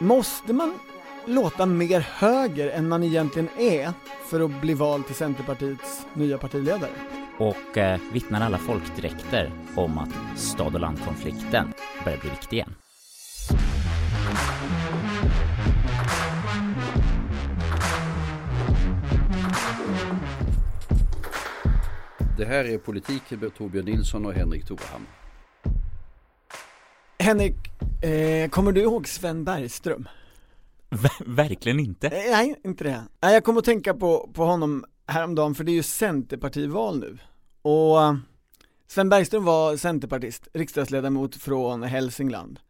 Måste 0.00 0.52
man 0.52 0.78
låta 1.26 1.66
mer 1.66 2.00
höger 2.00 2.70
än 2.70 2.88
man 2.88 3.02
egentligen 3.02 3.48
är 3.58 3.92
för 4.30 4.40
att 4.40 4.60
bli 4.60 4.74
vald 4.74 5.06
till 5.06 5.14
Centerpartiets 5.14 6.06
nya 6.14 6.38
partiledare? 6.38 6.90
Och 7.38 7.78
eh, 7.78 8.00
vittnar 8.12 8.40
alla 8.40 8.58
folkdräkter 8.58 9.52
om 9.74 9.98
att 9.98 10.38
stad 10.38 10.74
och 10.74 10.80
landkonflikten 10.80 11.72
börjar 12.04 12.18
bli 12.18 12.30
viktig 12.30 12.56
igen. 12.56 12.74
Det 22.38 22.44
här 22.44 22.64
är 22.64 22.78
Politik 22.78 23.22
med 23.30 23.54
Torbjörn 23.54 23.84
Nilsson 23.84 24.26
och 24.26 24.32
Henrik 24.32 24.66
Torehammar. 24.66 25.08
Henrik, 27.18 27.54
eh, 28.02 28.50
kommer 28.50 28.72
du 28.72 28.80
ihåg 28.80 29.08
Sven 29.08 29.44
Bergström? 29.44 30.08
Ver 30.90 31.34
verkligen 31.34 31.80
inte. 31.80 32.06
Eh, 32.06 32.30
nej, 32.30 32.60
inte 32.64 32.84
det. 32.84 33.02
Nej, 33.20 33.34
jag 33.34 33.44
kommer 33.44 33.58
att 33.58 33.64
tänka 33.64 33.94
på, 33.94 34.30
på 34.34 34.44
honom 34.44 34.84
häromdagen 35.06 35.54
för 35.54 35.64
det 35.64 35.72
är 35.72 35.74
ju 35.74 35.82
Centerpartival 35.82 36.98
nu. 36.98 37.18
Och 37.62 38.02
eh, 38.02 38.14
Sven 38.86 39.08
Bergström 39.08 39.44
var 39.44 39.76
centerpartist, 39.76 40.48
riksdagsledamot 40.52 41.36
från 41.36 41.82
Hälsingland. 41.82 42.60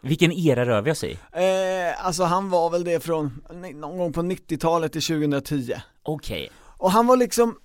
Vilken 0.00 0.32
era 0.32 0.66
rör 0.66 0.82
vi 0.82 0.90
oss 0.90 1.04
i? 1.04 1.18
Eh, 1.32 2.06
alltså 2.06 2.24
han 2.24 2.50
var 2.50 2.70
väl 2.70 2.84
det 2.84 3.00
från 3.04 3.42
någon 3.74 3.98
gång 3.98 4.12
på 4.12 4.22
90-talet 4.22 4.92
till 4.92 5.02
2010. 5.02 5.74
Okej. 6.02 6.44
Okay. 6.44 6.48
Och 6.60 6.90
han 6.90 7.06
var 7.06 7.16
liksom 7.16 7.58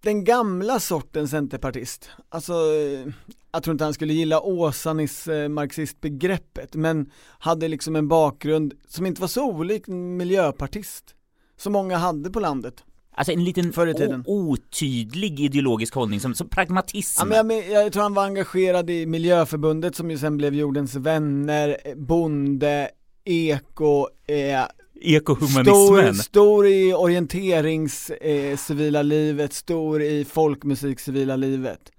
den 0.00 0.24
gamla 0.24 0.80
sortens 0.80 1.30
centerpartist. 1.30 2.10
Alltså, 2.28 2.52
eh, 2.52 3.12
jag 3.52 3.62
tror 3.62 3.72
inte 3.72 3.84
han 3.84 3.94
skulle 3.94 4.12
gilla 4.12 4.40
Åsanis 4.40 5.28
eh, 5.28 5.48
marxistbegreppet, 5.48 6.74
men 6.74 7.10
hade 7.38 7.68
liksom 7.68 7.96
en 7.96 8.08
bakgrund 8.08 8.74
som 8.88 9.06
inte 9.06 9.20
var 9.20 9.28
så 9.28 9.50
olik 9.50 9.86
miljöpartist, 9.86 11.14
som 11.56 11.72
många 11.72 11.96
hade 11.96 12.30
på 12.30 12.40
landet. 12.40 12.84
Alltså 13.14 13.32
en 13.32 13.44
liten 13.44 13.72
otydlig 14.26 15.40
ideologisk 15.40 15.94
hållning 15.94 16.20
som, 16.20 16.34
som 16.34 16.48
pragmatism. 16.48 17.20
Ja, 17.32 17.42
men 17.42 17.56
jag, 17.56 17.84
jag, 17.84 17.92
tror 17.92 18.02
han 18.02 18.14
var 18.14 18.24
engagerad 18.24 18.90
i 18.90 19.06
Miljöförbundet 19.06 19.96
som 19.96 20.10
ju 20.10 20.18
sen 20.18 20.36
blev 20.36 20.54
Jordens 20.54 20.94
vänner, 20.94 21.76
bonde, 21.96 22.90
eko, 23.24 24.08
eh, 24.26 24.64
Ekohumanismen. 25.00 25.64
Stor, 25.64 26.12
stor 26.12 26.66
i 26.66 26.94
orienterings 26.94 28.10
eh, 28.10 28.56
civila 28.56 29.02
livet, 29.02 29.52
stor 29.52 30.02
i 30.02 30.24
folkmusik 30.24 31.00
civila 31.00 31.36
livet. 31.36 31.92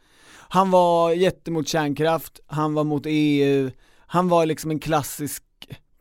Han 0.51 0.71
var 0.71 1.11
jättemot 1.11 1.67
kärnkraft, 1.67 2.39
han 2.47 2.73
var 2.73 2.83
mot 2.83 3.03
EU, 3.05 3.71
han 4.07 4.29
var 4.29 4.45
liksom 4.45 4.71
en 4.71 4.79
klassisk, 4.79 5.43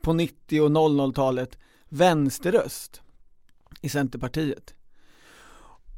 på 0.02 0.12
90 0.12 0.60
och 0.60 0.70
00-talet, 0.70 1.58
vänsterröst 1.88 3.00
i 3.80 3.88
Centerpartiet. 3.88 4.74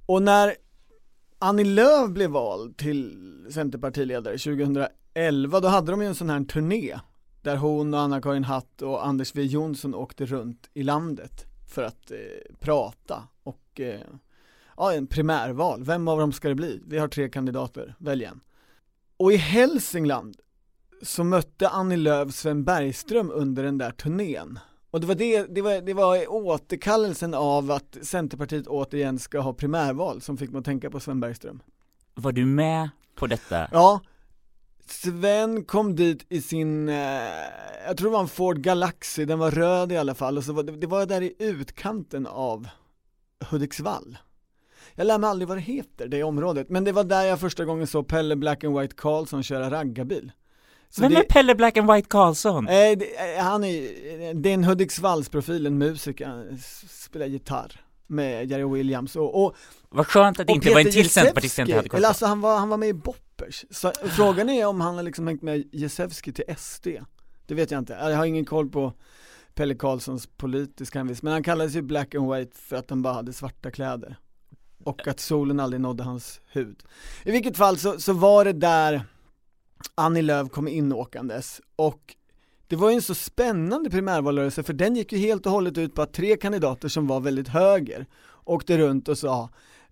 Och 0.06 0.22
när 0.22 0.54
Annie 1.38 1.64
Lööf 1.64 2.10
blev 2.10 2.30
vald 2.30 2.76
till 2.76 3.16
Centerpartiledare 3.50 4.38
2011, 4.38 5.60
då 5.60 5.68
hade 5.68 5.90
de 5.90 6.02
ju 6.02 6.08
en 6.08 6.14
sån 6.14 6.30
här 6.30 6.44
turné 6.44 6.98
där 7.42 7.56
hon 7.56 7.94
och 7.94 8.00
Anna-Karin 8.00 8.44
Hatt 8.44 8.82
och 8.82 9.06
Anders 9.06 9.32
W 9.32 9.52
Jonsson 9.52 9.94
åkte 9.94 10.26
runt 10.26 10.70
i 10.74 10.82
landet 10.82 11.44
för 11.74 11.82
att 11.82 12.10
eh, 12.10 12.54
prata 12.58 13.22
och 13.42 13.80
eh, 13.80 14.00
ja, 14.76 14.92
en 14.92 15.06
primärval, 15.06 15.84
vem 15.84 16.08
av 16.08 16.18
dem 16.18 16.32
ska 16.32 16.48
det 16.48 16.54
bli? 16.54 16.80
Vi 16.86 16.98
har 16.98 17.08
tre 17.08 17.28
kandidater, 17.28 17.94
välj 17.98 18.24
en. 18.24 18.40
Och 19.16 19.32
i 19.32 19.36
Hälsingland 19.36 20.36
så 21.02 21.24
mötte 21.24 21.68
Annie 21.68 21.96
Lööf 21.96 22.34
Sven 22.34 22.64
Bergström 22.64 23.30
under 23.34 23.62
den 23.62 23.78
där 23.78 23.90
turnén. 23.90 24.58
Och 24.90 25.00
det 25.00 25.06
var 25.06 25.14
det, 25.14 25.46
det 25.54 25.62
var, 25.62 25.80
det 25.80 25.94
var 25.94 26.32
återkallelsen 26.32 27.34
av 27.34 27.70
att 27.70 27.96
Centerpartiet 28.02 28.66
återigen 28.66 29.18
ska 29.18 29.40
ha 29.40 29.52
primärval 29.52 30.20
som 30.20 30.36
fick 30.36 30.50
mig 30.50 30.58
att 30.58 30.64
tänka 30.64 30.90
på 30.90 31.00
Sven 31.00 31.20
Bergström. 31.20 31.62
Var 32.14 32.32
du 32.32 32.46
med 32.46 32.90
på 33.14 33.26
detta? 33.26 33.68
Ja, 33.72 34.00
Sven 34.92 35.64
kom 35.64 35.96
dit 35.96 36.26
i 36.28 36.40
sin, 36.40 36.88
eh, 36.88 36.94
jag 37.86 37.96
tror 37.96 38.08
det 38.08 38.12
var 38.12 38.20
en 38.20 38.28
Ford 38.28 38.58
Galaxy, 38.58 39.24
den 39.24 39.38
var 39.38 39.50
röd 39.50 39.92
i 39.92 39.96
alla 39.96 40.14
fall 40.14 40.38
och 40.38 40.44
så 40.44 40.52
var 40.52 40.62
det, 40.62 40.86
var 40.86 41.06
där 41.06 41.22
i 41.22 41.34
utkanten 41.38 42.26
av 42.26 42.68
Hudiksvall. 43.50 44.18
Jag 44.94 45.06
lär 45.06 45.18
mig 45.18 45.30
aldrig 45.30 45.48
vad 45.48 45.56
det 45.56 45.62
heter, 45.62 46.08
det 46.08 46.22
området, 46.22 46.68
men 46.68 46.84
det 46.84 46.92
var 46.92 47.04
där 47.04 47.22
jag 47.22 47.40
första 47.40 47.64
gången 47.64 47.86
såg 47.86 48.08
Pelle 48.08 48.36
Black 48.36 48.64
and 48.64 48.80
White 48.80 48.94
Karlsson 48.96 49.42
köra 49.42 49.70
raggarbil. 49.70 50.32
Så 50.88 51.02
Vem 51.02 51.12
det, 51.12 51.18
är 51.18 51.22
Pelle 51.22 51.54
Black 51.54 51.76
and 51.76 51.92
White 51.92 52.08
Karlsson? 52.08 52.68
Eh, 52.68 52.72
det, 52.72 53.36
eh, 53.36 53.42
han 53.42 53.64
är, 53.64 54.34
det 54.34 54.50
är 54.50 54.54
en 54.54 54.64
Hudiksvallsprofil, 54.64 55.66
en 55.66 55.78
musiker, 55.78 56.58
spelar 56.88 57.26
gitarr 57.26 57.80
med 58.10 58.50
Jerry 58.50 58.64
Williams 58.64 59.16
och, 59.16 59.44
och 59.44 59.56
Vad 59.88 60.06
skönt 60.06 60.40
att 60.40 60.46
det 60.46 60.52
inte 60.52 60.70
var 60.70 60.80
en 60.80 60.90
till 60.90 61.10
centerpartist 61.10 61.58
jag 61.58 61.68
inte 61.68 61.76
hade 61.76 61.88
koll 61.88 62.04
alltså 62.04 62.26
han 62.26 62.40
var, 62.40 62.58
han 62.58 62.68
var 62.68 62.76
med 62.76 62.88
i 62.88 62.94
Boppers, 62.94 63.64
så 63.70 63.92
frågan 63.92 64.48
är 64.48 64.66
om 64.66 64.80
han 64.80 64.94
har 64.94 65.02
liksom 65.02 65.26
hängt 65.26 65.42
med 65.42 65.68
Jezewski 65.72 66.32
till 66.32 66.44
SD 66.56 66.86
Det 67.46 67.54
vet 67.54 67.70
jag 67.70 67.78
inte, 67.78 67.92
jag 67.92 68.16
har 68.16 68.24
ingen 68.24 68.44
koll 68.44 68.68
på 68.68 68.92
Pelle 69.54 69.74
Karlssons 69.74 70.26
politiska 70.26 70.98
hemvist, 70.98 71.22
men 71.22 71.32
han 71.32 71.42
kallades 71.42 71.74
ju 71.74 71.82
Black 71.82 72.14
and 72.14 72.32
White 72.32 72.56
för 72.56 72.76
att 72.76 72.90
han 72.90 73.02
bara 73.02 73.14
hade 73.14 73.32
svarta 73.32 73.70
kläder. 73.70 74.16
Och 74.84 75.08
att 75.08 75.20
solen 75.20 75.60
aldrig 75.60 75.80
nådde 75.80 76.02
hans 76.02 76.40
hud. 76.52 76.82
I 77.24 77.30
vilket 77.30 77.56
fall 77.56 77.78
så, 77.78 78.00
så 78.00 78.12
var 78.12 78.44
det 78.44 78.52
där 78.52 79.02
Annie 79.94 80.22
Lööf 80.22 80.50
kom 80.50 80.68
inåkandes 80.68 81.60
och 81.76 82.14
det 82.70 82.76
var 82.76 82.90
ju 82.90 82.94
en 82.94 83.02
så 83.02 83.14
spännande 83.14 83.90
primärvalrörelse 83.90 84.62
för 84.62 84.72
den 84.72 84.96
gick 84.96 85.12
ju 85.12 85.18
helt 85.18 85.46
och 85.46 85.52
hållet 85.52 85.78
ut 85.78 85.94
på 85.94 86.02
att 86.02 86.12
tre 86.12 86.36
kandidater 86.36 86.88
som 86.88 87.06
var 87.06 87.20
väldigt 87.20 87.48
höger 87.48 88.06
åkte 88.44 88.78
runt 88.78 89.08
och 89.08 89.18
sa 89.18 89.48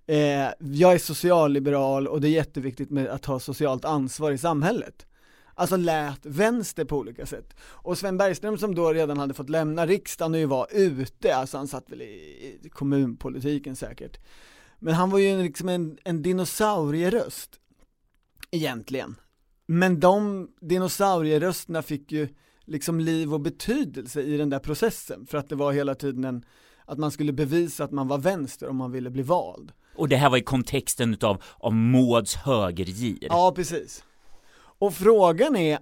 eh, 0.06 0.49
jag 0.59 0.93
är 0.93 0.99
socialliberal 0.99 2.09
och 2.09 2.21
det 2.21 2.28
är 2.28 2.31
jätteviktigt 2.31 2.91
med 2.91 3.09
att 3.09 3.25
ha 3.25 3.41
socialt 3.41 3.84
ansvar 3.84 4.31
i 4.31 4.39
samhället. 4.39 5.06
Alltså 5.55 5.77
lät 5.77 6.27
vänster 6.27 6.84
på 6.84 6.97
olika 6.97 7.27
sätt. 7.27 7.56
Och 7.61 7.99
Sven 7.99 8.16
Bergström 8.16 8.59
som 8.59 8.75
då 8.75 8.93
redan 8.93 9.19
hade 9.19 9.34
fått 9.34 9.50
lämna 9.50 9.87
riksdagen 9.87 10.34
och 10.34 10.41
ju 10.41 10.47
var 10.47 10.66
ute, 10.71 11.37
alltså 11.37 11.56
han 11.56 11.69
satt 11.69 11.91
väl 11.91 12.03
i, 12.03 12.59
i 12.62 12.69
kommunpolitiken 12.69 13.77
säkert. 13.77 14.19
Men 14.78 14.95
han 14.95 15.10
var 15.10 15.19
ju 15.19 15.43
liksom 15.43 15.69
en, 15.69 15.99
en 16.05 16.22
dinosaurieröst, 16.22 17.50
egentligen. 18.50 19.16
Men 19.66 20.00
de 20.00 20.49
dinosaurierösterna 20.60 21.83
fick 21.83 22.12
ju 22.12 22.28
liksom 22.69 23.01
liv 23.01 23.34
och 23.34 23.41
betydelse 23.41 24.23
i 24.23 24.37
den 24.37 24.51
där 24.51 24.59
processen 24.59 25.27
för 25.27 25.39
att 25.39 25.49
det 25.49 25.55
var 25.55 25.73
hela 25.73 25.95
tiden 25.95 26.25
en, 26.25 26.45
att 26.84 26.99
man 26.99 27.11
skulle 27.11 27.33
bevisa 27.33 27.84
att 27.84 27.93
man 27.93 28.09
var 28.09 28.19
vänster 28.19 28.69
om 28.69 28.77
man 28.77 28.93
ville 28.93 29.11
bli 29.11 29.23
vald. 29.23 29.73
Och 29.97 30.09
det 30.09 30.17
här 30.17 30.31
var 30.31 30.37
i 30.37 30.43
kontexten 30.43 31.15
utav, 31.15 31.43
av 31.59 31.75
Mauds 31.75 32.34
högergir. 32.34 33.19
Ja, 33.21 33.53
precis. 33.57 34.05
Och 34.78 34.95
frågan 34.95 35.57
är, 35.57 35.78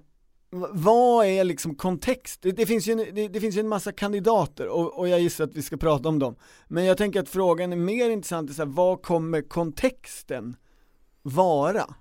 vad 0.71 1.27
är 1.27 1.45
liksom 1.45 1.75
kontext? 1.75 2.43
Det, 2.43 2.53
det 2.53 2.67
finns 2.67 2.89
ju 2.89 2.93
en, 2.93 3.15
det, 3.15 3.29
det, 3.29 3.41
finns 3.41 3.57
ju 3.57 3.61
en 3.61 3.69
massa 3.69 3.93
kandidater 3.93 4.69
och, 4.69 4.99
och, 4.99 5.09
jag 5.09 5.21
gissar 5.21 5.45
att 5.45 5.55
vi 5.55 5.63
ska 5.63 5.77
prata 5.77 6.09
om 6.09 6.19
dem. 6.19 6.37
Men 6.69 6.85
jag 6.85 6.99
tänker 6.99 7.21
att 7.21 7.29
frågan 7.29 7.73
är 7.73 7.77
mer 7.77 8.11
intressant, 8.11 8.55
så 8.55 8.63
här, 8.63 8.71
vad 8.71 9.03
kommer 9.03 9.43
kontexten 9.43 10.57
vara? 11.23 11.95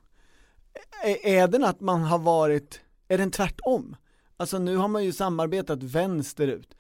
Är, 1.04 1.28
är 1.28 1.48
den 1.48 1.64
att 1.64 1.82
man 1.82 2.02
har 2.02 2.20
varit, 2.20 2.82
är 3.08 3.18
den 3.18 3.32
tvärtom? 3.32 3.96
Alltså 4.38 4.60
nu 4.60 4.78
har 4.78 4.88
man 4.88 5.04
ju 5.04 5.14
samarbetat 5.14 5.84
vänsterut 5.84 6.76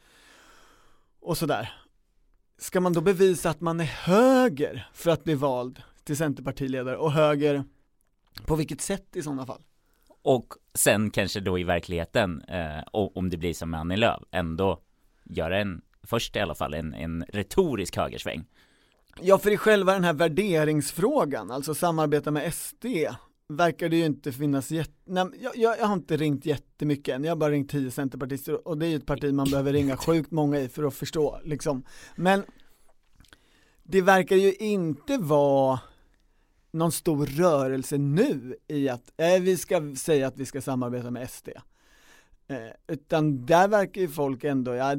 och 1.20 1.38
sådär. 1.38 1.74
Ska 2.58 2.82
man 2.82 2.94
då 2.94 3.02
bevisa 3.02 3.50
att 3.50 3.62
man 3.62 3.80
är 3.80 3.86
höger 3.86 4.90
för 4.94 5.12
att 5.12 5.24
bli 5.24 5.36
vald 5.36 5.82
till 6.04 6.18
centerpartiledare 6.18 6.98
och 6.98 7.12
höger 7.12 7.64
på 8.46 8.56
vilket 8.56 8.82
sätt 8.82 9.16
i 9.16 9.22
sådana 9.22 9.46
fall? 9.46 9.64
Och 10.22 10.54
sen 10.74 11.12
kanske 11.12 11.40
då 11.40 11.60
i 11.60 11.64
verkligheten, 11.64 12.42
eh, 12.42 12.84
om 12.92 13.30
det 13.30 13.38
blir 13.38 13.54
som 13.54 13.70
med 13.70 13.80
Annie 13.80 13.98
Lööf, 13.98 14.24
ändå 14.32 14.82
göra 15.24 15.60
en, 15.60 15.82
först 16.04 16.36
i 16.36 16.40
alla 16.40 16.56
fall, 16.56 16.74
en, 16.74 16.94
en 16.94 17.26
retorisk 17.30 17.98
högersväng. 17.98 18.46
Ja, 19.22 19.38
för 19.38 19.52
i 19.52 19.58
själva 19.58 19.94
den 19.94 20.04
här 20.04 20.14
värderingsfrågan, 20.14 21.52
alltså 21.52 21.76
samarbeta 21.76 22.32
med 22.32 22.54
SD, 22.54 22.86
verkar 23.48 23.90
det 23.90 23.98
ju 23.98 24.06
inte 24.06 24.32
finnas 24.32 24.72
jätte, 24.72 24.94
nej, 25.06 25.26
jag, 25.40 25.58
jag, 25.58 25.80
jag, 25.80 25.86
har 25.86 25.94
inte 25.94 26.18
ringt 26.18 26.46
jättemycket 26.46 27.16
än, 27.16 27.24
jag 27.24 27.32
har 27.32 27.36
bara 27.36 27.52
ringt 27.52 27.72
tio 27.72 27.92
centerpartister 27.92 28.68
och 28.68 28.78
det 28.78 28.86
är 28.86 28.90
ju 28.90 28.96
ett 28.96 29.06
parti 29.06 29.34
man 29.34 29.50
behöver 29.50 29.74
ringa 29.74 29.98
sjukt 30.06 30.32
många 30.32 30.60
i 30.60 30.70
för 30.70 30.84
att 30.84 30.94
förstå 30.94 31.40
liksom. 31.44 31.84
Men 32.16 32.44
det 33.84 34.02
verkar 34.02 34.36
ju 34.36 34.54
inte 34.54 35.18
vara 35.18 35.80
någon 36.72 36.92
stor 36.92 37.26
rörelse 37.26 37.98
nu 37.98 38.56
i 38.68 38.90
att, 38.90 39.12
eh, 39.18 39.42
vi 39.42 39.58
ska 39.58 39.96
säga 39.96 40.28
att 40.28 40.38
vi 40.38 40.46
ska 40.46 40.62
samarbeta 40.62 41.12
med 41.12 41.30
SD. 41.30 41.50
Eh, 42.48 42.58
utan 42.88 43.46
där 43.46 43.68
verkar 43.68 44.02
ju 44.02 44.08
folk 44.08 44.44
ändå, 44.44 44.74
ja, 44.74 44.96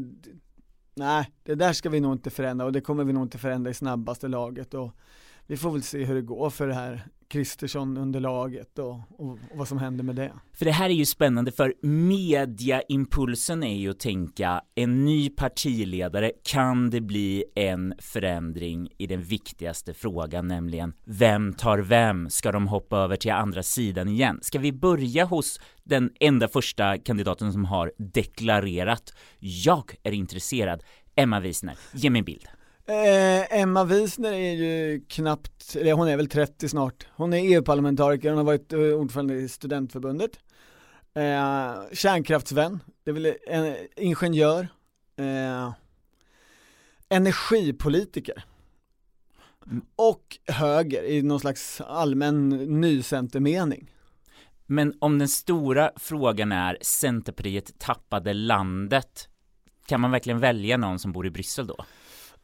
nej, 0.94 1.31
det 1.42 1.54
där 1.54 1.72
ska 1.72 1.90
vi 1.90 2.00
nog 2.00 2.12
inte 2.12 2.31
förändra 2.31 2.66
och 2.66 2.72
det 2.72 2.81
kommer 2.81 3.04
vi 3.04 3.12
nog 3.12 3.22
inte 3.22 3.38
förändra 3.38 3.70
i 3.70 3.75
snabbaste 3.75 4.28
laget 4.28 4.75
och 4.75 4.92
vi 5.46 5.56
får 5.56 5.70
väl 5.70 5.82
se 5.82 6.04
hur 6.04 6.14
det 6.14 6.22
går 6.22 6.50
för 6.50 6.66
det 6.66 6.75
här 6.75 7.08
Kristersson-underlaget 7.28 8.78
och, 8.78 8.94
och, 8.94 9.31
och 9.31 9.38
vad 9.55 9.69
som 9.69 9.78
händer 9.78 10.05
med 10.05 10.17
det. 10.17 10.32
För 10.52 10.64
det 10.64 10.70
här 10.70 10.90
är 10.90 10.94
ju 10.94 11.06
spännande 11.06 11.52
för 11.52 11.75
mediaimpulsen 11.87 13.62
är 13.62 13.76
ju 13.76 13.90
att 13.90 14.00
tänka 14.00 14.61
en 14.75 15.05
ny 15.05 15.31
partiledare, 15.31 16.32
kan 16.43 16.90
det 16.90 17.00
bli 17.00 17.44
en 17.55 17.94
förändring 17.99 18.88
i 18.99 19.06
den 19.06 19.23
viktigaste 19.23 19.94
frågan, 19.94 20.49
nämligen 20.49 20.94
vem 21.05 21.52
tar 21.52 21.78
vem? 21.78 22.31
Ska 22.31 22.52
de 22.52 22.69
hoppa 22.69 22.96
över 22.96 23.17
till 23.17 23.32
andra 23.32 23.62
sidan 23.62 24.08
igen? 24.08 24.38
Ska 24.43 24.58
vi 24.58 24.73
börja 24.73 25.25
hos 25.25 25.61
den 25.84 26.11
enda 26.20 26.49
första 26.49 26.99
kandidaten 26.99 27.52
som 27.52 27.64
har 27.64 27.93
deklarerat 27.99 29.12
jag 29.38 29.94
är 30.02 30.12
intresserad, 30.12 30.82
Emma 31.17 31.40
Wiesner. 31.40 31.78
Ge 31.93 32.11
mig 32.11 32.19
en 32.19 32.25
bild. 32.25 32.49
Eh, 32.88 33.58
Emma 33.60 33.84
Wiesner 33.84 34.32
är 34.32 34.52
ju 34.52 35.00
knappt, 35.08 35.76
eller 35.76 35.92
hon 35.92 36.08
är 36.08 36.16
väl 36.16 36.28
30 36.28 36.68
snart. 36.68 37.06
Hon 37.10 37.32
är 37.32 37.38
EU-parlamentariker, 37.38 38.28
hon 38.28 38.38
har 38.38 38.44
varit 38.44 38.72
eh, 38.72 38.80
ordförande 38.80 39.34
i 39.34 39.48
studentförbundet. 39.48 40.30
Eh, 41.14 41.74
kärnkraftsvän, 41.92 42.80
det 43.04 43.10
är 43.10 43.14
väl 43.14 43.34
en 43.46 43.76
ingenjör. 43.96 44.68
Eh, 45.16 45.72
energipolitiker. 47.08 48.44
Mm. 49.66 49.84
Och 49.96 50.38
höger 50.46 51.02
i 51.04 51.22
någon 51.22 51.40
slags 51.40 51.80
allmän 51.80 52.48
nycentermening. 52.80 53.90
Men 54.66 54.94
om 54.98 55.18
den 55.18 55.28
stora 55.28 55.90
frågan 55.96 56.52
är 56.52 56.78
Centerpartiet 56.80 57.78
tappade 57.78 58.32
landet, 58.32 59.28
kan 59.86 60.00
man 60.00 60.10
verkligen 60.10 60.40
välja 60.40 60.76
någon 60.76 60.98
som 60.98 61.12
bor 61.12 61.26
i 61.26 61.30
Bryssel 61.30 61.66
då? 61.66 61.84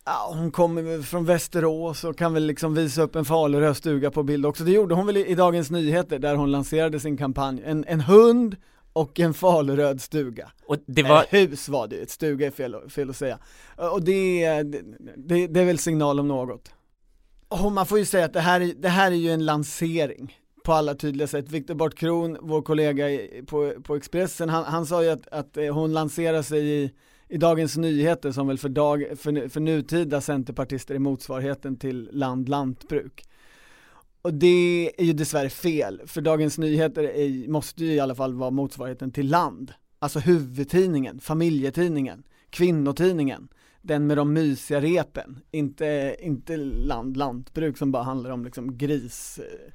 Ja, 0.04 0.32
hon 0.34 0.50
kommer 0.50 1.02
från 1.02 1.24
Västerås 1.24 2.04
och 2.04 2.18
kan 2.18 2.34
väl 2.34 2.46
liksom 2.46 2.74
visa 2.74 3.02
upp 3.02 3.16
en 3.16 3.24
faluröd 3.24 3.76
stuga 3.76 4.10
på 4.10 4.22
bild 4.22 4.46
också. 4.46 4.64
Det 4.64 4.72
gjorde 4.72 4.94
hon 4.94 5.06
väl 5.06 5.16
i, 5.16 5.34
Dagens 5.34 5.70
Nyheter 5.70 6.18
där 6.18 6.34
hon 6.34 6.50
lanserade 6.50 7.00
sin 7.00 7.16
kampanj. 7.16 7.62
En, 7.64 7.84
en 7.88 8.00
hund 8.00 8.56
och 8.92 9.20
en 9.20 9.34
faluröd 9.34 10.00
stuga. 10.00 10.52
Och 10.66 10.76
det 10.86 11.02
var... 11.02 11.26
Eller 11.30 11.46
hus 11.46 11.68
var 11.68 11.88
det 11.88 11.96
ett 11.96 12.10
stuga 12.10 12.46
är 12.46 12.50
fel, 12.50 12.90
fel 12.90 13.10
att 13.10 13.16
säga. 13.16 13.38
Och 13.76 14.02
det, 14.02 14.62
det, 15.16 15.46
det 15.46 15.60
är 15.60 15.64
väl 15.64 15.78
signal 15.78 16.20
om 16.20 16.28
något. 16.28 16.70
Och 17.48 17.72
man 17.72 17.86
får 17.86 17.98
ju 17.98 18.04
säga 18.04 18.24
att 18.24 18.32
det 18.32 18.40
här, 18.40 18.60
är, 18.60 18.74
det 18.74 18.88
här 18.88 19.10
är 19.10 19.16
ju 19.16 19.30
en 19.30 19.44
lansering 19.44 20.38
på 20.64 20.72
alla 20.72 20.94
tydliga 20.94 21.26
sätt. 21.28 21.50
Viktor 21.50 21.74
Bartkron, 21.74 22.38
vår 22.40 22.62
kollega 22.62 23.06
på, 23.46 23.72
på 23.82 23.96
Expressen, 23.96 24.48
han, 24.48 24.64
han 24.64 24.86
sa 24.86 25.02
ju 25.02 25.10
att, 25.10 25.28
att 25.28 25.56
hon 25.72 25.92
lanserar 25.92 26.42
sig 26.42 26.84
i 26.84 26.92
i 27.32 27.38
Dagens 27.38 27.76
Nyheter 27.76 28.32
som 28.32 28.46
väl 28.46 28.58
för, 28.58 28.68
dag, 28.68 29.06
för, 29.16 29.48
för 29.48 29.60
nutida 29.60 30.20
centerpartister 30.20 30.94
är 30.94 30.98
motsvarigheten 30.98 31.76
till 31.76 32.08
Land 32.12 32.48
Lantbruk. 32.48 33.24
Och 34.22 34.34
det 34.34 34.92
är 34.98 35.04
ju 35.04 35.12
dessvärre 35.12 35.50
fel, 35.50 36.02
för 36.06 36.20
Dagens 36.20 36.58
Nyheter 36.58 37.02
är, 37.02 37.48
måste 37.48 37.84
ju 37.84 37.92
i 37.92 38.00
alla 38.00 38.14
fall 38.14 38.34
vara 38.34 38.50
motsvarigheten 38.50 39.12
till 39.12 39.30
Land. 39.30 39.72
Alltså 39.98 40.18
huvudtidningen, 40.18 41.20
familjetidningen, 41.20 42.22
kvinnotidningen, 42.50 43.48
den 43.82 44.06
med 44.06 44.16
de 44.16 44.32
mysiga 44.32 44.80
repen, 44.80 45.38
inte, 45.50 46.16
inte 46.20 46.56
Land 46.56 47.16
Lantbruk 47.16 47.78
som 47.78 47.92
bara 47.92 48.02
handlar 48.02 48.30
om 48.30 48.44
liksom 48.44 48.78
gris 48.78 49.38
eh, 49.38 49.72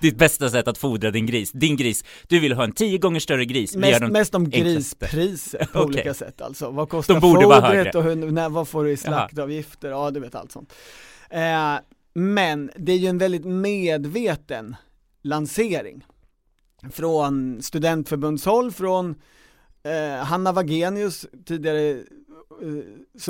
ditt 0.00 0.16
bästa 0.16 0.50
sätt 0.50 0.68
att 0.68 0.78
fodra 0.78 1.10
din 1.10 1.26
gris. 1.26 1.52
Din 1.52 1.76
gris, 1.76 2.04
du 2.28 2.40
vill 2.40 2.52
ha 2.52 2.64
en 2.64 2.72
tio 2.72 2.98
gånger 2.98 3.20
större 3.20 3.44
gris. 3.44 3.76
Mest, 3.76 4.02
mest 4.02 4.34
om 4.34 4.50
grispriser 4.50 5.58
på 5.58 5.64
okay. 5.78 5.84
olika 5.84 6.14
sätt 6.14 6.40
alltså. 6.40 6.70
Vad 6.70 6.88
kostar 6.88 7.14
De 7.14 7.20
fodret 7.20 7.94
och 7.94 8.02
hur, 8.02 8.16
när, 8.16 8.48
vad 8.48 8.68
får 8.68 8.84
du 8.84 8.90
i 8.90 8.96
slaktavgifter? 8.96 9.90
Ja, 9.90 10.10
du 10.10 10.20
vet 10.20 10.34
allt 10.34 10.52
sånt. 10.52 10.72
Eh, 11.30 11.74
men 12.14 12.70
det 12.76 12.92
är 12.92 12.96
ju 12.96 13.06
en 13.06 13.18
väldigt 13.18 13.44
medveten 13.44 14.76
lansering 15.22 16.04
från 16.92 17.62
studentförbundshåll, 17.62 18.72
från 18.72 19.14
eh, 19.82 20.24
Hanna 20.24 20.52
Wagenius, 20.52 21.26
tidigare 21.46 22.02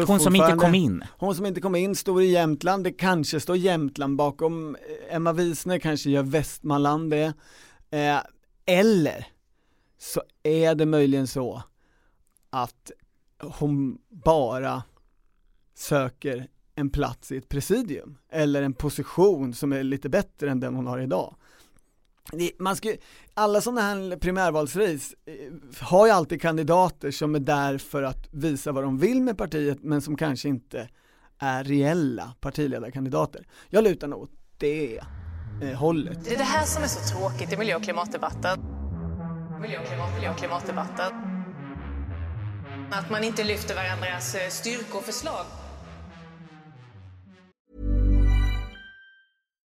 hon 0.07 0.21
som 0.21 0.35
inte 0.35 0.57
kom 0.57 0.75
in. 0.75 1.05
Hon 1.19 1.35
som 1.35 1.47
inte 1.47 1.61
kom 1.61 1.75
in, 1.75 1.95
står 1.95 2.23
i 2.23 2.27
Jämtland, 2.27 2.85
det 2.85 2.93
kanske 2.93 3.41
står 3.41 3.57
Jämtland 3.57 4.17
bakom 4.17 4.77
Emma 5.09 5.33
Wiesner, 5.33 5.79
kanske 5.79 6.11
gör 6.11 6.23
Västmanland 6.23 7.11
det. 7.11 7.35
Eh, 7.91 8.19
eller 8.67 9.27
så 9.99 10.23
är 10.43 10.75
det 10.75 10.87
möjligen 10.87 11.27
så 11.27 11.63
att 12.51 12.91
hon 13.41 13.99
bara 14.09 14.83
söker 15.75 16.49
en 16.75 16.91
plats 16.91 17.33
i 17.33 17.37
ett 17.37 17.49
presidium 17.49 18.19
eller 18.31 18.63
en 18.63 18.75
position 18.75 19.55
som 19.55 19.73
är 19.73 19.83
lite 19.83 20.09
bättre 20.09 20.51
än 20.51 20.61
den 20.61 20.75
hon 20.75 20.87
har 20.87 20.99
idag 20.99 21.37
man 22.59 22.77
ska, 22.77 22.97
alla 23.35 23.61
sådana 23.61 23.81
här 23.81 24.17
primärvalsrace 24.17 25.15
eh, 25.27 25.35
har 25.81 26.07
ju 26.07 26.13
alltid 26.13 26.43
kandidater 26.43 27.11
som 27.11 27.35
är 27.35 27.41
där 27.41 27.79
för 27.79 28.03
att 28.03 28.29
visa 28.31 28.73
vad 28.73 28.85
de 28.85 28.99
vill 28.99 29.23
med 29.23 29.39
partiet 29.39 29.79
men 29.83 30.03
som 30.03 30.17
kanske 30.17 30.49
inte 30.49 30.89
är 31.39 31.65
reella 31.65 32.35
partiledarkandidater. 32.41 33.47
Jag 33.69 33.85
lutar 33.85 34.09
nog 34.09 34.23
åt 34.23 34.31
det 34.59 35.01
eh, 35.63 35.79
hållet. 35.79 36.25
Det 36.25 36.35
är 36.35 36.39
det 36.39 36.45
här 36.45 36.67
som 36.67 36.83
är 36.83 36.87
så 36.87 37.15
tråkigt 37.15 37.53
i 37.53 37.57
miljö 37.57 37.77
och 37.77 37.83
klimatdebatten. 37.83 38.61
Miljö 39.61 39.81
och, 39.81 39.87
klimat, 39.87 40.15
miljö 40.15 40.31
och 40.31 40.39
klimatdebatten. 40.39 41.13
Att 42.93 43.11
man 43.11 43.25
inte 43.25 43.45
lyfter 43.45 43.75
varandras 43.75 44.35
eh, 44.35 44.49
styrkor 44.49 44.99
och 44.99 45.05
förslag. 45.05 45.45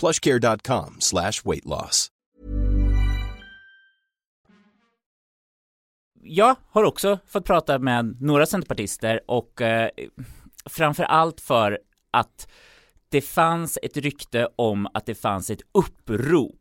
plushcare.com 0.00 0.96
slash 0.98 1.32
weight 1.44 1.64
loss. 1.64 2.10
Jag 6.22 6.56
har 6.70 6.84
också 6.84 7.18
fått 7.26 7.44
prata 7.44 7.78
med 7.78 8.22
några 8.22 8.46
centerpartister 8.46 9.20
och 9.26 9.60
eh, 9.60 9.88
framför 10.66 11.04
allt 11.04 11.40
för 11.40 11.78
att 12.10 12.48
det 13.08 13.20
fanns 13.20 13.78
ett 13.82 13.96
rykte 13.96 14.48
om 14.56 14.88
att 14.94 15.06
det 15.06 15.14
fanns 15.14 15.50
ett 15.50 15.62
upprop 15.72 16.60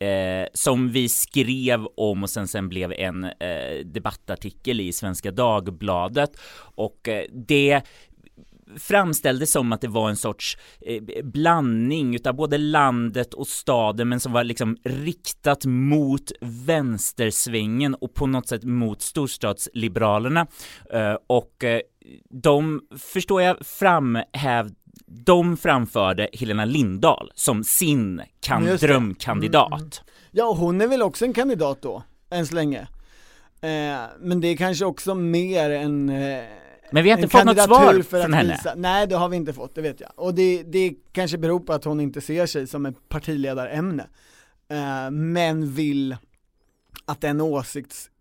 Eh, 0.00 0.46
som 0.52 0.88
vi 0.88 1.08
skrev 1.08 1.86
om 1.96 2.22
och 2.22 2.30
sen, 2.30 2.48
sen 2.48 2.68
blev 2.68 2.92
en 2.92 3.24
eh, 3.24 3.84
debattartikel 3.84 4.80
i 4.80 4.92
Svenska 4.92 5.30
Dagbladet 5.30 6.30
och 6.74 7.08
eh, 7.08 7.24
det 7.32 7.82
framställdes 8.76 9.52
som 9.52 9.72
att 9.72 9.80
det 9.80 9.88
var 9.88 10.08
en 10.08 10.16
sorts 10.16 10.58
eh, 10.80 11.24
blandning 11.24 12.14
utav 12.14 12.34
både 12.34 12.58
landet 12.58 13.34
och 13.34 13.46
staden 13.46 14.08
men 14.08 14.20
som 14.20 14.32
var 14.32 14.44
liksom 14.44 14.76
riktat 14.84 15.64
mot 15.64 16.32
vänstersvängen 16.40 17.94
och 17.94 18.14
på 18.14 18.26
något 18.26 18.48
sätt 18.48 18.64
mot 18.64 19.02
storstadsliberalerna 19.02 20.46
eh, 20.92 21.16
och 21.26 21.64
eh, 21.64 21.80
de 22.30 22.80
förstår 22.98 23.42
jag 23.42 23.66
framhäv 23.66 24.70
de 25.06 25.56
framförde 25.56 26.28
Helena 26.32 26.64
Lindahl 26.64 27.32
som 27.34 27.64
sin 27.64 28.22
kan 28.40 28.64
drömkandidat. 28.64 29.72
Mm, 29.72 29.80
mm. 29.80 29.90
Ja, 30.30 30.54
hon 30.58 30.80
är 30.80 30.86
väl 30.86 31.02
också 31.02 31.24
en 31.24 31.32
kandidat 31.32 31.82
då, 31.82 32.02
än 32.30 32.46
så 32.46 32.54
länge. 32.54 32.80
Eh, 33.60 34.00
men 34.20 34.40
det 34.40 34.48
är 34.48 34.56
kanske 34.56 34.84
också 34.84 35.14
mer 35.14 35.70
en 35.70 36.08
men 36.90 37.04
vi 37.04 37.10
har 37.10 37.18
inte 37.18 37.28
fått 37.28 37.44
något 37.44 37.62
svar 37.62 38.02
från 38.02 38.32
henne. 38.32 38.52
Visa, 38.52 38.74
nej 38.76 39.06
det 39.06 39.16
har 39.16 39.28
vi 39.28 39.36
inte 39.36 39.52
fått, 39.52 39.74
det 39.74 39.80
vet 39.80 40.00
jag. 40.00 40.10
Och 40.16 40.34
det, 40.34 40.62
det 40.62 40.94
kanske 41.12 41.38
beror 41.38 41.60
på 41.60 41.72
att 41.72 41.84
hon 41.84 42.00
inte 42.00 42.20
ser 42.20 42.46
sig 42.46 42.66
som 42.66 42.86
ett 42.86 43.08
partiledarämne. 43.08 44.06
Uh, 44.72 45.10
men 45.10 45.72
vill 45.72 46.16
att 47.04 47.20
den 47.20 47.40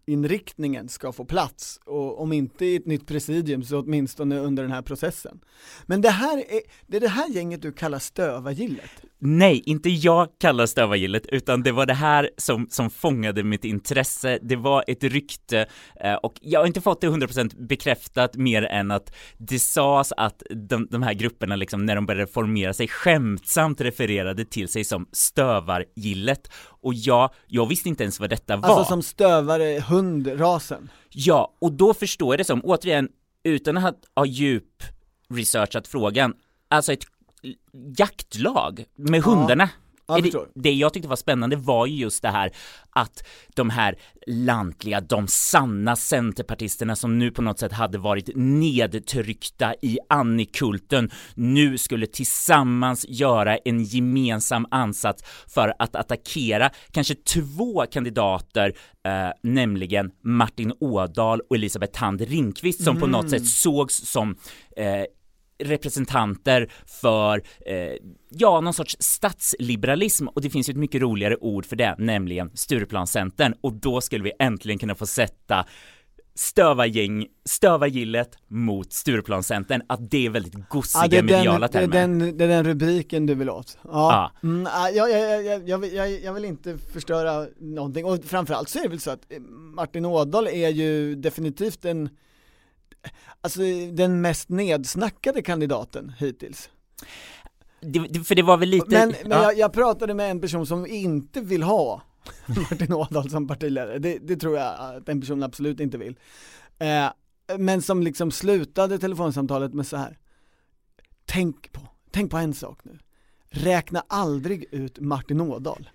inriktningen 0.08 0.90
ska 0.90 1.12
få 1.12 1.26
plats, 1.26 1.80
och 1.86 2.22
om 2.22 2.34
inte 2.34 2.66
i 2.66 2.76
ett 2.76 2.86
nytt 2.86 3.08
presidium 3.08 3.64
så 3.64 3.80
åtminstone 3.80 4.40
under 4.40 4.64
den 4.64 4.72
här 4.72 4.82
processen. 4.82 5.40
Men 5.86 6.02
det 6.02 6.10
här 6.10 6.38
är, 6.38 6.62
det 6.88 6.98
är 6.98 7.02
det 7.02 7.08
här 7.08 7.30
gänget 7.30 7.62
du 7.62 7.72
kallar 7.72 8.00
stövargillet? 8.00 8.92
Nej, 9.20 9.64
inte 9.66 9.90
jag 9.90 10.28
kallar 10.40 10.66
stövargillet, 10.66 11.26
utan 11.26 11.64
det 11.64 11.72
var 11.72 11.86
det 11.86 11.94
här 11.94 12.30
som, 12.38 12.68
som 12.70 12.90
fångade 12.90 13.44
mitt 13.44 13.66
intresse. 13.66 14.40
Det 14.42 14.56
var 14.56 14.84
ett 14.88 15.04
rykte 15.04 15.68
eh, 16.00 16.14
och 16.14 16.34
jag 16.42 16.60
har 16.60 16.68
inte 16.68 16.82
fått 16.82 17.02
det 17.02 17.08
100% 17.08 17.68
bekräftat 17.68 18.36
mer 18.36 18.64
än 18.64 18.92
att 18.92 19.16
det 19.38 19.60
sades 19.60 20.14
att 20.18 20.44
de, 20.50 20.88
de 20.92 21.04
här 21.04 21.14
grupperna 21.14 21.56
liksom 21.56 21.86
när 21.86 21.96
de 21.96 22.06
började 22.06 22.32
formera 22.32 22.74
sig 22.74 22.88
skämtsamt 22.88 23.82
refererade 23.82 24.46
till 24.46 24.68
sig 24.68 24.84
som 24.84 25.08
stövargillet 25.12 26.52
och 26.88 26.94
jag, 26.94 27.30
jag 27.48 27.66
visste 27.68 27.90
inte 27.90 28.04
ens 28.04 28.20
vad 28.20 28.30
detta 28.30 28.58
var. 28.58 28.70
Alltså 28.70 28.90
som 28.90 29.04
stövare, 29.04 29.84
hundrasen. 29.88 30.90
Ja, 31.10 31.54
och 31.60 31.72
då 31.72 31.94
förstår 31.94 32.34
jag 32.34 32.40
det 32.40 32.44
som, 32.44 32.62
återigen, 32.64 33.10
utan 33.44 33.78
att 33.78 33.96
ha 34.16 34.26
djup 34.26 34.84
researchat 35.30 35.88
frågan, 35.88 36.34
alltså 36.70 36.94
ett 36.94 37.04
jaktlag 37.98 38.86
med 38.96 39.24
hundarna. 39.24 39.70
Ja, 40.08 40.22
det, 40.22 40.32
det 40.56 40.72
jag 40.72 40.94
tyckte 40.94 41.10
var 41.10 41.16
spännande 41.16 41.56
var 41.56 41.86
ju 41.86 41.96
just 41.96 42.22
det 42.22 42.30
här 42.30 42.52
att 42.90 43.28
de 43.56 43.70
här 43.70 43.96
lantliga, 44.28 45.02
de 45.02 45.28
sanna 45.28 45.96
centerpartisterna 45.96 46.96
som 46.96 47.20
nu 47.20 47.32
på 47.32 47.42
något 47.42 47.60
sätt 47.60 47.72
hade 47.72 47.98
varit 47.98 48.30
nedtryckta 48.36 49.74
i 49.82 49.98
Annikulten 50.10 51.12
nu 51.36 51.78
skulle 51.78 52.08
tillsammans 52.08 53.06
göra 53.10 53.58
en 53.58 53.84
gemensam 53.84 54.68
ansats 54.72 55.24
för 55.48 55.74
att 55.80 55.96
attackera 55.96 56.70
kanske 56.92 57.16
två 57.16 57.86
kandidater, 57.92 58.74
eh, 59.06 59.30
nämligen 59.44 60.12
Martin 60.24 60.74
Ådahl 60.80 61.42
och 61.50 61.56
Elisabeth 61.56 62.00
Thand 62.00 62.22
Ringqvist 62.22 62.84
som 62.84 63.00
på 63.00 63.08
något 63.08 63.30
sätt 63.30 63.48
sågs 63.48 63.96
som 63.96 64.36
eh, 64.78 65.04
representanter 65.60 66.72
för, 66.86 67.42
eh, 67.66 67.76
ja, 68.30 68.62
någon 68.62 68.74
sorts 68.74 68.98
statsliberalism 69.00 70.28
och 70.28 70.42
det 70.42 70.50
finns 70.50 70.70
ju 70.70 70.72
ett 70.72 70.78
mycket 70.78 71.02
roligare 71.02 71.36
ord 71.36 71.66
för 71.66 71.76
det, 71.76 71.96
nämligen 71.98 72.52
Stureplanscentern 72.54 73.54
och 73.62 73.74
då 73.74 74.02
skulle 74.02 74.24
vi 74.24 74.32
äntligen 74.40 74.80
kunna 74.80 74.96
få 74.96 75.06
sätta 75.06 75.66
stövargäng, 76.36 77.26
stövargillet 77.46 78.30
mot 78.48 78.94
Stureplanscentern, 78.94 79.82
att 79.90 80.12
det 80.12 80.26
är 80.26 80.30
väldigt 80.30 80.70
gossiga 80.70 81.08
Ja, 81.12 81.22
mediala 81.24 81.68
den, 81.68 81.90
det, 81.90 81.98
är 81.98 82.02
termer. 82.02 82.26
den, 82.26 82.38
det 82.38 82.44
är 82.44 82.48
den 82.48 82.64
rubriken 82.64 83.26
du 83.26 83.36
vill 83.36 83.50
åt. 83.50 83.78
Ja. 83.84 83.90
Ja. 84.42 84.48
Mm, 84.48 84.68
ja, 84.74 84.90
jag, 84.90 85.10
jag, 85.12 85.46
jag, 85.46 85.70
jag, 85.70 85.78
vill- 85.78 86.24
jag, 86.24 86.34
vill 86.34 86.46
inte 86.46 86.78
förstöra 86.78 87.48
någonting, 87.60 88.06
och 88.06 88.24
framförallt 88.26 88.70
så 88.70 88.80
är 88.80 88.84
det 88.84 88.90
väl 88.90 89.00
så 89.00 89.12
att 89.12 89.32
eh, 89.32 89.40
Martin 89.76 90.06
Ådahl 90.06 90.48
är 90.48 90.70
ju 90.70 91.16
definitivt 91.16 91.82
den, 91.82 92.10
alltså 93.42 93.62
den 93.92 94.22
mest 94.22 94.50
nedsnackade 94.50 95.42
kandidaten 95.42 96.14
hittills. 96.18 96.70
Det, 97.82 98.00
det, 98.00 98.20
för 98.20 98.36
det 98.36 98.44
var 98.44 98.58
väl 98.58 98.70
lite... 98.70 98.88
Men, 98.90 99.10
men 99.10 99.32
ja. 99.32 99.44
jag, 99.44 99.58
jag 99.58 99.74
pratade 99.74 100.14
med 100.14 100.32
en 100.32 100.42
person 100.42 100.66
som 100.68 100.88
inte 100.88 101.42
vill 101.42 101.64
ha 101.64 102.02
Martin 102.46 102.94
Ådahl 102.94 103.30
som 103.30 103.48
partiledare, 103.48 104.00
det, 104.00 104.18
det 104.18 104.36
tror 104.36 104.58
jag 104.58 104.76
att 104.80 105.06
den 105.06 105.22
personen 105.22 105.44
absolut 105.44 105.80
inte 105.80 105.98
vill. 105.98 106.20
Eh, 106.80 107.08
men 107.58 107.82
som 107.82 108.04
liksom 108.04 108.32
slutade 108.32 109.00
telefonsamtalet 109.00 109.74
med 109.74 109.88
så 109.88 109.98
här. 109.98 110.18
Tänk 111.26 111.72
på, 111.72 111.82
tänk 112.12 112.32
på 112.32 112.38
en 112.38 112.54
sak 112.54 112.80
nu. 112.84 113.00
Räkna 113.50 114.04
aldrig 114.08 114.66
ut 114.72 115.00
Martin 115.00 115.42
Ådahl. 115.42 115.90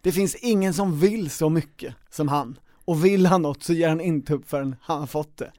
Det 0.00 0.12
finns 0.12 0.34
ingen 0.34 0.74
som 0.74 1.00
vill 1.00 1.30
så 1.30 1.48
mycket 1.48 1.94
som 2.10 2.28
han. 2.28 2.58
Och 2.84 3.04
vill 3.04 3.26
han 3.26 3.42
något 3.42 3.62
så 3.62 3.72
ger 3.72 3.88
han 3.88 4.00
inte 4.00 4.34
upp 4.34 4.48
förrän 4.48 4.76
han 4.82 5.00
har 5.00 5.06
fått 5.06 5.36
det. 5.36 5.52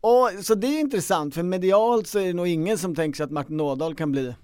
Och, 0.00 0.30
så 0.42 0.54
det 0.54 0.66
är 0.66 0.80
intressant, 0.80 1.34
för 1.34 1.42
medialt 1.42 2.06
så 2.06 2.18
är 2.18 2.26
det 2.26 2.32
nog 2.32 2.48
ingen 2.48 2.78
som 2.78 2.94
tänker 2.94 3.16
sig 3.16 3.24
att 3.24 3.30
Martin 3.30 3.60
Ådahl 3.60 3.94
kan 3.94 4.12
bli 4.12 4.34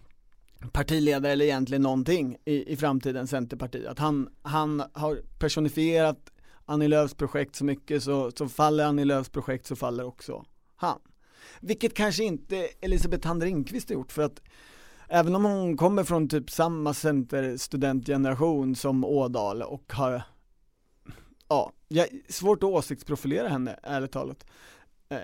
partiledare 0.73 1.33
eller 1.33 1.45
egentligen 1.45 1.83
någonting 1.83 2.37
i, 2.45 2.73
i 2.73 2.77
framtiden 2.77 3.27
Centerpartiet. 3.27 3.87
Att 3.87 3.99
han, 3.99 4.29
han 4.43 4.83
har 4.93 5.21
personifierat 5.39 6.33
Annie 6.65 6.89
Lööfs 6.89 7.15
projekt 7.15 7.57
så 7.57 7.65
mycket 7.65 8.03
så, 8.03 8.31
så 8.31 8.49
faller 8.49 8.85
Annie 8.85 9.05
Lööfs 9.05 9.29
projekt 9.29 9.67
så 9.67 9.77
faller 9.77 10.05
också 10.05 10.45
han. 10.77 10.99
Vilket 11.61 11.95
kanske 11.95 12.25
inte 12.25 12.69
Elisabeth 12.81 13.29
Hand 13.29 13.43
Ringqvist 13.43 13.89
har 13.89 13.95
gjort 13.95 14.13
för 14.13 14.23
att 14.23 14.43
även 15.09 15.35
om 15.35 15.45
hon 15.45 15.77
kommer 15.77 16.05
från 16.05 16.29
typ 16.29 16.51
samma 16.51 16.95
centerstudentgeneration 16.95 18.77
som 18.77 19.05
Ådal 19.05 19.63
och 19.63 19.93
har 19.93 20.23
ja, 21.49 21.73
jag, 21.89 22.07
svårt 22.29 22.63
att 22.63 22.71
åsiktsprofilera 22.71 23.49
henne 23.49 23.79
ärligt 23.83 24.13
talat. 24.13 24.47
Eh, 25.09 25.19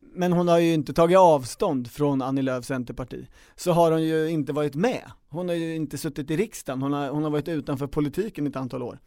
men 0.00 0.32
hon 0.32 0.48
har 0.48 0.58
ju 0.58 0.74
inte 0.74 0.92
tagit 0.92 1.18
avstånd 1.18 1.90
från 1.90 2.22
Annie 2.22 2.42
Lööfs 2.42 2.66
Centerparti. 2.66 3.26
Så 3.56 3.72
har 3.72 3.92
hon 3.92 4.02
ju 4.02 4.30
inte 4.30 4.52
varit 4.52 4.74
med. 4.74 5.10
Hon 5.28 5.48
har 5.48 5.56
ju 5.56 5.74
inte 5.74 5.98
suttit 5.98 6.30
i 6.30 6.36
riksdagen, 6.36 6.82
hon 6.82 6.92
har, 6.92 7.08
hon 7.08 7.22
har 7.22 7.30
varit 7.30 7.48
utanför 7.48 7.86
politiken 7.86 8.46
i 8.46 8.50
ett 8.50 8.56
antal 8.56 8.82
år. 8.82 8.98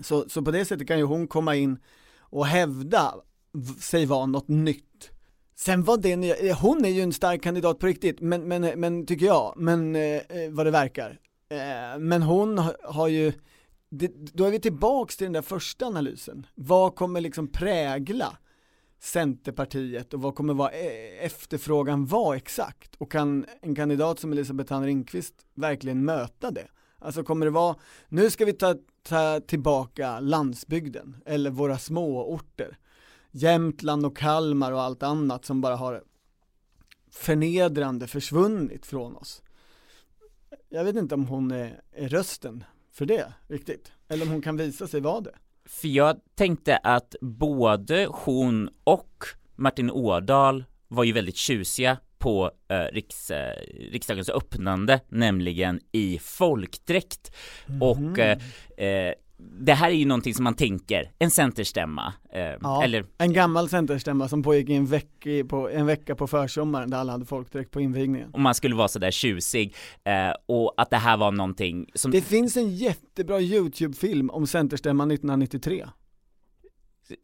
Så, 0.00 0.28
så 0.28 0.42
på 0.42 0.50
det 0.50 0.64
sättet 0.64 0.88
kan 0.88 0.98
ju 0.98 1.04
hon 1.04 1.28
komma 1.28 1.56
in 1.56 1.78
och 2.20 2.46
hävda 2.46 3.14
sig 3.80 4.06
vara 4.06 4.26
något 4.26 4.48
nytt. 4.48 5.10
Sen 5.54 5.84
var 5.84 5.96
det 5.96 6.16
nya, 6.16 6.36
eh, 6.36 6.58
hon 6.60 6.84
är 6.84 6.88
ju 6.88 7.00
en 7.00 7.12
stark 7.12 7.42
kandidat 7.42 7.78
på 7.78 7.86
riktigt, 7.86 8.20
men, 8.20 8.48
men, 8.48 8.80
men 8.80 9.06
tycker 9.06 9.26
jag, 9.26 9.54
men 9.56 9.96
eh, 9.96 10.02
eh 10.02 10.50
vad 10.50 10.66
det 10.66 10.70
verkar. 10.70 11.18
Eh, 11.48 11.98
men 11.98 12.22
hon 12.22 12.58
har, 12.58 12.76
har 12.84 13.08
ju, 13.08 13.32
det, 13.90 14.12
då 14.32 14.44
är 14.44 14.50
vi 14.50 14.60
tillbaks 14.60 15.16
till 15.16 15.24
den 15.24 15.32
där 15.32 15.42
första 15.42 15.86
analysen. 15.86 16.46
Vad 16.54 16.94
kommer 16.94 17.20
liksom 17.20 17.48
prägla 17.48 18.38
Centerpartiet 19.02 20.14
och 20.14 20.22
vad 20.22 20.34
kommer 20.34 20.54
vara 20.54 20.70
eh, 20.70 21.24
efterfrågan 21.24 22.06
vara 22.06 22.36
exakt? 22.36 22.94
Och 22.94 23.12
kan 23.12 23.46
en 23.62 23.74
kandidat 23.74 24.18
som 24.18 24.32
Elisabeth 24.32 24.68
Thand 24.68 24.84
Ringqvist 24.84 25.34
verkligen 25.54 26.04
möta 26.04 26.50
det? 26.50 26.66
Alltså 26.98 27.24
kommer 27.24 27.46
det 27.46 27.50
vara, 27.50 27.76
nu 28.08 28.30
ska 28.30 28.44
vi 28.44 28.52
ta, 28.52 28.74
ta 29.02 29.40
tillbaka 29.40 30.20
landsbygden 30.20 31.16
eller 31.26 31.50
våra 31.50 31.78
småorter. 31.78 32.78
Jämtland 33.30 34.06
och 34.06 34.16
Kalmar 34.16 34.72
och 34.72 34.82
allt 34.82 35.02
annat 35.02 35.44
som 35.44 35.60
bara 35.60 35.76
har 35.76 36.04
förnedrande 37.10 38.06
försvunnit 38.06 38.86
från 38.86 39.16
oss. 39.16 39.42
Jag 40.68 40.84
vet 40.84 40.96
inte 40.96 41.14
om 41.14 41.26
hon 41.26 41.50
är, 41.50 41.82
är 41.92 42.08
rösten 42.08 42.64
för 42.92 43.06
det 43.06 43.32
riktigt, 43.46 43.92
eller 44.08 44.26
om 44.26 44.32
hon 44.32 44.42
kan 44.42 44.56
visa 44.56 44.86
sig 44.86 45.00
vara 45.00 45.20
det. 45.20 45.34
För 45.64 45.88
jag 45.88 46.16
tänkte 46.34 46.76
att 46.76 47.14
både 47.20 48.06
hon 48.10 48.70
och 48.84 49.24
Martin 49.56 49.90
Ådahl 49.90 50.64
var 50.88 51.04
ju 51.04 51.12
väldigt 51.12 51.36
tjusiga 51.36 51.96
på 52.18 52.50
eh, 52.68 52.94
riks, 52.94 53.30
eh, 53.30 53.56
riksdagens 53.92 54.28
öppnande, 54.28 55.00
nämligen 55.08 55.80
i 55.92 56.18
folkdräkt. 56.18 57.32
Och 57.80 58.18
eh, 58.18 58.38
eh, 58.76 59.14
det 59.60 59.72
här 59.74 59.90
är 59.90 59.94
ju 59.94 60.04
någonting 60.04 60.34
som 60.34 60.44
man 60.44 60.54
tänker, 60.54 61.10
en 61.18 61.30
centerstämma, 61.30 62.12
eh, 62.32 62.40
Ja, 62.60 62.84
eller 62.84 63.04
en 63.18 63.32
gammal 63.32 63.68
centerstämma 63.68 64.28
som 64.28 64.42
pågick 64.42 64.68
i 64.68 64.74
en, 64.74 64.86
veck, 64.86 65.26
på, 65.48 65.70
en 65.70 65.86
vecka 65.86 66.14
på 66.14 66.26
försommaren 66.26 66.90
där 66.90 66.98
alla 66.98 67.12
hade 67.12 67.24
folkdräkt 67.24 67.70
på 67.70 67.80
invigningen. 67.80 68.30
om 68.32 68.42
man 68.42 68.54
skulle 68.54 68.74
vara 68.74 68.88
sådär 68.88 69.10
tjusig, 69.10 69.74
eh, 70.04 70.12
och 70.46 70.74
att 70.76 70.90
det 70.90 70.96
här 70.96 71.16
var 71.16 71.32
någonting 71.32 71.90
som 71.94 72.10
Det 72.10 72.20
finns 72.20 72.56
en 72.56 72.76
jättebra 72.76 73.40
YouTube-film 73.40 74.30
om 74.30 74.46
centerstämman 74.46 75.10
1993. 75.10 75.86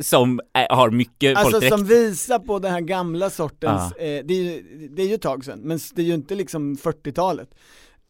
som 0.01 0.41
eh, 0.55 0.77
har 0.77 0.91
mycket 0.91 1.37
Alltså 1.37 1.51
folkdräkt. 1.51 1.75
som 1.75 1.87
visar 1.87 2.39
på 2.39 2.59
den 2.59 2.73
här 2.73 2.81
gamla 2.81 3.31
sortens, 3.31 3.93
eh, 3.93 4.25
det, 4.25 4.35
är 4.35 4.43
ju, 4.43 4.89
det 4.89 5.03
är 5.03 5.07
ju 5.09 5.15
ett 5.15 5.23
tag 5.23 5.45
sedan, 5.45 5.61
men 5.63 5.79
det 5.95 6.03
är 6.03 6.07
ju 6.07 6.15
inte 6.15 6.35
liksom 6.35 6.77
40-talet. 6.77 7.55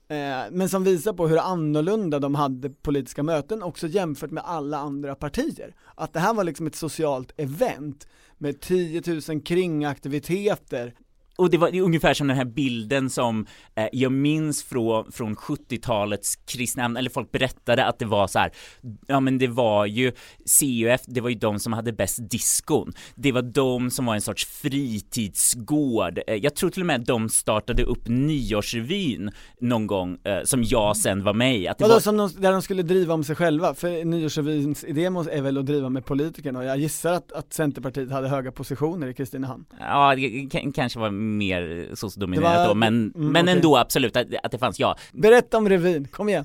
Eh, 0.09 0.51
men 0.51 0.69
som 0.69 0.85
visar 0.85 1.13
på 1.13 1.29
hur 1.29 1.39
annorlunda 1.39 2.19
de 2.19 2.35
hade 2.35 2.71
politiska 2.71 3.23
möten 3.23 3.63
också 3.63 3.87
jämfört 3.87 4.31
med 4.31 4.43
alla 4.47 4.79
andra 4.79 5.15
partier. 5.15 5.75
Att 5.95 6.13
det 6.13 6.21
här 6.21 6.35
var 6.35 6.45
liksom 6.45 6.67
ett 6.67 6.75
socialt 6.75 7.33
event 7.37 8.09
med 8.39 8.61
10 8.61 9.03
000 9.29 9.43
kringaktiviteter. 9.43 10.95
Och 11.39 11.51
det 11.51 11.59
var 11.59 11.71
det 11.71 11.79
är 11.79 11.83
ungefär 11.83 12.15
som 12.15 12.27
den 12.27 12.37
här 12.37 12.45
bilden 12.45 13.11
som 13.11 13.47
eh, 13.75 13.89
jag 13.93 14.13
minns 14.13 14.63
från, 14.63 15.13
från 15.13 15.37
70-talets 15.37 16.37
kristna, 16.37 16.85
eller 16.85 17.11
folk 17.11 17.33
berättade 17.33 17.85
att 17.85 17.99
det 17.99 18.05
var 18.05 18.27
så 18.27 18.39
här, 18.39 18.53
ja 19.07 19.21
men 19.21 19.39
det 19.39 19.47
var 19.47 19.87
ju 19.87 20.13
CUF, 20.61 21.01
det 21.07 21.21
var 21.21 21.29
ju 21.29 21.35
de 21.35 21.59
som 21.61 21.73
hade 21.73 21.93
bäst 21.93 22.31
diskon. 22.31 22.93
Det 23.15 23.33
var 23.33 23.43
de 23.43 23.91
som 23.91 24.07
var 24.07 24.15
en 24.15 24.21
sorts 24.21 24.47
fritidsgård. 24.47 26.21
Eh, 26.27 26.35
jag 26.35 26.55
tror 26.55 26.71
till 26.71 26.83
och 26.83 26.87
med 26.87 27.01
de 27.01 27.29
startade 27.29 27.83
upp 27.83 28.09
nyårsrevyn 28.09 29.31
någon 29.61 29.87
gång, 29.87 30.19
eh, 30.25 30.43
som 30.45 30.65
jag 30.65 30.97
sen 30.97 31.25
var 31.25 31.35
med 31.35 31.57
i. 31.59 31.69
Att 31.69 31.79
det 31.79 31.85
Vadå 31.85 31.95
var, 31.95 32.01
som 32.01 32.17
de, 32.17 32.31
där 32.39 32.53
de 32.53 32.63
skulle 32.63 32.83
driva 32.83 33.15
om 33.15 33.25
sig 33.25 33.37
själva? 33.37 33.75
För 33.75 34.05
nyårsrevyns 34.05 34.85
idé 34.85 35.05
är 35.05 35.43
väl 35.43 35.59
att 35.59 35.67
driva 35.67 35.89
med 35.89 36.05
politikerna 36.05 36.59
och 36.59 36.65
jag 36.65 36.79
gissar 36.79 37.13
att, 37.13 37.33
att 37.33 37.53
Centerpartiet 37.53 38.11
hade 38.11 38.29
höga 38.29 38.53
positioner 38.53 39.07
i 39.07 39.15
Kristinehamn. 39.15 39.65
ja, 39.81 40.15
det 40.17 40.73
kanske 40.75 40.99
var 40.99 41.11
mer 41.37 41.89
var- 42.59 42.69
då, 42.69 42.75
men, 42.75 43.13
mm, 43.17 43.29
men 43.33 43.49
ändå 43.49 43.77
absolut 43.77 44.17
att, 44.17 44.27
att 44.43 44.53
det 44.53 44.59
fanns, 44.59 44.79
ja. 44.81 44.97
Berätta 45.13 45.57
om 45.59 45.69
revyn, 45.69 46.09
kom 46.09 46.29
igen. 46.29 46.45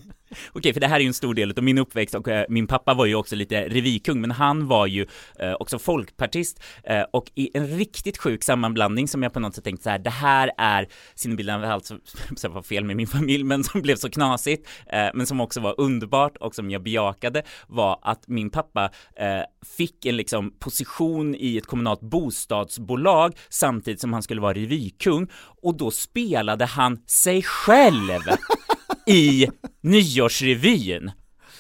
Okej, 0.54 0.74
för 0.74 0.80
det 0.80 0.88
här 0.88 0.96
är 0.96 1.00
ju 1.00 1.08
en 1.08 1.14
stor 1.14 1.34
del 1.34 1.54
av 1.58 1.64
min 1.64 1.78
uppväxt 1.78 2.16
och 2.16 2.28
eh, 2.28 2.46
min 2.50 2.68
pappa 2.68 2.94
var 2.94 3.06
ju 3.06 3.16
också 3.16 3.36
lite 3.36 3.70
revykung, 3.70 4.22
men 4.22 4.32
han 4.32 4.68
var 4.68 4.88
ju 4.88 5.06
eh, 5.40 5.54
också 5.54 5.80
folkpartist 5.80 6.64
eh, 6.84 7.02
och 7.14 7.32
i 7.36 7.50
en 7.54 7.68
riktigt 7.68 8.18
sjuk 8.18 8.44
sammanblandning 8.44 9.08
som 9.08 9.24
jag 9.24 9.34
på 9.34 9.40
något 9.40 9.56
sätt 9.56 9.64
tänkte 9.64 9.84
så 9.84 9.90
här, 9.90 10.00
det 10.00 10.10
här 10.10 10.52
är 10.58 10.88
sinnebilden 11.16 11.64
av 11.64 11.72
allt 11.72 11.86
som, 11.86 12.00
som 12.36 12.54
var 12.54 12.62
fel 12.62 12.84
med 12.84 12.96
min 12.96 13.08
familj, 13.08 13.44
men 13.44 13.64
som 13.64 13.82
blev 13.82 13.96
så 13.96 14.10
knasigt, 14.10 14.70
eh, 14.88 15.08
men 15.14 15.26
som 15.26 15.42
också 15.42 15.60
var 15.60 15.76
underbart 15.78 16.38
och 16.38 16.56
som 16.56 16.72
jag 16.72 16.84
bejakade, 16.84 17.44
var 17.68 18.00
att 18.02 18.28
min 18.28 18.50
pappa 18.50 18.90
eh, 19.16 19.42
fick 19.78 20.06
en 20.06 20.18
liksom 20.18 20.52
position 20.60 21.36
i 21.36 21.58
ett 21.58 21.68
kommunalt 21.68 22.02
bostadsbolag 22.02 23.38
samtidigt 23.50 24.02
som 24.02 24.14
han 24.14 24.24
skulle 24.24 24.42
vara 24.42 24.54
revykung 24.54 25.28
och 25.62 25.78
då 25.78 25.92
spelade 25.92 26.66
han 26.66 27.00
sig 27.08 27.42
själv. 27.44 28.20
i 29.08 29.48
nyårsrevyn. 29.82 31.12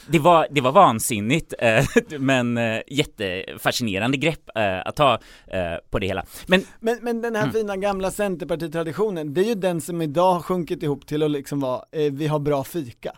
det 0.07 0.19
var, 0.19 0.47
det 0.51 0.61
var 0.61 0.71
vansinnigt, 0.71 1.53
eh, 1.59 1.85
men 2.19 2.57
eh, 2.57 2.81
jättefascinerande 2.87 4.17
grepp 4.17 4.49
eh, 4.55 4.79
att 4.85 4.95
ta 4.95 5.19
på 5.89 5.99
det 5.99 6.07
hela. 6.07 6.25
Men, 6.47 6.65
Men, 6.79 6.99
men 7.01 7.21
den 7.21 7.35
här 7.35 7.43
Mm. 7.43 7.53
fina 7.53 7.77
gamla 7.77 8.11
centerpartitraditionen, 8.11 9.33
det 9.33 9.41
är 9.41 9.45
ju 9.45 9.55
den 9.55 9.81
som 9.81 10.01
idag 10.01 10.33
har 10.33 10.41
sjunkit 10.41 10.83
ihop 10.83 11.07
till 11.07 11.23
att 11.23 11.31
liksom 11.31 11.59
vara, 11.59 11.83
vi 12.11 12.27
har 12.27 12.39
bra 12.39 12.63
fika. 12.63 13.11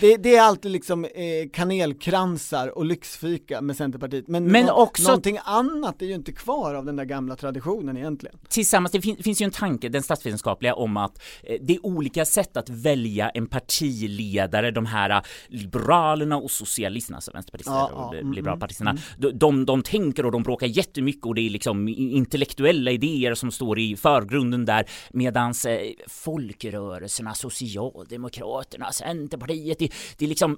Det, 0.00 0.16
det 0.16 0.36
är 0.36 0.42
alltid 0.42 0.70
liksom 0.72 1.04
eh, 1.04 1.10
kanelkransar 1.52 2.78
och 2.78 2.84
lyxfika 2.84 3.60
med 3.60 3.76
Centerpartiet, 3.76 4.28
men, 4.28 4.44
Men 4.44 4.66
nå- 4.66 4.72
också- 4.72 5.02
någonting 5.02 5.38
annat 5.44 6.02
är 6.02 6.06
ju 6.06 6.14
inte 6.14 6.32
kvar 6.32 6.74
av 6.74 6.84
den 6.84 6.96
där 6.96 7.04
gamla 7.04 7.36
traditionen 7.36 7.96
egentligen. 7.96 8.38
tillsammans, 8.48 8.92
det 8.92 9.00
fin 9.00 9.16
finns 9.22 9.40
ju 9.40 9.44
en 9.44 9.50
tanke, 9.50 9.88
den 9.88 10.02
statsvetenskapliga, 10.02 10.74
om 10.74 10.96
att 10.96 11.18
eh, 11.42 11.56
det 11.62 11.74
är 11.74 11.86
olika 11.86 12.24
sätt 12.24 12.56
att 12.56 12.68
välja 12.68 13.30
en 13.30 13.46
partiledare, 13.46 14.70
de 14.70 14.86
här 14.86 15.10
eh, 15.10 15.20
liberalerna 15.48 16.36
och 16.36 16.50
socialisterna, 16.50 17.16
alltså 17.16 17.30
vänsterpartisterna 17.32 17.76
Ja, 17.78 17.86
och 17.86 18.04
ja, 18.04 18.12
li- 18.12 18.20
mm, 18.20 18.32
liberalpartisterna, 18.32 18.96
de, 19.18 19.30
de, 19.38 19.64
de 19.66 19.82
tänker 19.82 20.26
och 20.26 20.32
de 20.32 20.42
bråkar 20.42 20.66
jättemycket 20.66 21.26
och 21.26 21.34
det 21.34 21.40
är 21.46 21.50
liksom 21.50 21.88
intellektuella 21.88 22.90
idéer 22.90 23.34
som 23.34 23.50
står 23.50 23.78
i 23.78 23.96
förgrunden 23.96 24.64
där, 24.64 24.84
medans 25.10 25.66
eh, 25.66 25.80
folkrörelserna, 26.08 27.34
Socialdemokraterna, 27.34 28.92
Centerpartiet, 28.92 29.67
det, 29.78 29.92
det 30.16 30.24
är 30.24 30.28
liksom 30.28 30.56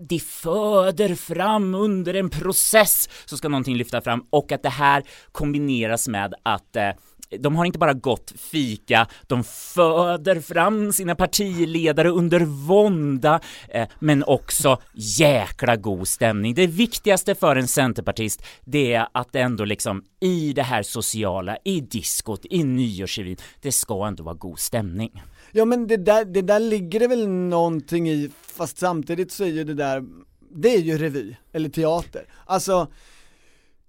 det 0.00 0.18
föder 0.18 1.14
fram 1.14 1.74
under 1.74 2.14
en 2.14 2.30
process 2.30 3.08
så 3.24 3.36
ska 3.36 3.48
någonting 3.48 3.76
lyfta 3.76 4.00
fram 4.00 4.26
och 4.30 4.52
att 4.52 4.62
det 4.62 4.68
här 4.68 5.02
kombineras 5.32 6.08
med 6.08 6.34
att 6.42 6.76
eh, 6.76 6.90
de 7.38 7.56
har 7.56 7.64
inte 7.64 7.78
bara 7.78 7.92
gått 7.92 8.32
fika, 8.36 9.06
de 9.26 9.44
föder 9.44 10.40
fram 10.40 10.92
sina 10.92 11.14
partiledare 11.14 12.08
under 12.08 12.40
vånda, 12.40 13.40
eh, 13.68 13.88
men 13.98 14.24
också 14.24 14.80
jäkla 14.94 15.76
god 15.76 16.08
stämning. 16.08 16.54
Det 16.54 16.66
viktigaste 16.66 17.34
för 17.34 17.56
en 17.56 17.68
centerpartist, 17.68 18.42
det 18.64 18.94
är 18.94 19.08
att 19.12 19.36
ändå 19.36 19.64
liksom 19.64 20.04
i 20.20 20.52
det 20.52 20.62
här 20.62 20.82
sociala, 20.82 21.56
i 21.64 21.80
diskot, 21.80 22.46
i 22.50 22.64
nyårsrevyn, 22.64 23.36
det 23.60 23.72
ska 23.72 24.06
ändå 24.06 24.24
vara 24.24 24.34
god 24.34 24.58
stämning. 24.58 25.22
Ja 25.54 25.64
men 25.64 25.86
det 25.86 25.96
där, 25.96 26.24
det 26.24 26.42
där 26.42 26.60
ligger 26.60 27.00
det 27.00 27.08
väl 27.08 27.28
någonting 27.28 28.10
i, 28.10 28.30
fast 28.42 28.78
samtidigt 28.78 29.32
så 29.32 29.44
är 29.44 29.48
ju 29.48 29.64
det 29.64 29.74
där, 29.74 30.04
det 30.50 30.74
är 30.74 30.80
ju 30.80 30.98
revy, 30.98 31.36
eller 31.52 31.68
teater. 31.68 32.24
Alltså, 32.46 32.86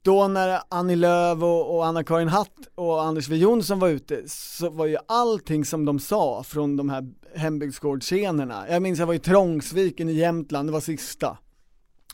då 0.02 0.28
när 0.28 0.60
Annie 0.70 0.96
Lööf 0.96 1.44
och, 1.44 1.76
och 1.76 1.86
Anna-Karin 1.86 2.28
Hatt 2.28 2.56
och 2.76 3.04
Anders 3.04 3.26
W 3.26 3.44
Jonsson 3.44 3.80
var 3.80 3.90
ute 3.90 4.24
så 4.28 4.70
var 4.70 4.86
ju 4.86 4.98
allting 5.08 5.66
som 5.66 5.86
de 5.86 6.00
sa 6.00 6.44
från 6.44 6.78
de 6.78 6.90
här 6.90 7.14
hembygdsgårdsscenerna, 7.36 8.66
jag 8.70 8.82
minns 8.82 9.00
jag 9.00 9.08
var 9.08 9.14
i 9.14 9.20
Trångsviken 9.20 10.10
i 10.10 10.14
Jämtland, 10.14 10.70
det 10.70 10.74
var 10.74 10.80
sista. 10.80 11.38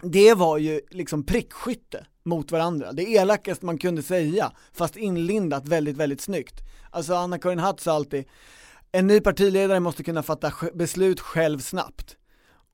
Det 0.04 0.34
var 0.34 0.58
ju 0.58 0.82
liksom 0.90 1.24
prickskytte 1.24 2.06
mot 2.24 2.52
varandra, 2.52 2.92
det 2.92 3.04
elakaste 3.04 3.66
man 3.66 3.78
kunde 3.78 4.04
säga, 4.04 4.52
fast 4.74 4.98
inlindat 4.98 5.68
väldigt, 5.68 5.98
väldigt 5.98 6.22
snyggt. 6.22 6.56
Alltså 6.90 7.14
Anna-Karin 7.14 7.60
Hatt 7.60 7.80
sa 7.80 7.92
alltid, 7.92 8.26
en 8.92 9.08
ny 9.08 9.20
partiledare 9.20 9.80
måste 9.80 10.04
kunna 10.04 10.24
fatta 10.24 10.52
beslut 10.74 11.20
själv 11.20 11.60
snabbt. 11.60 12.16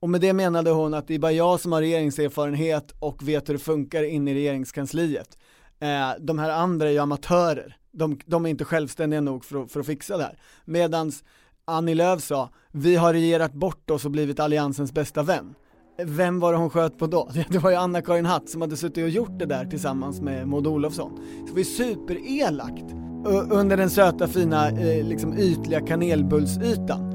Och 0.00 0.10
med 0.10 0.20
det 0.20 0.32
menade 0.32 0.70
hon 0.70 0.94
att 0.94 1.08
det 1.08 1.14
är 1.14 1.18
bara 1.18 1.32
jag 1.32 1.60
som 1.60 1.72
har 1.72 1.80
regeringserfarenhet 1.80 2.94
och 3.00 3.28
vet 3.28 3.48
hur 3.48 3.54
det 3.54 3.60
funkar 3.60 4.02
inne 4.02 4.30
i 4.30 4.34
regeringskansliet. 4.34 5.38
Eh, 5.80 6.10
de 6.20 6.38
här 6.38 6.50
andra 6.50 6.88
är 6.88 6.92
ju 6.92 6.98
amatörer, 6.98 7.76
de, 7.92 8.18
de 8.26 8.46
är 8.46 8.50
inte 8.50 8.64
självständiga 8.64 9.20
nog 9.20 9.44
för 9.44 9.62
att, 9.62 9.72
för 9.72 9.80
att 9.80 9.86
fixa 9.86 10.16
det 10.16 10.22
här. 10.22 10.38
Medans 10.64 11.24
Annie 11.64 11.94
Lööf 11.94 12.22
sa, 12.22 12.50
vi 12.72 12.96
har 12.96 13.12
regerat 13.12 13.52
bort 13.52 13.90
oss 13.90 14.04
och 14.04 14.10
blivit 14.10 14.40
alliansens 14.40 14.92
bästa 14.92 15.22
vän. 15.22 15.54
Vem 16.02 16.40
var 16.40 16.52
det 16.52 16.58
hon 16.58 16.70
sköt 16.70 16.98
på 16.98 17.06
då? 17.06 17.30
Det 17.48 17.58
var 17.58 17.70
ju 17.70 17.76
Anna-Karin 17.76 18.26
Hatt 18.26 18.48
som 18.48 18.60
hade 18.60 18.76
suttit 18.76 19.04
och 19.04 19.10
gjort 19.10 19.38
det 19.38 19.46
där 19.46 19.64
tillsammans 19.64 20.20
med 20.20 20.48
Maud 20.48 20.66
Olofsson. 20.66 21.16
Så 21.16 21.46
det 21.46 21.52
var 21.52 21.58
ju 21.58 21.64
superelakt 21.64 23.05
under 23.26 23.76
den 23.76 23.90
söta 23.90 24.28
fina, 24.28 24.68
eh, 24.68 25.04
liksom 25.04 25.38
ytliga 25.38 25.80
kanelbullsytan. 25.80 27.10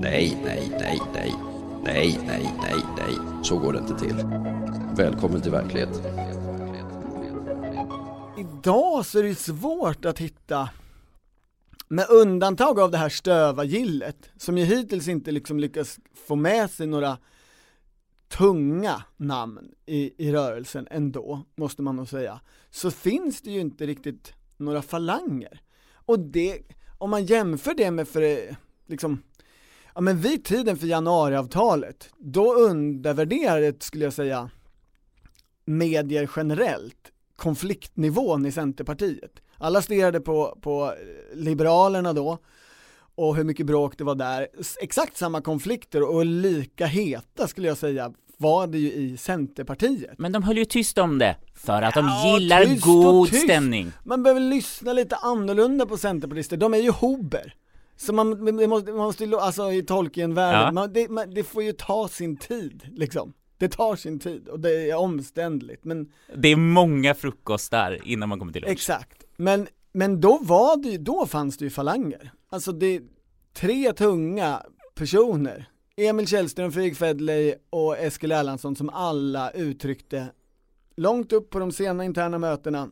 Nej, 0.00 0.38
nej, 0.44 0.68
nej, 0.80 1.00
nej. 1.14 1.34
Nej, 1.84 2.18
nej, 2.26 2.54
nej, 2.62 2.82
nej. 2.96 3.42
Så 3.42 3.58
går 3.58 3.72
det 3.72 3.78
inte 3.78 3.98
till. 3.98 4.16
Välkommen 4.96 5.40
till 5.40 5.50
verkligheten. 5.50 6.02
Idag 8.38 9.06
så 9.06 9.18
är 9.18 9.22
det 9.22 9.34
svårt 9.34 10.04
att 10.04 10.18
hitta, 10.18 10.68
med 11.88 12.06
undantag 12.10 12.80
av 12.80 12.90
det 12.90 12.98
här 12.98 13.08
stöva 13.08 13.64
gillet, 13.64 14.30
som 14.36 14.58
ju 14.58 14.64
hittills 14.64 15.08
inte 15.08 15.32
liksom 15.32 15.60
lyckas 15.60 15.98
få 16.26 16.36
med 16.36 16.70
sig 16.70 16.86
några 16.86 17.18
tunga 18.28 19.02
namn 19.16 19.70
i, 19.86 20.26
i 20.28 20.32
rörelsen 20.32 20.86
ändå, 20.90 21.42
måste 21.56 21.82
man 21.82 21.96
nog 21.96 22.08
säga, 22.08 22.40
så 22.70 22.90
finns 22.90 23.42
det 23.42 23.50
ju 23.50 23.60
inte 23.60 23.86
riktigt 23.86 24.32
några 24.62 24.82
falanger. 24.82 25.60
Och 25.92 26.18
det, 26.18 26.58
om 26.98 27.10
man 27.10 27.24
jämför 27.24 27.74
det 27.74 27.90
med 27.90 28.08
för, 28.08 28.56
liksom, 28.86 29.22
ja 29.94 30.00
men 30.00 30.20
vid 30.20 30.44
tiden 30.44 30.76
för 30.76 30.86
januariavtalet, 30.86 32.10
då 32.18 32.54
undervärderade, 32.54 33.74
skulle 33.78 34.04
jag 34.04 34.12
säga, 34.12 34.50
medier 35.64 36.30
generellt 36.36 37.12
konfliktnivån 37.36 38.46
i 38.46 38.52
Centerpartiet. 38.52 39.42
Alla 39.58 39.82
stirrade 39.82 40.20
på, 40.20 40.58
på 40.62 40.94
Liberalerna 41.34 42.12
då 42.12 42.38
och 43.14 43.36
hur 43.36 43.44
mycket 43.44 43.66
bråk 43.66 43.98
det 43.98 44.04
var 44.04 44.14
där. 44.14 44.48
Exakt 44.80 45.16
samma 45.16 45.40
konflikter 45.40 46.02
och 46.02 46.26
lika 46.26 46.86
heta 46.86 47.48
skulle 47.48 47.68
jag 47.68 47.78
säga 47.78 48.12
var 48.42 48.66
det 48.66 48.78
ju 48.78 48.92
i 48.92 49.16
Centerpartiet. 49.16 50.18
Men 50.18 50.32
de 50.32 50.42
höll 50.42 50.58
ju 50.58 50.64
tyst 50.64 50.98
om 50.98 51.18
det, 51.18 51.36
för 51.54 51.82
att 51.82 51.94
de 51.94 52.04
Ja, 52.06 52.38
gillar 52.38 52.64
tyst 52.64 52.84
god 52.84 53.28
tyst. 53.30 53.42
stämning. 53.44 53.92
Man 54.04 54.22
behöver 54.22 54.40
lyssna 54.40 54.92
lite 54.92 55.16
annorlunda 55.16 55.86
på 55.86 55.96
centerpartister, 55.96 56.56
de 56.56 56.74
är 56.74 56.78
ju 56.78 56.90
hober. 56.90 57.54
Så 57.96 58.12
man, 58.12 58.44
det 58.56 58.66
måste, 58.66 58.90
man 58.92 59.04
måste 59.06 59.24
alltså 59.40 59.72
i 59.72 59.82
Tolkien-världen, 59.82 60.60
Ja. 60.60 60.72
man, 60.72 60.92
det, 60.92 61.08
man, 61.10 61.34
det 61.34 61.42
får 61.44 61.62
ju 61.62 61.72
ta 61.72 62.08
sin 62.08 62.36
tid 62.36 62.82
liksom. 62.92 63.32
Det 63.58 63.68
tar 63.68 63.96
sin 63.96 64.18
tid 64.18 64.48
och 64.48 64.60
det 64.60 64.90
är 64.90 64.94
omständligt, 64.96 65.84
men 65.84 66.12
Det 66.36 66.48
är 66.48 66.56
många 66.56 67.14
frukostar 67.14 67.98
innan 68.04 68.28
man 68.28 68.38
kommer 68.38 68.52
till 68.52 68.62
lunch. 68.62 68.72
Exakt, 68.72 69.24
men, 69.36 69.66
men 69.92 70.20
då 70.20 70.38
var 70.42 70.76
det 70.82 70.88
ju, 70.88 70.98
då 70.98 71.26
fanns 71.26 71.56
det 71.58 71.64
ju 71.64 71.70
falanger. 71.70 72.32
Alltså 72.50 72.72
det, 72.72 73.00
tre 73.54 73.92
tunga 73.92 74.62
personer, 74.94 75.68
Emil 75.96 76.26
Källström, 76.26 76.72
Fredrik 76.72 76.96
Federley 76.96 77.54
och 77.70 77.98
Eskil 77.98 78.32
Erlandsson 78.32 78.76
som 78.76 78.88
alla 78.90 79.50
uttryckte 79.50 80.26
långt 80.96 81.32
upp 81.32 81.50
på 81.50 81.58
de 81.58 81.72
sena 81.72 82.04
interna 82.04 82.38
mötena 82.38 82.88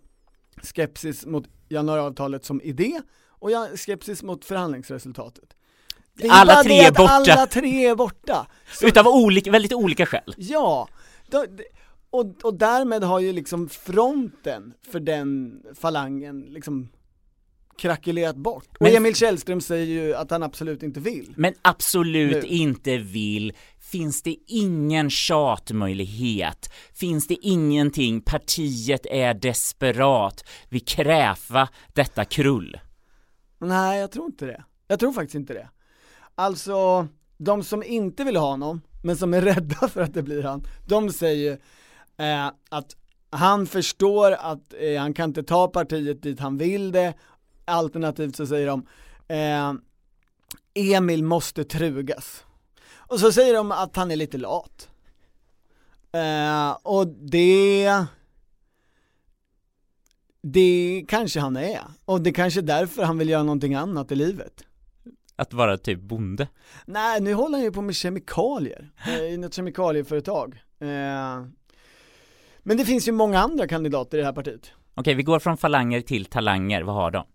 skepsis 0.63 1.27
mot 1.27 1.45
januariavtalet 1.69 2.45
som 2.45 2.61
idé 2.61 3.01
och 3.29 3.51
skepsis 3.77 4.23
mot 4.23 4.45
förhandlingsresultatet. 4.45 5.57
Alla 6.31 6.63
tre 6.63 6.81
är 6.81 6.91
borta. 6.93 7.13
Alla 7.13 7.47
tre 7.47 7.87
är 7.87 7.95
borta. 7.95 8.47
Så- 8.73 8.87
Utav 8.87 9.07
olika, 9.09 9.51
väldigt 9.51 9.73
olika 9.73 10.07
skäl. 10.07 10.35
Ja, 10.37 10.89
då, 11.31 11.45
och, 12.11 12.45
och 12.45 12.55
därmed 12.55 13.03
har 13.05 13.21
ju 13.21 13.33
liksom 13.33 13.69
fronten 13.69 14.75
för 14.91 15.01
den 15.01 15.63
falangen 15.75 16.41
liksom 16.41 16.89
krackelerat 17.81 18.37
bort. 18.37 18.65
Och 18.79 18.87
Men- 18.87 18.97
Emil 18.97 19.15
Källström 19.15 19.61
säger 19.61 19.87
ju 19.87 20.15
att 20.15 20.31
han 20.31 20.43
absolut 20.43 20.83
inte 20.83 21.01
vill. 21.01 21.33
Men 21.37 21.55
absolut 21.63 22.43
Nu. 22.43 22.49
inte 22.49 22.97
vill. 22.99 23.53
Finns 23.81 24.23
det 24.23 24.37
ingen 24.47 25.11
tjatmöjlighet? 25.11 26.73
Finns 26.95 27.27
det 27.27 27.37
ingenting? 27.43 28.21
Partiet 28.21 29.07
är 29.07 29.35
desperat. 29.35 30.45
Vi 30.69 30.81
kräva 30.81 31.69
detta 31.93 32.25
krull. 32.25 32.81
Nej, 33.61 34.01
jag 34.01 34.11
tror 34.11 34.27
inte 34.27 34.47
det. 34.47 34.65
Jag 34.89 35.01
tror 35.01 35.13
faktiskt 35.13 35.35
inte 35.35 35.55
det. 35.55 35.69
Alltså, 36.35 37.09
de 37.39 37.63
som 37.65 37.83
inte 37.83 38.25
vill 38.25 38.37
ha 38.37 38.51
honom, 38.51 38.81
men 39.03 39.17
som 39.17 39.35
är 39.35 39.43
rädda 39.53 39.89
för 39.89 40.01
att 40.03 40.15
det 40.15 40.23
blir 40.23 40.43
han, 40.43 40.65
de 40.89 41.13
säger 41.13 41.53
eh, 42.19 42.47
att 42.69 42.97
han 43.33 43.67
förstår 43.67 44.33
att 44.33 44.75
eh, 44.81 45.01
han 45.01 45.15
kan 45.15 45.31
inte 45.31 45.43
ta 45.43 45.69
partiet 45.69 46.23
dit 46.23 46.41
han 46.41 46.59
vill 46.59 46.93
det, 46.93 47.15
alternativt 47.71 48.37
så 48.37 48.47
säger 48.47 48.67
de 48.67 48.87
eh, 49.29 49.73
Emil 50.75 51.25
måste 51.25 51.65
trugas. 51.65 52.45
Och 52.95 53.21
så 53.21 53.33
säger 53.33 53.55
de 53.55 53.73
att 53.73 53.97
han 53.97 54.11
är 54.11 54.17
lite 54.17 54.39
lat. 54.39 54.89
Eh, 56.13 56.71
och 56.83 57.07
det 57.07 58.05
det 60.43 61.05
kanske 61.09 61.41
han 61.41 61.57
är, 61.57 61.81
och 62.05 62.21
det 62.21 62.33
kanske 62.33 62.61
är 62.61 62.63
därför 62.63 63.03
han 63.03 63.19
vill 63.19 63.29
göra 63.29 63.43
någonting 63.43 63.75
annat 63.75 64.13
i 64.13 64.15
livet. 64.15 64.65
Att 65.37 65.53
vara 65.53 65.79
typ 65.79 66.01
bonde. 66.01 66.49
Nej, 66.87 67.21
nu 67.21 67.35
håller 67.35 67.59
han 67.59 67.65
ju 67.65 67.73
på 67.73 67.83
med 67.83 67.95
kemikalier, 67.95 68.91
eh, 69.07 69.23
i 69.23 69.37
något 69.37 69.55
kemikalieföretag. 69.55 70.63
Eh, 70.81 71.47
men 72.63 72.77
det 72.77 72.85
finns 72.85 73.09
ju 73.09 73.13
många 73.13 73.39
andra 73.39 73.69
kandidater 73.69 74.19
i 74.19 74.21
det 74.21 74.27
här 74.27 74.33
partiet. 74.33 74.73
Okej, 74.95 75.15
vi 75.15 75.23
går 75.23 75.39
från 75.39 75.57
falanger 75.57 76.01
till 76.01 76.25
talanger. 76.25 76.83
Vad 76.83 76.95
har 76.95 77.11
de? 77.11 77.27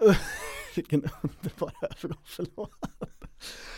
Vilken 0.76 1.02
underbar 1.22 1.72
övergång, 1.82 2.22
förlåt. 2.24 2.70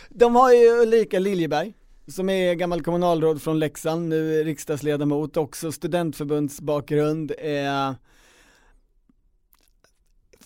De 0.09 0.35
har 0.35 0.53
ju 0.53 0.81
Ulrika 0.81 1.19
Liljeberg, 1.19 1.73
som 2.07 2.29
är 2.29 2.53
gammal 2.53 2.83
kommunalråd 2.83 3.41
från 3.41 3.59
Leksand, 3.59 4.09
nu 4.09 4.39
är 4.39 4.43
riksdagsledamot, 4.43 5.37
också 5.37 5.71
studentförbundsbakgrund. 5.71 7.31
Eh, 7.37 7.93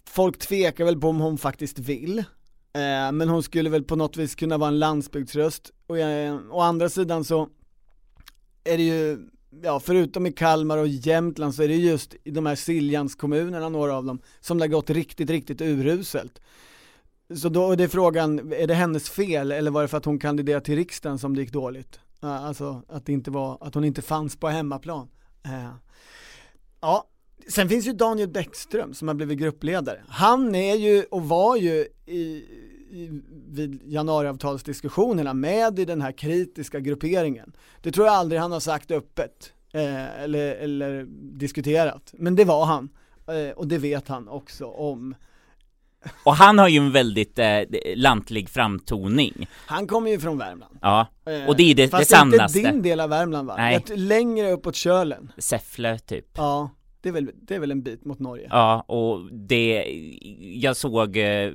folk 0.06 0.38
tvekar 0.38 0.86
väl 0.86 1.02
på 1.02 1.08
om 1.08 1.20
hon 1.20 1.38
faktiskt 1.38 1.80
vill, 1.80 2.20
eh, 2.20 3.12
men 3.12 3.30
hon 3.30 3.44
skulle 3.44 3.70
väl 3.70 3.84
på 3.84 3.96
något 3.96 4.18
vis 4.18 4.36
kunna 4.36 4.58
vara 4.58 4.68
en 4.68 4.80
landsbygdsröst. 4.80 5.72
Och 5.88 5.98
eh, 5.98 6.40
å 6.52 6.60
andra 6.60 6.90
sidan 6.90 7.24
så 7.24 7.50
är 8.64 8.78
det 8.78 8.84
ju, 8.84 9.30
ja 9.62 9.80
förutom 9.80 10.26
i 10.26 10.32
Kalmar 10.32 10.78
och 10.78 10.88
Jämtland 10.88 11.56
så 11.56 11.64
är 11.64 11.68
det 11.68 11.76
just 11.76 12.16
i 12.24 12.32
de 12.32 12.46
här 12.46 12.56
Siljanskommunerna, 12.56 13.70
några 13.70 13.96
av 13.98 14.06
dem, 14.06 14.20
som 14.40 14.58
det 14.58 14.64
har 14.64 14.70
gått 14.70 14.90
riktigt, 14.90 15.30
riktigt 15.30 15.62
uruselt. 15.62 16.42
Så 17.36 17.50
då 17.50 17.72
är 17.72 17.76
det 17.76 17.90
frågan, 17.90 18.54
är 18.54 18.68
det 18.68 18.74
hennes 18.74 19.10
fel 19.10 19.52
eller 19.52 19.72
var 19.72 19.82
det 19.82 19.88
för 19.88 19.98
att 19.98 20.06
hon 20.06 20.20
kandiderade 20.20 20.66
till 20.66 20.76
riksdagen 20.76 21.20
som 21.20 21.36
det 21.36 21.42
gick 21.42 21.52
dåligt? 21.52 22.00
Alltså 22.20 22.82
att 22.88 23.06
det 23.06 23.14
inte 23.14 23.32
var, 23.32 23.58
att 23.62 23.74
hon 23.74 23.84
inte 23.84 24.02
fanns 24.02 24.36
på 24.36 24.48
hemmaplan. 24.48 25.08
Eh, 25.46 25.76
ja, 26.82 27.08
sen 27.48 27.70
finns 27.70 27.88
ju 27.88 27.94
Daniel 27.94 28.30
Bäckström 28.30 28.94
som 28.94 29.08
har 29.08 29.16
blivit 29.16 29.40
gruppledare. 29.40 30.04
Han 30.08 30.56
är 30.56 30.76
ju 30.76 31.04
och 31.04 31.24
var 31.24 31.56
ju 31.56 31.88
i, 32.06 32.20
i, 32.20 32.73
vid 33.48 33.82
januariavtalsdiskussionerna 33.86 35.34
med 35.34 35.80
i 35.80 35.86
den 35.86 36.02
här 36.02 36.12
kritiska 36.12 36.80
grupperingen. 36.80 37.54
Det 37.82 37.92
tror 37.92 38.08
jag 38.08 38.16
aldrig 38.16 38.42
han 38.42 38.52
har 38.52 38.60
sagt 38.60 38.92
öppet 38.92 39.54
eh, 39.74 40.24
eller, 40.24 40.56
eller 40.56 41.06
diskuterat, 41.38 42.14
men 42.18 42.36
det 42.36 42.46
var 42.46 42.66
han. 42.66 42.90
Eh, 43.28 43.52
och 43.56 43.68
det 43.68 43.78
vet 43.78 44.08
han 44.08 44.28
också 44.28 44.66
om. 44.66 45.16
Och 46.24 46.36
han 46.36 46.60
har 46.60 46.68
ju 46.68 46.78
en 46.78 46.92
väldigt 46.92 47.40
eh, 47.40 47.62
lantlig 47.96 48.50
framtoning. 48.50 49.48
Han 49.66 49.88
kommer 49.88 50.12
ju 50.12 50.20
från 50.20 50.38
Värmland. 50.38 50.78
Ja, 50.82 51.08
och 51.48 51.56
det 51.56 51.64
är 51.64 51.76
det, 51.76 51.86
det 51.86 51.88
Fast 51.88 52.10
sannaste. 52.10 52.60
inte 52.60 52.72
din 52.72 52.82
del 52.82 53.00
av 53.00 53.10
Värmland 53.10 53.48
va? 53.48 53.56
Nej. 53.58 53.84
Längre 53.96 54.52
uppåt 54.52 54.76
Kölen. 54.76 55.32
Säffle 55.38 56.00
typ. 56.00 56.28
Ja, 56.36 56.70
det 57.04 57.10
är 57.10 57.14
väl, 57.14 57.32
det 57.42 57.56
är 57.56 57.60
väl 57.60 57.72
en 57.72 57.84
bit 57.84 58.06
mot 58.06 58.20
Norge. 58.20 58.48
Ja, 58.50 58.86
och 58.88 59.34
det, 59.34 59.86
jag 60.40 60.78
såg 60.78 61.18
eh, 61.18 61.52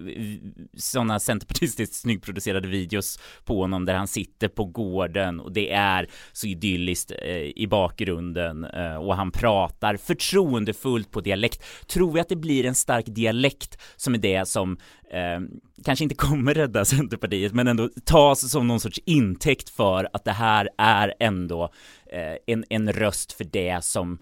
sådana 0.77 1.21
centerpartistiskt 1.21 1.95
snyggproducerade 1.95 2.69
videos 2.69 3.19
på 3.45 3.61
honom 3.61 3.85
där 3.85 3.95
han 3.95 4.09
sitter 4.09 4.49
på 4.49 4.65
gården 4.65 5.41
och 5.41 5.53
det 5.53 5.73
är 5.73 6.09
så 6.33 6.47
idylliskt 6.47 7.13
eh, 7.23 7.37
i 7.37 7.67
bakgrunden 7.71 8.65
eh, 8.65 8.97
och 8.97 9.17
han 9.17 9.31
pratar 9.31 9.97
förtroendefullt 9.97 11.11
på 11.11 11.21
dialekt. 11.21 11.65
Tror 11.87 12.13
vi 12.13 12.21
att 12.21 12.29
det 12.29 12.37
blir 12.37 12.67
en 12.67 12.75
stark 12.75 13.07
dialekt 13.07 13.79
som 13.97 14.15
är 14.15 14.19
det 14.19 14.49
som 14.49 14.79
eh, 15.11 15.41
kanske 15.85 16.03
inte 16.03 16.15
kommer 16.15 16.55
rädda 16.55 16.85
Centerpartiet 16.85 17.55
men 17.55 17.69
ändå 17.69 17.89
tas 18.05 18.51
som 18.51 18.67
någon 18.67 18.81
sorts 18.81 19.01
intäkt 19.05 19.69
för 19.69 20.09
att 20.13 20.25
det 20.25 20.33
här 20.33 20.69
är 20.79 21.15
ändå 21.21 21.65
eh, 22.13 22.37
en, 22.47 22.65
en 22.69 22.93
röst 22.93 23.33
för 23.33 23.45
det 23.45 23.85
som 23.85 24.19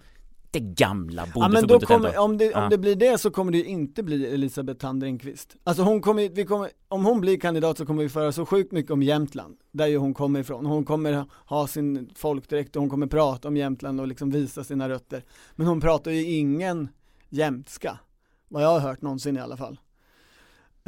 det 0.51 0.59
gamla 0.59 1.21
Ja 1.27 1.31
bondeförbundet 1.33 1.87
kommer, 1.87 2.09
ändå. 2.09 2.21
om 2.21 2.37
det, 2.37 2.45
om 2.53 2.61
Ja. 2.63 2.69
det 2.69 2.77
blir 2.77 2.95
det 2.95 3.17
så 3.17 3.31
kommer 3.31 3.51
det 3.51 3.63
inte 3.63 4.03
bli 4.03 4.25
Elisabeth 4.25 4.79
Thand 4.79 5.03
Ringqvist. 5.03 5.55
Alltså 5.63 5.83
hon 5.83 6.01
kommer, 6.01 6.29
vi 6.29 6.45
kommer, 6.45 6.69
om 6.87 7.05
hon 7.05 7.21
blir 7.21 7.39
kandidat 7.39 7.77
så 7.77 7.85
kommer 7.85 8.03
vi 8.03 8.09
föra 8.09 8.31
så 8.31 8.45
sjukt 8.45 8.71
mycket 8.71 8.91
om 8.91 9.03
Jämtland, 9.03 9.57
där 9.71 9.87
ju 9.87 9.97
hon 9.97 10.13
kommer 10.13 10.39
ifrån. 10.39 10.65
Hon 10.65 10.85
kommer 10.85 11.25
ha 11.45 11.67
sin 11.67 12.09
folkdräkt 12.15 12.75
och 12.75 12.81
hon 12.81 12.89
kommer 12.89 13.07
prata 13.07 13.47
om 13.47 13.57
Jämtland 13.57 14.01
och 14.01 14.07
liksom 14.07 14.29
visa 14.29 14.63
sina 14.63 14.89
rötter. 14.89 15.23
Men 15.55 15.67
hon 15.67 15.81
pratar 15.81 16.11
ju 16.11 16.23
ingen 16.23 16.89
jämtska, 17.29 17.99
vad 18.47 18.63
jag 18.63 18.69
har 18.69 18.79
hört 18.79 19.01
någonsin 19.01 19.37
i 19.37 19.39
alla 19.39 19.57
fall. 19.57 19.79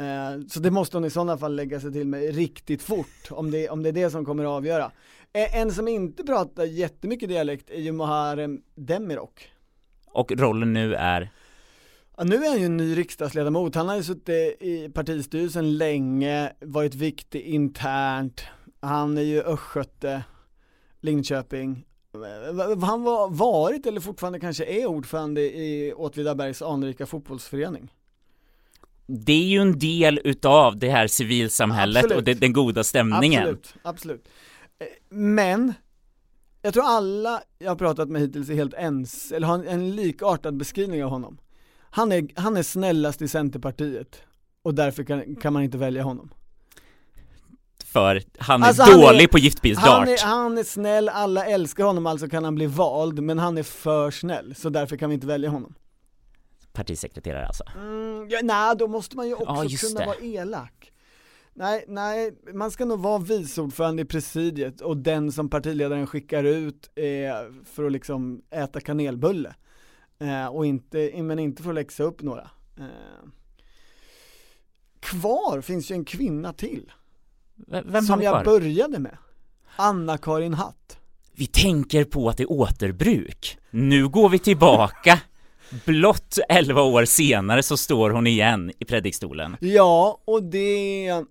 Eh, 0.00 0.40
Så 0.48 0.60
det 0.60 0.70
måste 0.70 0.96
hon 0.96 1.04
i 1.04 1.10
sådana 1.10 1.38
fall 1.38 1.56
lägga 1.56 1.80
sig 1.80 1.92
till 1.92 2.06
med 2.06 2.34
riktigt 2.34 2.82
fort, 2.82 3.28
om 3.30 3.50
det, 3.50 3.68
om 3.68 3.82
det 3.82 3.88
är 3.88 3.92
det 3.92 4.10
som 4.10 4.24
kommer 4.24 4.44
att 4.44 4.50
avgöra. 4.50 4.90
Eh, 5.32 5.56
En 5.56 5.72
som 5.72 5.88
inte 5.88 6.24
pratar 6.24 6.64
jättemycket 6.64 7.28
dialekt 7.28 7.70
är 7.70 7.80
ju 7.80 7.92
Muharrem 7.92 8.62
Demirok. 8.74 9.50
Och 10.06 10.32
rollen 10.32 10.72
nu 10.72 10.94
är 10.94 11.30
Ja, 12.16 12.24
nu 12.24 12.36
är 12.36 12.48
han 12.50 12.58
ju 12.58 12.66
en 12.66 12.76
ny 12.76 12.96
riksdagsledamot, 12.98 13.74
han 13.74 13.88
har 13.88 13.96
ju 13.96 14.02
suttit 14.02 14.62
i 14.62 14.90
partistyrelsen 14.94 15.78
länge, 15.78 16.52
varit 16.60 16.94
viktig 16.94 17.40
internt, 17.40 18.40
han 18.80 19.18
är 19.18 19.22
ju 19.22 19.42
östgöte, 19.42 20.22
Linköping. 21.00 21.86
Han 22.82 23.02
var 23.02 23.30
varit 23.30 23.86
eller 23.86 24.00
fortfarande 24.00 24.40
kanske 24.40 24.64
är 24.64 24.86
ordförande 24.86 25.40
i 25.40 25.92
Åtvidabergs 25.96 26.62
anrika 26.62 27.06
fotbollsförening. 27.06 27.90
Det 29.10 29.32
är 29.32 29.44
ju 29.46 29.58
en 29.60 29.78
del 29.78 30.20
utav 30.24 30.78
det 30.78 30.90
här 30.90 31.06
civilsamhället 31.06 32.04
Absolut. 32.04 32.16
och 32.18 32.24
det, 32.24 32.34
den 32.34 32.52
goda 32.52 32.84
stämningen. 32.84 33.42
Absolut, 33.42 33.74
absolut. 33.82 34.28
Eh, 34.80 34.86
Men, 35.16 35.74
jag 36.62 36.74
tror 36.74 36.84
alla 36.84 37.42
jag 37.58 37.70
har 37.70 37.76
pratat 37.76 38.08
med 38.08 38.20
hittills 38.22 38.50
är 38.50 38.54
helt 38.54 38.74
ens, 38.74 39.32
eller 39.32 39.46
har 39.46 39.54
en, 39.54 39.68
en 39.68 39.96
likartad 39.96 40.56
beskrivning 40.56 41.04
av 41.04 41.10
honom. 41.10 41.38
Han 41.90 42.12
är, 42.12 42.28
han 42.40 42.56
är 42.56 42.62
snällast 42.62 43.22
i 43.22 43.28
Centerpartiet 43.28 44.22
och 44.62 44.74
därför 44.74 45.04
kan, 45.04 45.36
kan 45.36 45.52
man 45.52 45.62
inte 45.62 45.78
välja 45.78 46.02
honom. 46.02 46.30
För 47.84 48.22
han 48.38 48.62
är 48.62 48.66
Alltså, 48.66 48.82
han 48.82 49.00
dålig 49.00 49.24
är- 49.24 49.28
på 49.28 49.38
giftbilsdart. 49.38 49.86
Han 49.88 50.08
är, 50.08 50.26
han 50.26 50.58
är 50.58 50.64
snäll, 50.64 51.08
alla 51.08 51.46
älskar 51.46 51.84
honom, 51.84 52.06
alltså 52.06 52.28
kan 52.28 52.44
han 52.44 52.54
bli 52.54 52.66
vald, 52.66 53.22
men 53.22 53.38
han 53.38 53.58
är 53.58 53.62
för 53.62 54.10
snäll, 54.10 54.54
så 54.54 54.68
därför 54.68 54.96
kan 54.96 55.10
vi 55.10 55.14
inte 55.14 55.26
välja 55.26 55.50
honom. 55.50 55.74
Partisekreterare 56.80 57.46
alltså. 57.46 57.64
Mm, 57.76 58.28
ja, 58.30 58.38
nej, 58.42 58.76
då 58.76 58.88
måste 58.88 59.16
man 59.16 59.28
ju 59.28 59.34
också 59.34 59.64
Ja, 59.64 59.88
kunna 59.88 60.00
det. 60.00 60.06
vara 60.06 60.16
elak. 60.18 60.92
Nej, 61.54 61.84
nej, 61.88 62.32
man 62.54 62.70
ska 62.70 62.84
nog 62.84 63.00
vara 63.00 63.18
vice 63.18 63.60
ordförande 63.60 64.02
i 64.02 64.04
presidiet 64.04 64.80
och 64.80 64.96
den 64.96 65.32
som 65.32 65.48
partiledaren 65.50 66.06
skickar 66.06 66.44
ut 66.44 66.90
är 66.94 67.64
för 67.64 67.84
att 67.84 67.92
liksom 67.92 68.42
äta 68.50 68.80
kanelbulle. 68.80 69.54
Eh, 70.20 70.46
och 70.46 70.66
inte, 70.66 71.22
men 71.22 71.38
inte 71.38 71.62
för 71.62 71.70
att 71.70 71.74
läxa 71.74 72.02
upp 72.02 72.22
några. 72.22 72.50
Eh. 72.78 72.84
Kvar 75.00 75.60
finns 75.60 75.90
ju 75.90 75.94
en 75.94 76.04
kvinna 76.04 76.52
till, 76.52 76.92
V- 77.56 77.82
Vem 77.86 78.04
som 78.04 78.22
jag 78.22 78.44
började 78.44 78.98
med. 78.98 79.16
Anna-Karin 79.76 80.54
Hatt. 80.54 80.98
Vi 81.32 81.46
tänker 81.46 82.04
på 82.04 82.28
att 82.28 82.36
det 82.36 82.42
är 82.42 82.50
återbruk. 82.52 83.58
Nu 83.70 84.08
går 84.08 84.28
vi 84.28 84.38
tillbaka. 84.38 85.20
Blott 85.86 86.38
11 86.48 86.82
år 86.82 87.04
senare 87.04 87.62
så 87.62 87.76
står 87.76 88.10
hon 88.10 88.26
igen 88.26 88.72
i 88.78 88.84
predikstolen. 88.84 89.56
Ja, 89.60 90.20
och 90.24 90.42
det, 90.42 91.24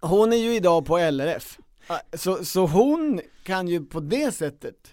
hon 0.00 0.32
är 0.32 0.36
ju 0.36 0.54
idag 0.54 0.86
på 0.86 0.98
LRF. 0.98 1.58
Ah, 1.86 2.00
så, 2.12 2.44
så 2.44 2.66
hon 2.66 3.20
kan 3.42 3.68
ju 3.68 3.84
på 3.84 4.00
det 4.00 4.34
sättet, 4.34 4.92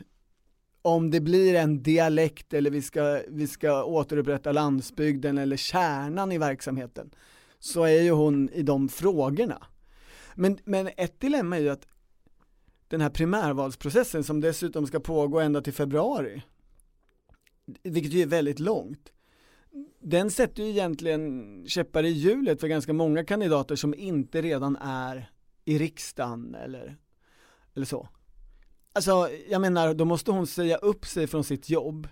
om 0.81 1.11
det 1.11 1.21
blir 1.21 1.55
en 1.55 1.83
dialekt 1.83 2.53
eller 2.53 2.71
vi 2.71 2.81
ska, 2.81 3.21
vi 3.27 3.47
ska 3.47 3.83
återupprätta 3.83 4.51
landsbygden 4.51 5.37
eller 5.37 5.57
kärnan 5.57 6.31
i 6.31 6.37
verksamheten, 6.37 7.09
så 7.59 7.83
är 7.83 8.01
ju 8.01 8.11
hon 8.11 8.49
i 8.49 8.61
de 8.61 8.89
frågorna. 8.89 9.67
Men, 10.35 10.57
men 10.63 10.89
ett 10.97 11.19
dilemma 11.19 11.57
är 11.57 11.61
ju 11.61 11.69
att 11.69 11.87
den 12.87 13.01
här 13.01 13.09
primärvalsprocessen 13.09 14.23
som 14.23 14.41
dessutom 14.41 14.87
ska 14.87 14.99
pågå 14.99 15.39
ända 15.39 15.61
till 15.61 15.73
februari, 15.73 16.41
vilket 17.83 18.13
ju 18.13 18.21
är 18.21 18.27
väldigt 18.27 18.59
långt, 18.59 19.11
den 19.99 20.31
sätter 20.31 20.63
ju 20.63 20.69
egentligen 20.69 21.63
käppar 21.67 22.03
i 22.03 22.09
hjulet 22.09 22.59
för 22.59 22.67
ganska 22.67 22.93
många 22.93 23.25
kandidater 23.25 23.75
som 23.75 23.93
inte 23.93 24.41
redan 24.41 24.75
är 24.75 25.29
i 25.65 25.77
riksdagen 25.77 26.55
eller, 26.55 26.97
eller 27.75 27.85
så. 27.85 28.09
Alltså, 28.93 29.29
jag 29.49 29.61
menar, 29.61 29.93
då 29.93 30.05
måste 30.05 30.31
hon 30.31 30.47
säga 30.47 30.77
upp 30.77 31.05
sig 31.05 31.27
från 31.27 31.43
sitt 31.43 31.69
jobb 31.69 32.07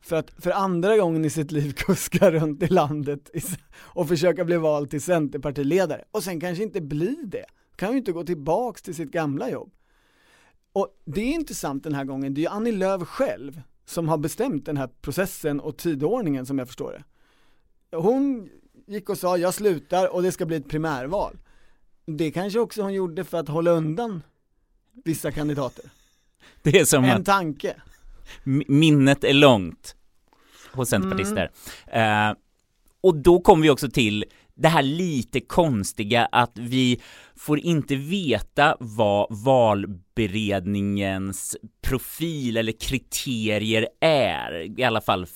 för 0.00 0.16
att 0.16 0.30
för 0.30 0.50
andra 0.50 0.96
gången 0.96 1.24
i 1.24 1.30
sitt 1.30 1.52
liv 1.52 1.72
kuska 1.76 2.30
runt 2.30 2.62
i 2.62 2.66
landet 2.66 3.30
och 3.78 4.08
försöka 4.08 4.44
bli 4.44 4.56
vald 4.56 4.90
till 4.90 5.02
centerpartiledare 5.02 6.04
och 6.10 6.22
sen 6.22 6.40
kanske 6.40 6.62
inte 6.62 6.80
bli 6.80 7.16
det. 7.24 7.44
Kan 7.76 7.92
ju 7.92 7.98
inte 7.98 8.12
gå 8.12 8.24
tillbaks 8.24 8.82
till 8.82 8.94
sitt 8.94 9.10
gamla 9.10 9.50
jobb. 9.50 9.72
Och 10.72 10.88
det 11.04 11.20
är 11.20 11.34
intressant 11.34 11.84
den 11.84 11.94
här 11.94 12.04
gången, 12.04 12.34
det 12.34 12.40
är 12.40 12.42
ju 12.42 12.48
Annie 12.48 12.72
Lööf 12.72 13.02
själv 13.02 13.62
som 13.86 14.08
har 14.08 14.18
bestämt 14.18 14.66
den 14.66 14.76
här 14.76 14.88
processen 15.00 15.60
och 15.60 15.76
tidordningen 15.76 16.46
som 16.46 16.58
jag 16.58 16.68
förstår 16.68 16.92
det. 16.92 17.96
Hon 17.96 18.48
gick 18.86 19.08
och 19.10 19.18
sa 19.18 19.36
jag 19.38 19.54
slutar 19.54 20.14
och 20.14 20.22
det 20.22 20.32
ska 20.32 20.46
bli 20.46 20.56
ett 20.56 20.68
primärval. 20.68 21.38
Det 22.06 22.30
kanske 22.30 22.58
också 22.58 22.82
hon 22.82 22.94
gjorde 22.94 23.24
för 23.24 23.38
att 23.38 23.48
hålla 23.48 23.70
undan 23.70 24.22
vissa 25.04 25.32
kandidater. 25.32 25.84
Det 26.62 26.78
är 26.80 26.84
som 26.84 27.04
En 27.04 27.10
att 27.20 27.24
tanke. 27.24 27.76
minnet 28.66 29.24
är 29.24 29.32
långt 29.32 29.96
hos 30.72 30.88
centerpartister. 30.88 31.50
Eh, 31.86 32.36
och 33.00 33.16
då 33.16 33.40
kommer 33.40 33.62
vi 33.62 33.70
också 33.70 33.90
till 33.90 34.24
det 34.56 34.68
här 34.68 34.82
lite 34.82 35.40
konstiga 35.40 36.28
att 36.32 36.58
vi 36.58 37.00
får 37.36 37.58
inte 37.58 37.96
veta 37.96 38.76
vad 38.80 39.44
valberedningens 39.44 41.56
profil 41.82 42.56
eller 42.56 42.72
kriterier 42.72 43.88
är, 44.00 44.80
i 44.80 44.84
alla 44.84 45.00
fall 45.00 45.26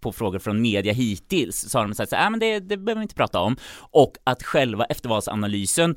på 0.00 0.12
frågor 0.12 0.38
från 0.38 0.62
media 0.62 0.92
hittills, 0.92 1.56
så 1.56 1.78
har 1.78 1.88
de 1.88 1.94
sagt 1.94 2.10
så 2.10 2.16
här, 2.16 2.26
"Ah, 2.26 2.30
men 2.30 2.40
det, 2.40 2.60
det 2.60 2.76
behöver 2.76 3.00
vi 3.00 3.02
inte 3.02 3.14
prata 3.14 3.40
om, 3.40 3.56
och 3.90 4.12
att 4.24 4.42
själva 4.42 4.84
eftervalsanalysen 4.84 5.96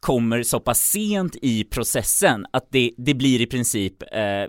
kommer 0.00 0.42
så 0.42 0.60
pass 0.60 0.80
sent 0.80 1.36
i 1.42 1.64
processen 1.64 2.46
att 2.50 2.66
det, 2.70 2.90
det 2.96 3.14
blir 3.14 3.40
i 3.40 3.46
princip 3.46 4.02
eh, 4.02 4.44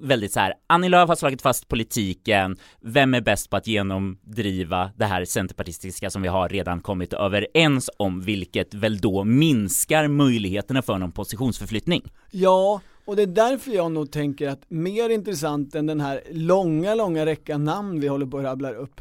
väldigt 0.00 0.32
så 0.32 0.40
här, 0.40 0.54
Annie 0.66 0.88
Lööf 0.88 1.08
har 1.08 1.16
slagit 1.16 1.42
fast 1.42 1.68
politiken, 1.68 2.56
vem 2.80 3.14
är 3.14 3.20
bäst 3.20 3.50
på 3.50 3.56
att 3.56 3.66
genomdriva 3.66 4.90
det 4.96 5.04
här 5.04 5.24
centerpartistiska 5.24 6.10
som 6.10 6.22
vi 6.22 6.28
har 6.28 6.48
redan 6.48 6.80
kommit 6.80 7.12
överens 7.12 7.90
om, 7.96 8.20
vilket 8.20 8.74
väl 8.74 8.98
då 8.98 9.24
minskar 9.24 10.08
möjligheterna 10.08 10.82
för 10.82 10.98
någon 10.98 11.12
positionsförflyttning. 11.12 12.02
Ja, 12.30 12.80
och 13.04 13.16
det 13.16 13.22
är 13.22 13.26
därför 13.26 13.70
jag 13.70 13.92
nog 13.92 14.10
tänker 14.10 14.48
att 14.48 14.70
mer 14.70 15.10
intressant 15.10 15.74
än 15.74 15.86
den 15.86 16.00
här 16.00 16.22
långa, 16.30 16.94
långa 16.94 17.26
räckan 17.26 17.64
namn 17.64 18.00
vi 18.00 18.08
håller 18.08 18.26
på 18.26 18.38
att 18.38 18.44
rabbla 18.44 18.70
upp, 18.70 19.00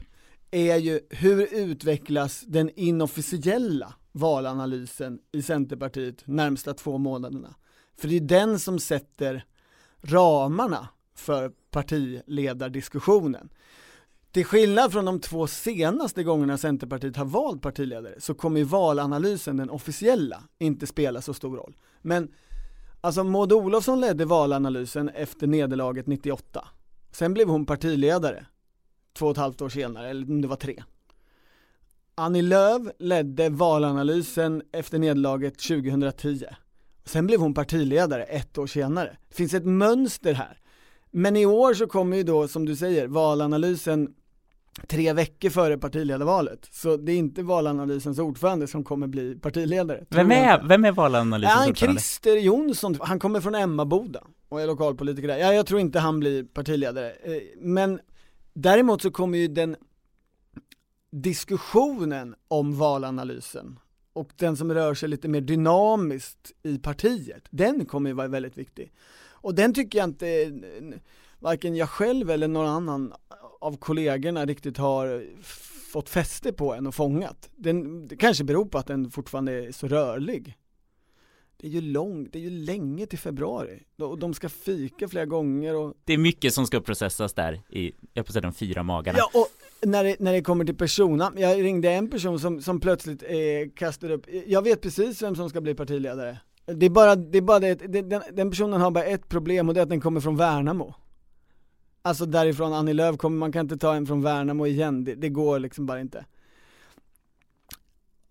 är 0.52 0.76
ju 0.76 1.00
hur 1.10 1.48
utvecklas 1.52 2.44
den 2.48 2.70
inofficiella 2.76 3.94
valanalysen 4.12 5.20
i 5.34 5.42
Centerpartiet 5.42 6.28
närmsta 6.28 6.74
två 6.74 6.98
månaderna? 6.98 7.56
För 8.00 8.08
det 8.08 8.16
är 8.16 8.22
den 8.22 8.60
som 8.60 8.80
sätter 8.80 9.46
ramarna 10.02 10.88
för 11.16 11.52
partiledardiskussionen. 11.72 13.50
Till 14.32 14.46
skillnad 14.46 14.92
från 14.92 15.06
de 15.06 15.20
två 15.20 15.48
senaste 15.48 16.24
gångerna 16.24 16.58
Centerpartiet 16.58 17.18
har 17.18 17.26
valt 17.26 17.62
partiledare 17.62 18.16
så 18.22 18.34
kommer 18.34 18.64
valanalysen, 18.64 19.58
den 19.58 19.70
officiella, 19.70 20.44
inte 20.60 20.88
spela 20.88 21.22
så 21.22 21.34
stor 21.34 21.58
roll. 21.58 21.76
Men 22.02 22.32
alltså 23.02 23.24
Maud 23.24 23.54
Olofsson 23.54 24.02
ledde 24.02 24.26
valanalysen 24.26 25.10
efter 25.10 25.48
nederlaget 25.48 26.08
98. 26.08 26.68
Sen 27.12 27.34
blev 27.34 27.48
hon 27.48 27.66
partiledare 27.66 28.46
två 29.14 29.26
och 29.26 29.32
ett 29.32 29.38
halvt 29.38 29.62
år 29.62 29.70
senare, 29.70 30.10
eller 30.10 30.32
om 30.32 30.42
det 30.42 30.48
var 30.48 30.56
tre. 30.56 30.84
Annie 32.16 32.42
Lööf 32.42 32.82
ledde 33.00 33.50
valanalysen 33.50 34.62
efter 34.72 35.00
nederlaget 35.00 35.60
2010. 35.60 36.46
Sen 37.08 37.28
blev 37.28 37.40
hon 37.40 37.54
partiledare 37.54 38.24
ett 38.24 38.58
år 38.58 38.68
senare. 38.68 39.18
Det 39.30 39.36
finns 39.36 39.54
ett 39.54 39.66
mönster 39.66 40.34
här. 40.34 40.58
Men 41.12 41.36
i 41.36 41.46
år 41.46 41.74
så 41.74 41.88
kommer 41.88 42.18
ju 42.18 42.24
då, 42.24 42.48
som 42.48 42.66
du 42.66 42.76
säger, 42.76 43.08
valanalysen 43.08 44.14
tre 44.88 45.14
veckor 45.14 45.50
före 45.50 45.78
partiledarvalet. 45.78 46.68
Så 46.72 46.98
det 46.98 47.12
är 47.12 47.18
inte 47.18 47.44
valanalysens 47.44 48.20
ordförande 48.20 48.68
som 48.68 48.84
kommer 48.84 49.08
bli 49.08 49.36
partiledare. 49.36 50.06
Vem 50.10 50.32
är, 50.32 50.64
vem 50.68 50.86
är 50.86 50.92
valanalysens 50.92 51.56
ja, 51.56 51.70
ordförande? 51.70 52.02
Christer 52.02 52.38
Jonsson, 52.38 52.98
han 53.02 53.20
kommer 53.20 53.42
från 53.42 53.56
Emmaboda 53.56 54.24
och 54.50 54.62
är 54.62 54.68
lokalpolitiker 54.68 55.28
där. 55.28 55.38
Ja, 55.38 55.54
jag 55.54 55.66
tror 55.66 55.80
inte 55.80 56.00
han 56.00 56.20
blir 56.20 56.44
partiledare. 56.44 57.10
Eh, 57.10 57.42
men 57.62 58.00
däremot 58.54 59.02
så 59.02 59.12
kommer 59.12 59.38
ju 59.38 59.48
den 59.48 59.76
diskussionen 61.12 62.36
om 62.48 62.78
valanalysen 62.78 63.80
och 64.18 64.32
den 64.36 64.58
som 64.58 64.74
rör 64.74 64.94
sig 64.94 65.10
lite 65.10 65.28
mer 65.28 65.42
dynamiskt 65.42 66.52
i 66.64 66.78
partiet, 66.78 67.44
den 67.50 67.86
kommer 67.86 68.10
ju 68.10 68.14
vara 68.14 68.28
väldigt 68.28 68.58
viktig. 68.58 68.92
Och 69.30 69.56
den 69.56 69.74
tycker 69.74 70.00
jag 70.00 70.10
inte, 70.10 70.52
varken 71.40 71.76
jag 71.76 71.90
själv 71.90 72.30
eller 72.30 72.48
någon 72.48 72.68
annan 72.68 73.14
av 73.62 73.78
kollegorna 73.78 74.46
riktigt 74.46 74.78
har 74.78 75.26
fått 75.92 76.10
fäste 76.10 76.54
på 76.54 76.74
än 76.74 76.88
och 76.88 76.96
fångat. 76.96 77.50
Den, 77.56 78.08
det 78.08 78.16
kanske 78.16 78.44
beror 78.44 78.66
på 78.66 78.78
att 78.78 78.88
den 78.88 79.12
fortfarande 79.12 79.52
är 79.52 79.72
så 79.72 79.88
rörlig. 79.88 80.58
Det 81.58 81.68
är 81.68 81.72
ju 81.72 81.82
långt, 81.82 82.34
det 82.34 82.40
är 82.40 82.44
ju 82.44 82.50
länge 82.50 83.06
till 83.06 83.20
februari. 83.20 83.84
Och 83.98 84.20
de 84.20 84.34
ska 84.34 84.50
fika 84.50 85.08
flera 85.08 85.26
gånger 85.26 85.76
och 85.76 85.94
Det 86.06 86.14
är 86.14 86.18
mycket 86.18 86.54
som 86.54 86.68
ska 86.68 86.82
processas 86.82 87.34
där 87.34 87.62
i, 87.70 87.92
jag 88.14 88.26
på 88.26 88.32
säga 88.32 88.42
de 88.42 88.54
fyra 88.54 88.84
magarna. 88.84 89.18
Ja, 89.18 89.30
och 89.34 89.48
när 89.82 90.04
det, 90.04 90.16
när 90.20 90.34
det 90.34 90.42
kommer 90.42 90.66
till 90.66 90.76
persona, 90.76 91.34
jag 91.36 91.64
ringde 91.64 91.92
en 91.92 92.10
person 92.10 92.40
som, 92.40 92.62
som 92.62 92.80
plötsligt 92.80 93.24
eh, 93.24 93.30
kastade 93.76 94.14
upp, 94.14 94.26
jag 94.48 94.62
vet 94.62 94.82
precis 94.82 95.22
vem 95.22 95.36
som 95.36 95.50
ska 95.50 95.62
bli 95.62 95.76
partiledare. 95.76 96.38
Det 96.66 96.86
är 96.86 96.90
bara, 96.90 97.16
det 97.16 97.38
är 97.38 97.42
bara 97.42 97.60
det, 97.60 97.76
det 97.76 98.02
den, 98.02 98.22
den 98.34 98.50
personen 98.50 98.82
har 98.82 98.92
bara 98.92 99.04
ett 99.04 99.30
problem 99.30 99.68
och 99.68 99.74
det 99.74 99.80
är 99.80 99.84
att 99.84 99.90
den 99.90 100.02
kommer 100.02 100.22
från 100.22 100.38
Värnamo. 100.38 100.94
Alltså 102.02 102.26
därifrån 102.26 102.74
Annie 102.74 102.94
Lööf 102.94 103.18
kommer, 103.18 103.38
man 103.38 103.52
kan 103.52 103.66
inte 103.66 103.78
ta 103.78 103.96
en 103.96 104.06
från 104.06 104.22
Värnamo 104.22 104.68
igen, 104.68 105.04
det, 105.04 105.16
det 105.16 105.30
går 105.30 105.60
liksom 105.60 105.86
bara 105.86 106.00
inte. 106.00 106.26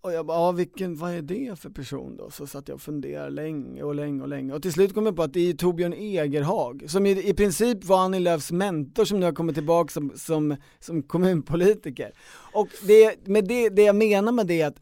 Och 0.07 0.13
jag 0.13 0.25
bara, 0.25 0.37
ja, 0.37 0.51
vilken, 0.51 0.95
vad 0.95 1.11
är 1.11 1.21
det 1.21 1.59
för 1.59 1.69
person 1.69 2.17
då? 2.17 2.31
Så 2.31 2.47
satt 2.47 2.67
jag 2.67 2.75
och 2.75 2.81
funderade 2.81 3.29
länge 3.29 3.83
och 3.83 3.95
länge 3.95 4.21
och 4.21 4.27
länge 4.27 4.53
och 4.53 4.61
till 4.61 4.73
slut 4.73 4.93
kom 4.93 5.05
jag 5.05 5.15
på 5.15 5.23
att 5.23 5.33
det 5.33 5.49
är 5.49 5.53
Torbjörn 5.53 5.93
Egerhag 5.93 6.83
som 6.87 7.05
i, 7.05 7.29
i 7.29 7.33
princip 7.33 7.85
var 7.85 7.99
Annie 7.99 8.19
Lööfs 8.19 8.51
mentor 8.51 9.05
som 9.05 9.19
nu 9.19 9.25
har 9.25 9.33
kommit 9.33 9.55
tillbaka 9.55 9.91
som, 9.91 10.11
som, 10.15 10.55
som 10.79 11.03
kommunpolitiker. 11.03 12.11
Och 12.53 12.67
det, 12.87 13.27
med 13.27 13.47
det, 13.47 13.69
det 13.69 13.81
jag 13.81 13.95
menar 13.95 14.31
med 14.31 14.47
det 14.47 14.61
är 14.61 14.67
att 14.67 14.79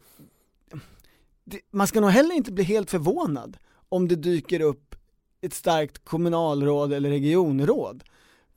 det, 1.44 1.60
man 1.70 1.86
ska 1.86 2.00
nog 2.00 2.10
heller 2.10 2.34
inte 2.34 2.52
bli 2.52 2.64
helt 2.64 2.90
förvånad 2.90 3.56
om 3.88 4.08
det 4.08 4.16
dyker 4.16 4.60
upp 4.60 4.94
ett 5.40 5.54
starkt 5.54 6.04
kommunalråd 6.04 6.92
eller 6.92 7.10
regionråd. 7.10 8.04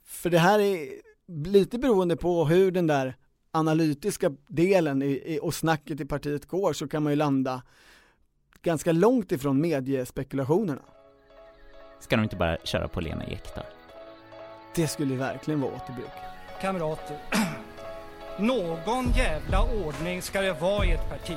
För 0.04 0.30
det 0.30 0.38
här 0.38 0.58
är 0.58 0.88
lite 1.46 1.78
beroende 1.78 2.16
på 2.16 2.44
hur 2.44 2.70
den 2.70 2.86
där 2.86 3.16
analytiska 3.52 4.30
delen 4.48 5.02
i, 5.02 5.06
i, 5.06 5.38
och 5.42 5.54
snacket 5.54 6.00
i 6.00 6.04
partiet 6.04 6.46
går 6.46 6.72
så 6.72 6.88
kan 6.88 7.02
man 7.02 7.12
ju 7.12 7.16
landa 7.16 7.62
ganska 8.62 8.92
långt 8.92 9.32
ifrån 9.32 9.60
mediespekulationerna. 9.60 10.82
Ska 12.00 12.16
de 12.16 12.22
inte 12.22 12.36
bara 12.36 12.56
köra 12.64 12.88
på 12.88 13.00
Lena 13.00 13.24
Ek 13.24 13.42
då? 13.56 13.62
Det 14.74 14.86
skulle 14.86 15.14
verkligen 15.14 15.60
vara 15.60 15.72
återbruk. 15.72 16.10
Kamrater, 16.60 17.18
någon 18.38 19.10
jävla 19.16 19.62
ordning 19.86 20.22
ska 20.22 20.40
det 20.40 20.52
vara 20.52 20.84
i 20.84 20.90
ett 20.92 21.08
parti. 21.08 21.36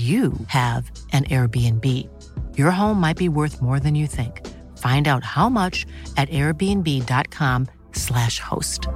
you 0.00 0.32
have 0.46 0.90
an 1.12 1.24
Airbnb. 1.24 1.84
Your 2.56 2.70
home 2.70 3.00
might 3.00 3.16
be 3.16 3.28
worth 3.28 3.60
more 3.60 3.80
than 3.80 3.94
you 3.94 4.06
think. 4.06 4.46
Find 4.78 5.08
out 5.08 5.24
how 5.24 5.48
much 5.48 5.86
at 6.16 6.30
airbnb.com/slash 6.30 8.40
host. 8.40 8.88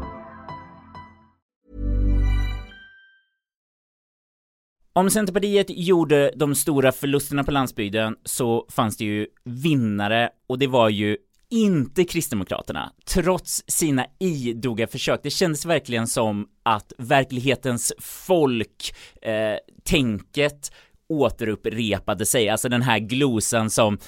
Om 4.97 5.11
Centerpartiet 5.11 5.67
gjorde 5.69 6.33
de 6.37 6.55
stora 6.55 6.93
förlusterna 6.93 7.45
på 7.45 7.51
landsbygden 7.51 8.17
så 8.25 8.67
fanns 8.71 8.97
det 8.97 9.05
ju 9.05 9.27
vinnare 9.45 10.31
och 10.47 10.59
det 10.59 10.67
var 10.67 10.89
ju 10.89 11.17
inte 11.51 12.05
Kristdemokraterna, 12.05 12.93
trots 13.07 13.65
sina 13.67 14.07
idoga 14.21 14.87
försök. 14.87 15.21
Det 15.23 15.31
kändes 15.31 15.67
verkligen 15.67 16.07
som 16.07 16.47
att 16.63 16.93
verklighetens 16.99 17.93
folk, 17.99 18.95
eh, 19.23 19.57
tänket 19.85 20.73
återupprepade 21.09 22.27
sig, 22.27 22.49
alltså 22.49 22.69
den 22.69 22.83
här 22.83 22.99
glosan 22.99 23.71
som 23.71 23.99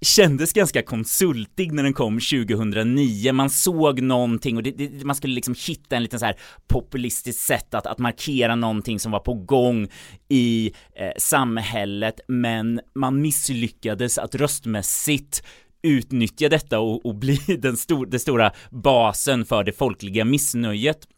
kändes 0.00 0.52
ganska 0.52 0.82
konsultig 0.82 1.72
när 1.72 1.82
den 1.82 1.92
kom 1.92 2.20
2009. 2.20 3.32
Man 3.32 3.50
såg 3.50 4.00
någonting 4.00 4.56
och 4.56 4.62
det, 4.62 4.70
det, 4.70 5.04
man 5.04 5.16
skulle 5.16 5.34
liksom 5.34 5.54
hitta 5.66 5.96
en 5.96 6.02
liten 6.02 6.20
så 6.20 6.26
här 6.26 6.38
populistiskt 6.68 7.42
sätt 7.42 7.74
att, 7.74 7.86
att 7.86 7.98
markera 7.98 8.54
någonting 8.54 9.00
som 9.00 9.12
var 9.12 9.20
på 9.20 9.34
gång 9.34 9.88
i 10.28 10.72
eh, 10.96 11.12
samhället, 11.18 12.20
men 12.28 12.80
man 12.94 13.20
misslyckades 13.22 14.18
att 14.18 14.34
röstmässigt 14.34 15.42
utnyttja 15.82 16.48
detta 16.48 16.80
och, 16.80 17.06
och 17.06 17.14
bli 17.14 17.36
den, 17.58 17.76
stor, 17.76 18.06
den 18.06 18.20
stora 18.20 18.52
basen 18.70 19.44
för 19.44 19.64
det 19.64 19.72
folkliga 19.72 20.24
missnöjet 20.24 21.08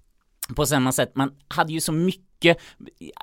på 0.55 0.67
samma 0.67 0.93
sätt, 0.93 1.12
man 1.15 1.31
hade 1.49 1.73
ju 1.73 1.81
så 1.81 1.93
mycket 1.93 2.26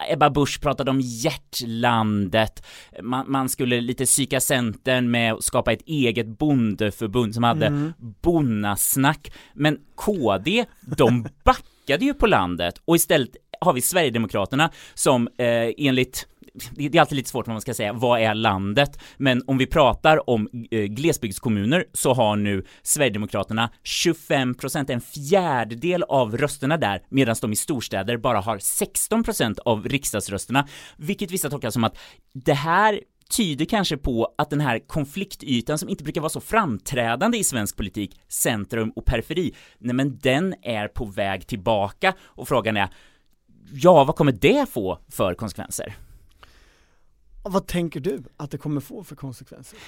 Ebba 0.10 0.30
Busch 0.30 0.62
pratade 0.62 0.92
om 0.92 1.02
hjärtlandet, 1.02 2.66
man, 3.02 3.32
man 3.32 3.50
skulle 3.50 3.82
lite 3.82 4.06
psyka 4.06 4.40
centern 4.40 5.12
med 5.12 5.34
att 5.34 5.44
skapa 5.44 5.74
ett 5.74 5.82
eget 5.86 6.28
bondeförbund 6.28 7.34
som 7.34 7.44
hade 7.44 7.66
mm. 7.66 7.94
bonnasnack, 8.22 9.32
men 9.54 9.78
KD, 9.96 10.66
de 10.98 11.28
backade 11.44 12.06
ju 12.06 12.14
på 12.14 12.28
landet. 12.28 12.82
Och 12.86 12.96
istället 12.96 13.30
har 13.62 13.74
vi 13.74 13.82
Sverigedemokraterna 13.82 14.72
som 14.94 15.28
eh, 15.38 15.72
enligt 15.78 16.28
det 16.72 16.96
är 16.96 17.00
alltid 17.00 17.16
lite 17.16 17.30
svårt 17.30 17.48
vad 17.48 17.54
man 17.54 17.62
ska 17.62 17.74
säga, 17.74 17.94
vad 17.94 18.22
är 18.22 18.34
landet? 18.34 19.00
Men 19.18 19.44
om 19.48 19.58
vi 19.58 19.68
pratar 19.68 20.30
om 20.30 20.50
eh, 20.72 20.84
glesbygdskommuner 20.84 21.86
så 21.94 22.14
har 22.14 22.36
nu 22.36 22.66
Sverigedemokraterna 22.84 23.70
25 23.84 24.54
procent, 24.54 24.90
en 24.90 25.02
fjärdedel 25.02 26.04
av 26.04 26.38
rösterna 26.38 26.78
där, 26.78 27.02
medan 27.10 27.36
de 27.42 27.52
i 27.54 27.56
storstäder 27.56 28.18
bara 28.18 28.40
har 28.42 28.58
16 28.60 29.24
procent 29.24 29.60
av 29.60 29.88
riksdagsrösterna, 29.88 30.68
vilket 30.98 31.32
vissa 31.32 31.50
tolkar 31.50 31.70
som 31.70 31.84
att 31.84 31.98
det 32.34 32.54
här 32.54 33.00
tyder 33.30 33.66
kanske 33.66 33.98
på 33.98 34.34
att 34.38 34.50
den 34.50 34.62
här 34.62 34.80
konfliktytan 34.80 35.78
som 35.78 35.90
inte 35.90 36.04
brukar 36.04 36.22
vara 36.22 36.30
så 36.30 36.42
framträdande 36.42 37.38
i 37.38 37.44
svensk 37.44 37.78
politik, 37.78 38.20
centrum 38.28 38.92
och 38.96 39.06
periferi, 39.06 39.54
nej 39.78 39.96
men 39.96 40.20
den 40.22 40.56
är 40.62 40.88
på 40.88 41.06
väg 41.06 41.48
tillbaka 41.48 42.14
och 42.22 42.48
frågan 42.48 42.78
är, 42.78 42.90
ja, 43.74 44.04
vad 44.04 44.16
kommer 44.16 44.32
det 44.32 44.70
få 44.70 45.00
för 45.10 45.34
konsekvenser? 45.34 45.96
Vad 47.44 47.68
tänker 47.68 48.00
du 48.00 48.24
att 48.38 48.52
det 48.52 48.58
kommer 48.58 48.82
få 48.82 49.04
för 49.04 49.16
konsekvenser? 49.16 49.80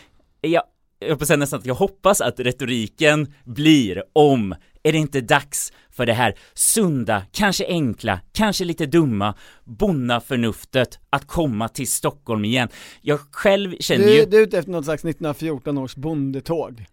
Jag, 0.41 0.63
jag 0.99 1.27
säga 1.27 1.37
nästan 1.37 1.59
att 1.59 1.65
jag 1.65 1.75
hoppas 1.75 2.21
att 2.21 2.39
retoriken 2.39 3.33
blir 3.43 4.03
om 4.13 4.55
är 4.83 4.91
det 4.91 4.97
inte 4.97 5.21
dags 5.21 5.73
för 5.89 6.05
det 6.05 6.13
här 6.13 6.35
sunda, 6.53 7.23
kanske 7.31 7.67
enkla, 7.67 8.19
kanske 8.31 8.65
lite 8.65 8.85
dumma 8.85 9.33
bonnaförnuftet 9.63 10.99
att 11.09 11.27
komma 11.27 11.67
till 11.69 11.87
Stockholm 11.87 12.45
igen? 12.45 12.69
Jag 13.01 13.19
själv 13.31 13.75
känner 13.79 14.05
du, 14.05 14.15
ju... 14.15 14.25
Du 14.25 14.37
är 14.37 14.41
ute 14.41 14.57
efter 14.57 14.71
något 14.71 14.85
slags 14.85 15.05
1914 15.05 15.77
års 15.77 15.95
bondetåg? 15.95 16.85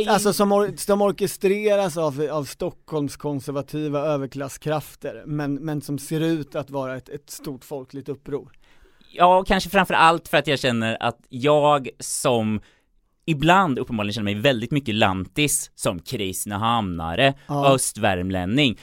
I... 0.00 0.08
Alltså 0.08 0.32
som, 0.32 0.52
or 0.52 0.76
som 0.76 1.02
orkestreras 1.02 1.96
av, 1.96 2.28
av 2.30 2.44
Stockholms 2.44 3.16
konservativa 3.16 4.00
överklasskrafter, 4.00 5.22
men, 5.26 5.54
men 5.54 5.80
som 5.80 5.98
ser 5.98 6.20
ut 6.20 6.54
att 6.54 6.70
vara 6.70 6.96
ett, 6.96 7.08
ett 7.08 7.30
stort 7.30 7.64
folkligt 7.64 8.08
uppror. 8.08 8.52
Ja, 9.18 9.44
kanske 9.44 9.70
framför 9.70 9.94
allt 9.94 10.28
för 10.28 10.36
att 10.36 10.46
jag 10.46 10.58
känner 10.58 10.96
att 11.00 11.18
jag 11.28 11.88
som 12.00 12.60
ibland 13.26 13.78
uppenbarligen 13.78 14.12
känner 14.12 14.24
mig 14.24 14.34
väldigt 14.34 14.70
mycket 14.70 14.94
lantis 14.94 15.70
som 15.74 15.98
Kristinehamnare, 15.98 17.34
Ja. 17.46 17.74
östvärmlänning 17.74 18.78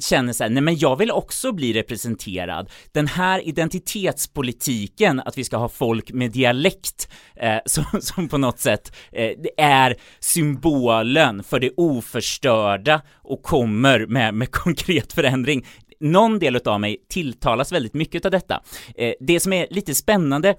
känner 0.00 0.32
så 0.32 0.44
här, 0.44 0.50
nej 0.50 0.62
men 0.62 0.78
jag 0.78 0.96
vill 0.96 1.10
också 1.10 1.52
bli 1.52 1.72
representerad. 1.72 2.70
Den 2.92 3.06
här 3.06 3.48
identitetspolitiken, 3.48 5.20
att 5.20 5.38
vi 5.38 5.44
ska 5.44 5.56
ha 5.56 5.68
folk 5.68 6.12
med 6.12 6.30
dialekt, 6.32 7.08
eh, 7.36 7.56
som, 7.66 7.84
som 8.00 8.28
på 8.28 8.38
något 8.38 8.58
sätt 8.58 8.96
eh, 9.12 9.32
är 9.56 9.96
symbolen 10.20 11.42
för 11.42 11.60
det 11.60 11.70
oförstörda 11.76 13.02
och 13.14 13.42
kommer 13.42 14.06
med, 14.06 14.34
med 14.34 14.50
konkret 14.50 15.12
förändring. 15.12 15.66
Någon 16.00 16.38
del 16.38 16.56
av 16.56 16.80
mig 16.80 16.96
tilltalas 17.08 17.72
väldigt 17.72 17.94
mycket 17.94 18.24
av 18.24 18.30
detta. 18.30 18.62
Eh, 18.94 19.12
det 19.20 19.40
som 19.40 19.52
är 19.52 19.66
lite 19.70 19.94
spännande 19.94 20.54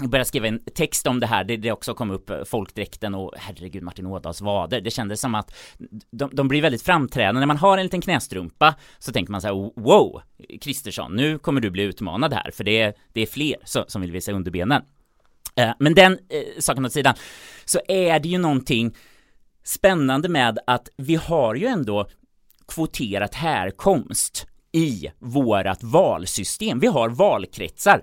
jag 0.00 0.10
började 0.10 0.28
skriva 0.28 0.46
en 0.48 0.60
text 0.74 1.06
om 1.06 1.20
det 1.20 1.26
här, 1.26 1.44
det, 1.44 1.56
det 1.56 1.72
också 1.72 1.94
kom 1.94 2.10
upp 2.10 2.30
eh, 2.30 2.44
folkdräkten 2.44 3.14
och 3.14 3.32
herregud 3.36 3.82
Martin 3.82 4.06
Ådahls 4.06 4.40
vader. 4.40 4.80
Det 4.80 4.90
kändes 4.90 5.20
som 5.20 5.34
att 5.34 5.54
de, 6.10 6.30
de 6.32 6.48
blir 6.48 6.62
väldigt 6.62 6.82
framträdande. 6.82 7.38
När 7.40 7.46
man 7.46 7.56
har 7.56 7.78
en 7.78 7.84
liten 7.84 8.00
knästrumpa 8.00 8.74
så 8.98 9.12
tänker 9.12 9.32
man 9.32 9.40
så 9.40 9.46
här, 9.46 9.54
wow, 9.80 10.22
Kristersson, 10.60 11.16
nu 11.16 11.38
kommer 11.38 11.60
du 11.60 11.70
bli 11.70 11.82
utmanad 11.82 12.32
här, 12.34 12.50
för 12.50 12.64
det, 12.64 12.80
är- 12.80 12.94
det 13.12 13.20
är 13.20 13.26
fler 13.26 13.56
som, 13.64 13.84
som 13.88 14.02
vill 14.02 14.12
visa 14.12 14.32
underbenen. 14.32 14.82
Eh, 15.56 15.70
Men 15.78 15.94
den 15.94 16.12
eh, 16.12 16.42
saken 16.60 16.84
åt 16.84 16.92
sidan, 16.92 17.14
så 17.64 17.80
är 17.88 18.18
det 18.20 18.28
ju 18.28 18.38
någonting 18.38 18.96
spännande 19.64 20.28
med 20.28 20.58
att 20.66 20.88
vi 20.96 21.14
har 21.14 21.54
ju 21.54 21.66
ändå 21.66 22.06
kvoterat 22.68 23.34
härkomst 23.34 24.46
i 24.74 25.10
vårat 25.18 25.82
valsystem. 25.82 26.80
Vi 26.80 26.86
har 26.86 27.08
valkretsar. 27.08 28.02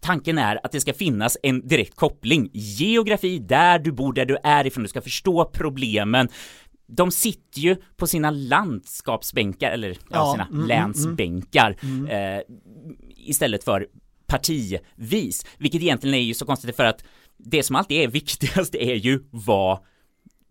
Tanken 0.00 0.38
är 0.38 0.60
att 0.66 0.72
det 0.72 0.80
ska 0.80 0.92
finnas 0.92 1.36
en 1.42 1.68
direkt 1.68 1.96
koppling. 1.96 2.50
Geografi, 2.52 3.38
där 3.38 3.78
du 3.78 3.92
bor, 3.92 4.12
där 4.12 4.24
du 4.24 4.36
är 4.44 4.66
ifrån, 4.66 4.82
du 4.82 4.88
ska 4.88 5.00
förstå 5.00 5.44
problemen. 5.44 6.28
De 6.86 7.10
sitter 7.10 7.60
ju 7.60 7.76
på 7.96 8.06
sina 8.06 8.30
landskapsbänkar, 8.30 9.70
eller 9.70 9.88
ja, 9.88 9.96
Ja, 10.10 10.32
sina 10.32 10.44
mm, 10.44 10.56
mm, 10.56 10.68
länsbänkar, 10.68 11.76
eh, 12.10 12.40
istället 13.16 13.64
för 13.64 13.86
partivis, 14.26 15.46
vilket 15.58 15.82
egentligen 15.82 16.14
är 16.14 16.22
ju 16.22 16.34
så 16.34 16.46
konstigt 16.46 16.76
för 16.76 16.84
att 16.84 17.04
det 17.38 17.62
som 17.62 17.76
alltid 17.76 18.00
är 18.00 18.08
viktigast 18.08 18.74
är 18.80 18.94
ju 18.94 19.22
vad 19.30 19.78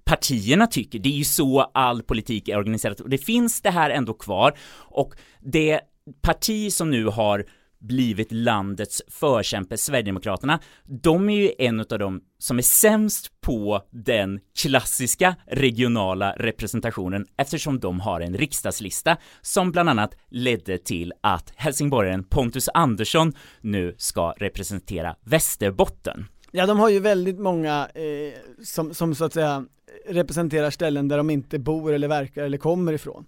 partierna 0.09 0.67
tycker. 0.67 0.99
Det 0.99 1.09
är 1.09 1.17
ju 1.17 1.23
så 1.23 1.61
all 1.61 2.03
politik 2.03 2.49
är 2.49 2.57
organiserad 2.57 3.01
och 3.01 3.09
det 3.09 3.17
finns 3.17 3.61
det 3.61 3.69
här 3.69 3.89
ändå 3.89 4.13
kvar 4.13 4.57
och 4.73 5.13
det 5.39 5.81
parti 6.21 6.73
som 6.73 6.89
nu 6.89 7.05
har 7.05 7.45
blivit 7.79 8.31
landets 8.31 9.01
förkämpe, 9.07 9.77
Sverigedemokraterna, 9.77 10.59
de 11.03 11.29
är 11.29 11.35
ju 11.35 11.51
en 11.57 11.79
av 11.79 11.99
dem 11.99 12.21
som 12.39 12.57
är 12.57 12.61
sämst 12.61 13.41
på 13.41 13.81
den 13.91 14.39
klassiska 14.61 15.35
regionala 15.47 16.33
representationen 16.37 17.25
eftersom 17.37 17.79
de 17.79 17.99
har 17.99 18.21
en 18.21 18.37
riksdagslista 18.37 19.17
som 19.41 19.71
bland 19.71 19.89
annat 19.89 20.15
ledde 20.29 20.77
till 20.77 21.13
att 21.21 21.53
helsingborgaren 21.55 22.23
Pontus 22.23 22.69
Andersson 22.73 23.33
nu 23.61 23.95
ska 23.97 24.33
representera 24.37 25.15
Västerbotten. 25.25 26.25
Ja, 26.51 26.65
de 26.65 26.79
har 26.79 26.89
ju 26.89 26.99
väldigt 26.99 27.39
många 27.39 27.89
eh, 27.95 28.63
som, 28.63 28.93
som 28.93 29.15
så 29.15 29.25
att 29.25 29.33
säga 29.33 29.65
representerar 30.05 30.69
ställen 30.69 31.07
där 31.07 31.17
de 31.17 31.29
inte 31.29 31.59
bor 31.59 31.93
eller 31.93 32.07
verkar 32.07 32.43
eller 32.43 32.57
kommer 32.57 32.93
ifrån. 32.93 33.25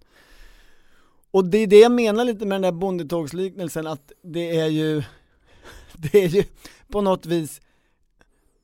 Och 1.32 1.46
det 1.46 1.58
är 1.58 1.68
det 1.68 1.80
jag 1.80 1.92
menar 1.92 2.26
lite 2.26 2.46
med 2.46 2.56
den 2.56 2.62
där 2.62 2.72
bondetågsliknelsen, 2.72 3.88
att 3.88 4.12
det 4.22 4.58
är 4.60 4.68
ju, 4.68 5.04
det 5.94 6.24
är 6.24 6.28
ju 6.28 6.44
på 6.88 7.02
något 7.02 7.26
vis 7.26 7.62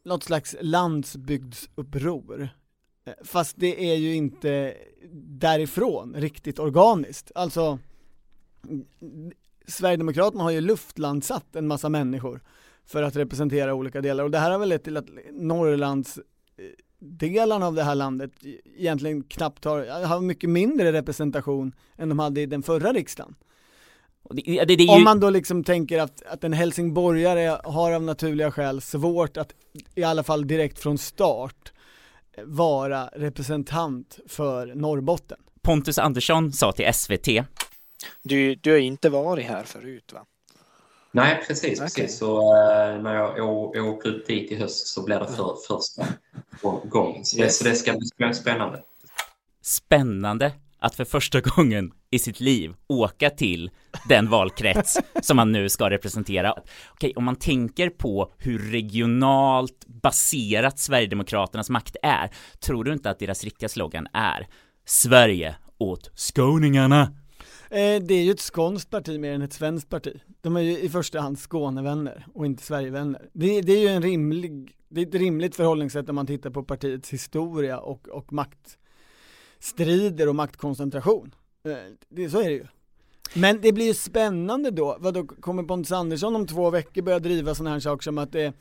något 0.03 0.23
slags 0.23 0.55
landsbygdsuppror. 0.62 2.49
Fast 3.23 3.57
det 3.57 3.91
är 3.91 3.95
ju 3.95 4.15
inte 4.15 4.77
därifrån 5.13 6.15
riktigt 6.17 6.60
organiskt. 6.60 7.31
Alltså, 7.36 7.79
Sverigedemokraterna 9.67 10.43
har 10.43 10.51
ju 10.51 10.62
luftlandsatt 10.62 11.55
en 11.55 11.67
massa 11.67 11.89
människor 11.89 12.41
för 12.86 13.03
att 13.03 13.15
representera 13.15 13.73
olika 13.73 14.01
delar 14.01 14.23
och 14.23 14.31
det 14.31 14.39
här 14.39 14.51
har 14.51 14.60
väl 14.60 14.69
lett 14.69 14.83
till 14.83 14.97
att 14.97 15.10
Norrlands 15.31 16.17
eh, 16.17 16.23
delarna 16.99 17.67
av 17.67 17.75
det 17.75 17.83
här 17.83 17.95
landet 17.95 18.31
egentligen 18.77 19.23
knappt 19.23 19.65
har, 19.65 20.05
har 20.05 20.21
mycket 20.21 20.49
mindre 20.49 20.91
representation 20.91 21.75
än 21.97 22.10
de 22.10 22.19
hade 22.19 22.41
i 22.41 22.45
den 22.45 22.63
förra 22.63 22.93
riksdagen. 22.93 23.36
Det, 24.29 24.65
det, 24.65 24.75
det 24.75 24.83
ju... 24.83 24.89
Om 24.89 25.03
man 25.03 25.19
då 25.19 25.29
liksom 25.29 25.63
tänker 25.63 25.99
att, 25.99 26.23
att 26.25 26.43
en 26.43 26.53
helsingborgare 26.53 27.60
har 27.63 27.91
av 27.91 28.03
naturliga 28.03 28.51
skäl 28.51 28.81
svårt 28.81 29.38
att, 29.38 29.53
i 29.95 30.03
alla 30.03 30.23
fall 30.23 30.47
direkt 30.47 30.79
från 30.79 30.97
start, 30.97 31.73
vara 32.45 33.07
representant 33.07 34.19
för 34.27 34.75
Norrbotten. 34.75 35.38
Pontus 35.62 35.97
Andersson 35.97 36.53
sa 36.53 36.71
till 36.71 36.93
SVT 36.93 37.27
Du, 38.23 38.55
du 38.55 38.71
har 38.71 38.77
inte 38.77 39.10
varit 39.10 39.45
här 39.45 39.63
förut 39.63 40.13
va? 40.13 40.25
Nej, 41.12 41.43
precis. 41.47 41.79
Okej. 41.79 41.79
precis. 41.79 42.17
Så 42.17 42.55
eh, 42.55 43.01
när 43.01 43.15
jag 43.15 43.49
åker 43.88 44.10
upp 44.10 44.27
dit 44.27 44.51
i 44.51 44.55
höst 44.55 44.88
så 44.88 45.03
blir 45.03 45.19
det 45.19 45.27
för, 45.27 45.55
första 45.67 46.05
det, 46.61 47.43
Yes. 47.43 47.57
så 47.57 47.63
det 47.63 47.75
ska 47.75 47.93
bli 47.93 48.33
spännande. 48.33 48.81
spännande 49.61 50.53
att 50.79 50.95
för 50.95 51.05
första 51.05 51.41
gången 51.41 51.91
i 52.11 52.19
sitt 52.19 52.39
liv 52.39 52.73
åka 52.87 53.29
till 53.29 53.71
den 54.09 54.29
valkrets 54.29 54.97
som 55.21 55.35
man 55.35 55.51
nu 55.51 55.69
ska 55.69 55.89
representera. 55.89 56.53
Okej, 56.91 57.13
om 57.15 57.23
man 57.23 57.35
tänker 57.35 57.89
på 57.89 58.33
hur 58.37 58.71
regionalt 58.71 59.85
baserat 59.87 60.79
Sverigedemokraternas 60.79 61.69
makt 61.69 61.95
är, 62.03 62.31
tror 62.59 62.83
du 62.83 62.93
inte 62.93 63.09
att 63.09 63.19
deras 63.19 63.43
riktiga 63.43 63.69
slogan 63.69 64.07
är 64.13 64.47
Sverige 64.85 65.55
åt 65.77 66.11
skåningarna? 66.15 67.11
Eh, 67.69 68.01
det 68.03 68.13
är 68.13 68.23
ju 68.23 68.32
ett 68.32 68.39
skånskt 68.39 68.89
parti 68.89 69.19
mer 69.19 69.34
än 69.34 69.41
ett 69.41 69.53
svenskt 69.53 69.89
parti. 69.89 70.19
De 70.41 70.58
är 70.58 70.62
ju 70.62 70.80
i 70.80 70.89
första 70.89 71.19
hand 71.19 71.39
Skånevänner 71.39 72.25
och 72.34 72.45
inte 72.45 72.63
Sverigevänner. 72.63 73.30
Det, 73.34 73.62
det 73.62 73.73
är 73.73 73.80
ju 73.80 73.88
en 73.88 74.01
rimlig, 74.01 74.75
det 74.89 75.01
är 75.01 75.06
ett 75.08 75.15
rimligt 75.15 75.56
förhållningssätt 75.56 76.10
om 76.10 76.15
man 76.15 76.27
tittar 76.27 76.49
på 76.49 76.63
partiets 76.63 77.13
historia 77.13 77.80
och, 77.80 78.08
och 78.10 78.34
maktstrider 78.34 80.30
och 80.30 80.36
maktkoncentration. 80.36 81.36
Eh, 81.63 81.75
det, 82.10 82.30
så 82.30 82.39
är 82.39 82.49
det 82.49 82.56
ju. 82.56 82.65
Men 83.34 83.62
det 83.62 83.71
blir 83.71 83.86
ju 83.86 83.93
spännande 83.93 84.71
då, 84.71 84.98
vad 85.00 85.13
då 85.13 85.27
kommer 85.27 85.63
Pontus 85.63 85.91
Andersson 85.91 86.35
om 86.35 86.48
två 86.48 86.69
veckor 86.69 87.02
börja 87.02 87.19
driva 87.19 87.56
sådana 87.56 87.69
här 87.69 87.79
saker 87.79 88.04
som 88.04 88.17
att 88.17 88.31
det 88.31 88.54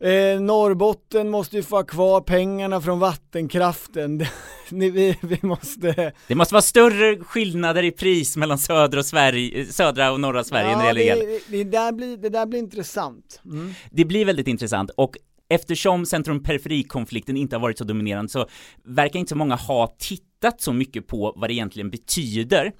Eh, 0.00 0.40
Norrbotten 0.40 1.30
måste 1.30 1.56
ju 1.56 1.62
få 1.62 1.76
ha 1.76 1.82
kvar 1.82 2.20
pengarna 2.20 2.80
från 2.80 2.98
vattenkraften. 2.98 4.24
Ni- 4.70 4.90
vi, 4.90 5.16
vi 5.22 5.38
måste 5.42 6.12
Det 6.26 6.34
måste 6.34 6.54
vara 6.54 6.62
större 6.62 7.16
skillnader 7.16 7.82
i 7.82 7.90
pris 7.90 8.36
mellan 8.36 8.58
södra 8.58 8.98
och, 8.98 9.06
Sverige, 9.06 9.66
södra 9.66 10.12
och 10.12 10.20
norra 10.20 10.44
Sverige 10.44 10.76
när 10.76 10.94
det 10.94 11.04
gäller 11.04 11.22
el. 11.22 11.40
det, 11.48 11.56
det, 11.56 11.64
där 11.64 11.92
blir, 11.92 12.16
det 12.16 12.28
där 12.28 12.46
blir 12.46 12.58
intressant. 12.58 13.40
Mm. 13.44 13.74
Det 13.90 14.04
blir 14.04 14.24
väldigt 14.24 14.48
intressant 14.48 14.90
och 14.90 15.16
eftersom 15.50 16.06
centrum-periferikonflikten 16.06 17.36
inte 17.36 17.56
har 17.56 17.60
varit 17.60 17.78
så 17.78 17.84
dominerande 17.84 18.28
så 18.28 18.46
verkar 18.84 19.18
inte 19.18 19.28
så 19.30 19.36
många 19.36 19.54
ha 19.54 19.96
tittat 19.98 20.60
så 20.60 20.72
mycket 20.72 21.06
på 21.06 21.32
vad 21.36 21.50
det 21.50 21.54
egentligen 21.54 21.90
betyder 21.90 22.72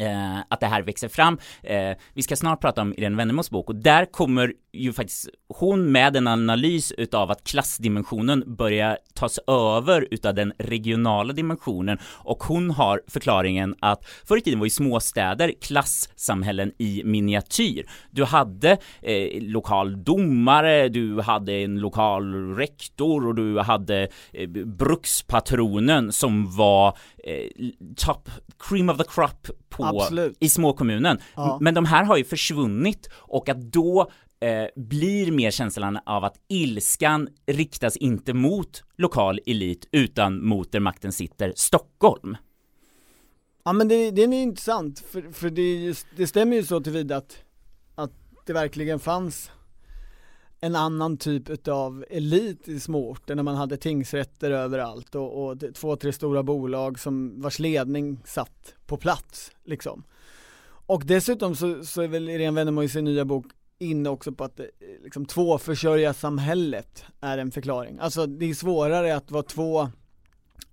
eh, 0.00 0.38
att 0.48 0.60
det 0.60 0.66
här 0.66 0.82
växer 0.82 1.08
fram. 1.08 1.38
Eh, 1.62 1.96
vi 2.14 2.22
ska 2.22 2.36
snart 2.36 2.60
prata 2.60 2.82
om 2.82 2.94
Irene 2.96 3.16
Wennemos 3.16 3.50
bok 3.50 3.68
och 3.68 3.76
där 3.76 4.04
kommer 4.04 4.52
ju 4.72 4.92
faktiskt 4.92 5.28
hon 5.48 5.92
med 5.92 6.16
en 6.16 6.26
analys 6.26 6.92
utav 6.92 7.30
att 7.30 7.44
klassdimensionen 7.44 8.56
börjar 8.56 8.98
tas 9.14 9.38
över 9.46 10.08
utav 10.10 10.34
den 10.34 10.52
regionala 10.58 11.32
dimensionen 11.32 11.98
och 12.04 12.42
hon 12.42 12.70
har 12.70 13.02
förklaringen 13.08 13.74
att 13.80 14.04
förr 14.24 14.36
i 14.36 14.40
tiden 14.40 14.58
var 14.58 14.66
ju 14.66 14.70
småstäder 14.70 15.52
klassamhällen 15.60 16.72
i 16.78 17.02
miniatyr. 17.04 17.86
Du 18.10 18.24
hade 18.24 18.78
eh, 19.02 19.42
lokal 19.42 20.04
domare, 20.04 20.88
du 20.88 21.20
hade 21.20 21.52
en 21.52 21.80
lokal 21.80 22.54
rektor 22.54 23.26
och 23.26 23.34
du 23.34 23.58
hade 23.58 24.08
eh, 24.32 24.48
brukspatronen 24.48 26.12
som 26.12 26.56
var 26.56 26.98
eh, 27.24 27.66
top 27.96 28.30
cream 28.58 28.88
of 28.88 28.98
the 28.98 29.04
crop 29.04 29.48
på, 29.70 29.84
Absolut. 29.84 30.36
i 30.40 30.48
småkommunen. 30.48 31.18
Ja. 31.34 31.58
Men 31.60 31.74
de 31.74 31.84
här 31.84 32.04
har 32.04 32.16
ju 32.16 32.24
försvunnit 32.24 33.08
och 33.12 33.48
att 33.48 33.60
då 33.60 34.10
eh, 34.40 34.66
blir 34.76 35.32
mer 35.32 35.50
känslan 35.50 35.98
av 36.06 36.24
att 36.24 36.36
ilskan 36.48 37.28
riktas 37.46 37.96
inte 37.96 38.34
mot 38.34 38.84
lokal 38.96 39.40
elit 39.46 39.88
utan 39.92 40.46
mot 40.46 40.72
där 40.72 40.80
makten 40.80 41.12
sitter, 41.12 41.52
Stockholm. 41.56 42.36
Ja 43.64 43.72
men 43.72 43.88
det, 43.88 44.10
det 44.10 44.22
är 44.22 44.32
intressant, 44.32 45.00
för, 45.00 45.32
för 45.32 45.50
det, 45.50 45.74
just, 45.74 46.06
det 46.16 46.26
stämmer 46.26 46.56
ju 46.56 46.64
så 46.64 46.80
tillvida 46.80 47.16
att, 47.16 47.36
att 47.94 48.12
det 48.46 48.52
verkligen 48.52 49.00
fanns 49.00 49.50
en 50.60 50.76
annan 50.76 51.16
typ 51.16 51.50
utav 51.50 52.04
elit 52.10 52.68
i 52.68 52.80
småorter 52.80 53.34
när 53.34 53.42
man 53.42 53.54
hade 53.56 53.76
tingsrätter 53.76 54.50
överallt 54.50 55.14
och, 55.14 55.46
och 55.46 55.74
två, 55.74 55.96
tre 55.96 56.12
stora 56.12 56.42
bolag 56.42 56.98
som 56.98 57.40
vars 57.40 57.58
ledning 57.58 58.20
satt 58.24 58.74
på 58.86 58.96
plats 58.96 59.52
liksom. 59.64 60.04
Och 60.86 61.02
dessutom 61.06 61.56
så, 61.56 61.84
så 61.84 62.02
är 62.02 62.08
väl 62.08 62.28
Irene 62.28 62.56
Wennemo 62.56 62.82
i 62.82 62.88
sin 62.88 63.04
nya 63.04 63.24
bok 63.24 63.46
inne 63.78 64.08
också 64.08 64.32
på 64.32 64.44
att 64.44 64.60
eh, 64.60 64.66
liksom 65.04 65.26
tvåförsörjarsamhället 65.26 67.04
är 67.20 67.38
en 67.38 67.50
förklaring. 67.50 67.98
Alltså 68.00 68.26
det 68.26 68.50
är 68.50 68.54
svårare 68.54 69.16
att 69.16 69.30
vara 69.30 69.42
två 69.42 69.88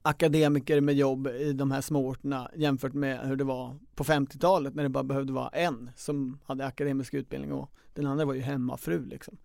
akademiker 0.02 0.82
med 0.82 0.96
jobb 0.96 1.28
i 1.28 1.54
de 1.54 1.72
här 1.72 1.82
småorterna 1.82 2.52
jämfört 2.56 2.94
med 2.94 3.20
hur 3.28 3.36
det 3.36 3.44
var 3.44 3.76
på 3.96 4.04
50-talet 4.04 4.76
när 4.76 4.84
det 4.84 4.90
bara 4.90 5.04
behövde 5.04 5.34
vara 5.34 5.50
en 5.50 5.92
som 5.96 6.40
hade 6.46 6.66
akademisk 6.66 7.14
utbildning 7.14 7.54
och 7.54 7.72
den 7.94 8.06
andra 8.06 8.26
var 8.26 8.34
ju 8.34 8.42
hemmafru 8.42 9.06
liksom. 9.06 9.38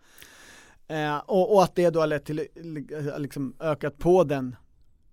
Eh, 0.88 1.16
och, 1.16 1.54
och 1.54 1.62
att 1.62 1.74
det 1.74 1.90
då 1.90 2.00
har 2.00 2.06
lett 2.06 2.24
till 2.24 2.38
eh, 2.38 3.18
liksom 3.18 3.56
ökat 3.60 3.98
på 3.98 4.24
den 4.24 4.56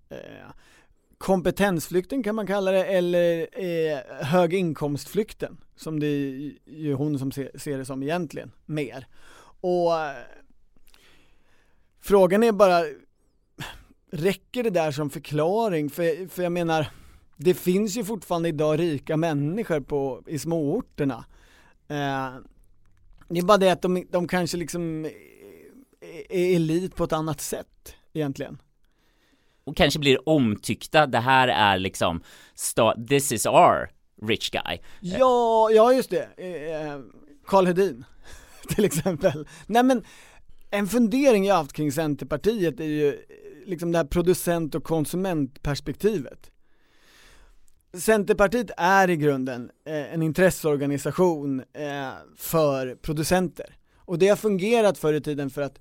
eh, 0.09 0.51
kompetensflykten 1.17 2.23
kan 2.23 2.35
man 2.35 2.47
kalla 2.47 2.71
det 2.71 2.85
eller 2.85 3.47
eh, 3.63 3.99
höginkomstflykten 4.21 5.57
som 5.75 5.99
det 5.99 6.07
är 6.07 6.53
ju 6.65 6.93
hon 6.93 7.19
som 7.19 7.31
ser, 7.31 7.51
ser 7.57 7.77
det 7.77 7.85
som 7.85 8.03
egentligen 8.03 8.51
mer. 8.65 9.07
Och 9.61 9.99
eh, 9.99 10.15
frågan 11.99 12.43
är 12.43 12.51
bara 12.51 12.83
räcker 14.11 14.63
det 14.63 14.69
där 14.69 14.91
som 14.91 15.09
förklaring? 15.09 15.89
För, 15.89 16.27
för 16.27 16.43
jag 16.43 16.51
menar, 16.51 16.87
det 17.35 17.53
finns 17.53 17.97
ju 17.97 18.03
fortfarande 18.03 18.49
idag 18.49 18.79
rika 18.79 19.17
människor 19.17 19.79
på, 19.79 20.23
i 20.27 20.39
småorterna. 20.39 21.25
Eh, 21.87 22.33
det 23.27 23.39
är 23.39 23.43
bara 23.43 23.57
det 23.57 23.69
att 23.69 23.81
de, 23.81 24.05
de 24.09 24.27
kanske 24.27 24.57
liksom 24.57 25.09
är- 26.01 26.55
elit 26.55 26.95
på 26.95 27.03
ett 27.03 27.13
annat 27.13 27.41
sätt 27.41 27.95
egentligen. 28.13 28.61
Och 29.63 29.77
kanske 29.77 29.99
blir 29.99 30.29
omtyckta, 30.29 31.07
det 31.07 31.19
här 31.19 31.47
är 31.47 31.79
liksom, 31.79 32.23
this 33.09 33.31
is 33.31 33.45
our 33.45 33.89
rich 34.27 34.49
guy. 34.49 34.77
Ja, 34.99 35.69
ja 35.71 35.93
just 35.93 36.09
det. 36.09 36.23
Eh, 36.37 36.99
Karl 37.45 37.65
Hedin 37.65 38.05
till 38.75 38.85
exempel. 38.85 39.47
Nej 39.67 39.83
men 39.83 40.03
en 40.71 40.87
fundering 40.87 41.45
jag 41.45 41.55
haft 41.55 41.73
kring 41.73 41.91
Centerpartiet 41.91 42.79
är 42.79 42.83
ju 42.85 43.07
eh, 43.13 43.19
liksom 43.65 43.91
det 43.91 43.97
här 43.97 44.05
producent 44.05 44.75
och 44.75 44.83
konsumentperspektivet. 44.83 46.51
Centerpartiet 47.93 48.71
är 48.77 49.09
i 49.09 49.15
grunden 49.17 49.71
eh, 49.85 50.13
en 50.13 50.21
intresseorganisation 50.23 51.59
eh, 51.59 52.09
för 52.37 52.95
producenter. 52.95 53.75
Och 54.09 54.19
det 54.19 54.27
har 54.27 54.35
fungerat 54.35 54.97
förr 54.97 55.13
i 55.13 55.21
tiden 55.21 55.49
för 55.49 55.61
att 55.61 55.79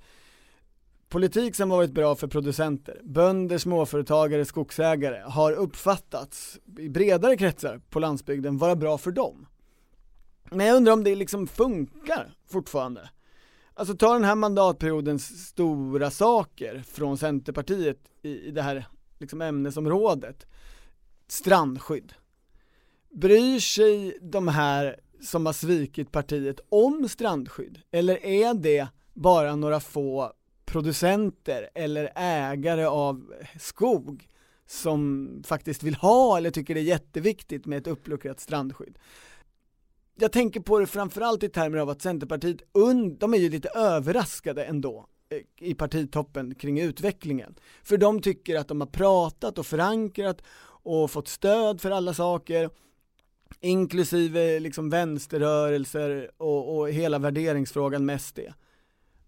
politik 1.09 1.57
som 1.57 1.69
varit 1.69 1.91
bra 1.91 2.15
för 2.15 2.27
producenter, 2.27 3.01
bönder, 3.05 3.59
småföretagare, 3.59 4.45
skogsägare 4.45 5.23
har 5.27 5.53
uppfattats 5.53 6.59
i 6.79 6.89
bredare 6.89 7.37
kretsar 7.37 7.81
på 7.91 7.99
landsbygden 7.99 8.59
vara 8.59 8.77
bra 8.77 8.99
för 8.99 9.11
dem. 9.11 9.47
Men 10.51 10.67
jag 10.67 10.77
undrar 10.77 10.93
om 10.93 11.05
det 11.05 11.15
liksom 11.15 11.47
funkar 11.47 12.35
fortfarande. 12.51 13.11
Alltså 13.75 13.97
ta 13.97 14.13
den 14.13 14.25
här 14.25 14.35
mandatperiodens 14.35 15.49
stora 15.49 16.11
saker 16.11 16.83
från 16.87 17.19
Centerpartiet 17.19 18.01
i, 18.23 18.29
i 18.29 18.51
det 18.51 18.63
här 18.63 18.87
liksom 19.19 19.43
ämnesområdet. 19.43 20.47
Strandskydd. 21.29 22.13
Bryr 23.11 23.61
sig 23.61 24.19
de 24.23 24.49
här 24.49 25.01
som 25.21 25.47
har 25.47 25.53
svikit 25.53 26.13
partiet 26.13 26.61
om 26.69 27.09
strandskydd? 27.09 27.81
Eller 27.91 28.27
är 28.27 28.55
det 28.55 28.89
bara 29.15 29.57
några 29.57 29.81
få 29.81 30.33
producenter 30.65 31.71
eller 31.75 32.13
ägare 32.17 32.85
av 32.85 33.35
skog 33.61 34.29
som 34.67 35.29
faktiskt 35.47 35.83
vill 35.83 35.95
ha 35.95 36.37
eller 36.37 36.51
tycker 36.51 36.75
det 36.75 36.81
är 36.81 36.85
jätteviktigt 36.85 37.67
med 37.67 37.79
ett 37.79 37.87
uppluckrat 37.87 38.41
strandskydd? 38.41 38.99
Jag 40.21 40.33
tänker 40.33 40.61
på 40.61 40.79
det 40.79 40.87
framförallt 40.87 41.43
i 41.43 41.49
termer 41.49 41.79
av 41.79 41.91
att 41.91 42.03
Centerpartiet, 42.03 42.63
und- 42.73 43.19
de 43.21 43.35
är 43.35 43.39
ju 43.39 43.51
lite 43.51 43.69
överraskade 43.69 44.65
ändå 44.65 45.07
eh, 45.31 45.69
i 45.69 45.75
partitoppen 45.75 46.55
kring 46.55 46.81
utvecklingen. 46.81 47.55
För 47.83 47.97
de 47.97 48.21
tycker 48.23 48.57
att 48.57 48.69
de 48.69 48.81
har 48.81 48.89
pratat 48.89 49.59
och 49.59 49.67
förankrat 49.67 50.43
och 50.83 51.11
fått 51.11 51.29
stöd 51.29 51.81
för 51.81 51.91
alla 51.91 52.15
saker 52.15 52.71
inklusive 53.61 54.61
liksom 54.61 54.91
vänsterrörelser 54.91 56.31
och, 56.37 56.79
och 56.79 56.91
hela 56.91 57.19
värderingsfrågan 57.19 58.07
mest 58.07 58.35
det. 58.35 58.55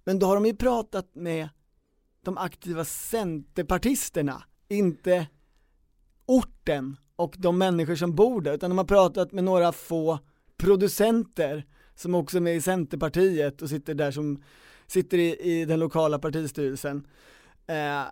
Men 0.04 0.18
då 0.18 0.26
har 0.26 0.34
de 0.34 0.46
ju 0.46 0.56
pratat 0.56 1.14
med 1.14 1.48
de 2.24 2.38
aktiva 2.38 2.84
centerpartisterna, 2.84 4.42
inte 4.68 5.26
orten 6.26 6.96
och 7.16 7.34
de 7.38 7.58
människor 7.58 7.94
som 7.94 8.14
bor 8.14 8.40
där, 8.40 8.54
utan 8.54 8.70
de 8.70 8.78
har 8.78 8.84
pratat 8.84 9.32
med 9.32 9.44
några 9.44 9.72
få 9.72 10.18
producenter 10.56 11.66
som 11.94 12.14
också 12.14 12.36
är 12.36 12.40
med 12.40 12.56
i 12.56 12.60
Centerpartiet 12.60 13.62
och 13.62 13.68
sitter 13.68 13.94
där 13.94 14.10
som 14.10 14.42
sitter 14.86 15.18
i, 15.18 15.36
i 15.40 15.64
den 15.64 15.80
lokala 15.80 16.18
partistyrelsen. 16.18 17.06
Eh, 17.66 18.02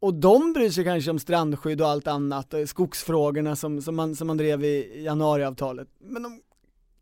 och 0.00 0.14
de 0.14 0.52
bryr 0.52 0.70
sig 0.70 0.84
kanske 0.84 1.10
om 1.10 1.18
strandskydd 1.18 1.80
och 1.80 1.88
allt 1.88 2.06
annat, 2.06 2.54
och 2.54 2.68
skogsfrågorna 2.68 3.56
som, 3.56 3.82
som, 3.82 3.96
man, 3.96 4.16
som 4.16 4.26
man 4.26 4.36
drev 4.36 4.64
i 4.64 5.02
januariavtalet. 5.04 5.88
Men 5.98 6.22
de, 6.22 6.40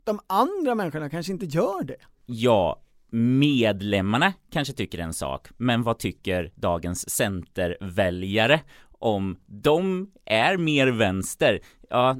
de 0.04 0.20
andra 0.26 0.74
människorna 0.74 1.10
kanske 1.10 1.32
inte 1.32 1.46
gör 1.46 1.84
det. 1.84 1.96
Ja, 2.26 2.82
medlemmarna 3.10 4.32
kanske 4.50 4.74
tycker 4.74 4.98
en 4.98 5.14
sak, 5.14 5.48
men 5.56 5.82
vad 5.82 5.98
tycker 5.98 6.52
dagens 6.54 7.10
centerväljare 7.10 8.60
om 8.98 9.36
de 9.46 10.10
är 10.24 10.56
mer 10.56 10.86
vänster? 10.86 11.60
Ja, 11.90 12.16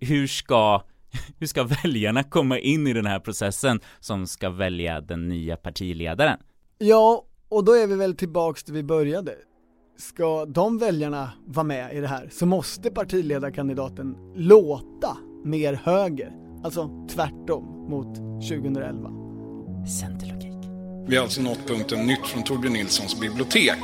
hur 0.00 0.26
ska 0.26 0.82
hur 1.38 1.46
ska 1.46 1.64
väljarna 1.64 2.22
komma 2.22 2.58
in 2.58 2.86
i 2.86 2.92
den 2.92 3.06
här 3.06 3.20
processen 3.20 3.80
som 4.00 4.26
ska 4.26 4.50
välja 4.50 5.00
den 5.00 5.28
nya 5.28 5.56
partiledaren? 5.56 6.38
Ja, 6.78 7.26
och 7.48 7.64
då 7.64 7.72
är 7.72 7.86
vi 7.86 7.96
väl 7.96 8.16
tillbaks 8.16 8.64
till 8.64 8.74
vi 8.74 8.82
började. 8.82 9.36
Ska 9.96 10.44
de 10.46 10.78
väljarna 10.78 11.32
vara 11.46 11.64
med 11.64 11.96
i 11.96 12.00
det 12.00 12.06
här 12.08 12.28
så 12.32 12.46
måste 12.46 12.90
partiledarkandidaten 12.90 14.16
låta 14.36 15.16
mer 15.44 15.74
höger. 15.74 16.32
Alltså 16.64 17.06
tvärtom 17.14 17.64
mot 17.90 18.16
2011. 18.48 19.10
Centerlogik. 20.00 20.48
Vi 21.08 21.16
har 21.16 21.22
alltså 21.22 21.42
nått 21.42 21.66
punkten 21.66 22.06
nytt 22.06 22.26
från 22.26 22.44
Torbjörn 22.44 22.72
Nilssons 22.72 23.20
bibliotek. 23.20 23.78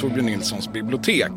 Torbjörn 0.00 0.26
Nilssons 0.26 0.72
bibliotek. 0.72 1.32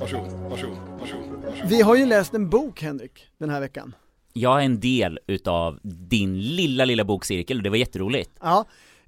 Varsågod, 0.00 0.32
varsågod, 0.50 0.76
varsågod. 1.00 1.44
varsågod. 1.44 1.70
Vi 1.70 1.82
har 1.82 1.96
ju 1.96 2.06
läst 2.06 2.34
en 2.34 2.50
bok 2.50 2.82
Henrik, 2.82 3.26
den 3.38 3.50
här 3.50 3.60
veckan. 3.60 3.94
Jag 4.32 4.60
är 4.60 4.64
en 4.64 4.80
del 4.80 5.18
utav 5.26 5.78
din 5.82 6.40
lilla, 6.40 6.84
lilla 6.84 7.04
bokcirkel 7.04 7.56
och 7.56 7.62
det 7.62 7.70
var 7.70 7.76
jätteroligt. 7.76 8.30
Ja, 8.40 8.64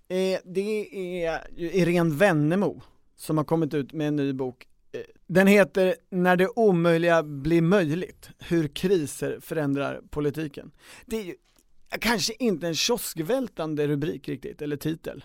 eh, 0.08 0.38
det 0.44 0.86
är 1.26 1.40
ju 1.56 1.70
Irene 1.70 2.14
Wennemo 2.14 2.82
som 3.18 3.36
har 3.36 3.44
kommit 3.44 3.74
ut 3.74 3.92
med 3.92 4.08
en 4.08 4.16
ny 4.16 4.32
bok. 4.32 4.66
Eh, 4.92 5.00
Den 5.26 5.46
heter 5.46 5.94
När 6.10 6.36
det 6.36 6.48
omöjliga 6.48 7.22
blir 7.22 7.62
möjligt, 7.62 8.30
hur 8.38 8.68
kriser 8.68 9.38
förändrar 9.40 10.00
politiken. 10.10 10.70
Det 11.06 11.16
är 11.16 11.24
ju 11.24 11.34
kanske 12.00 12.32
inte 12.38 12.66
en 12.66 12.74
kioskvältande 12.74 13.86
rubrik 13.88 14.28
riktigt, 14.28 14.62
eller 14.62 14.76
titel. 14.76 15.24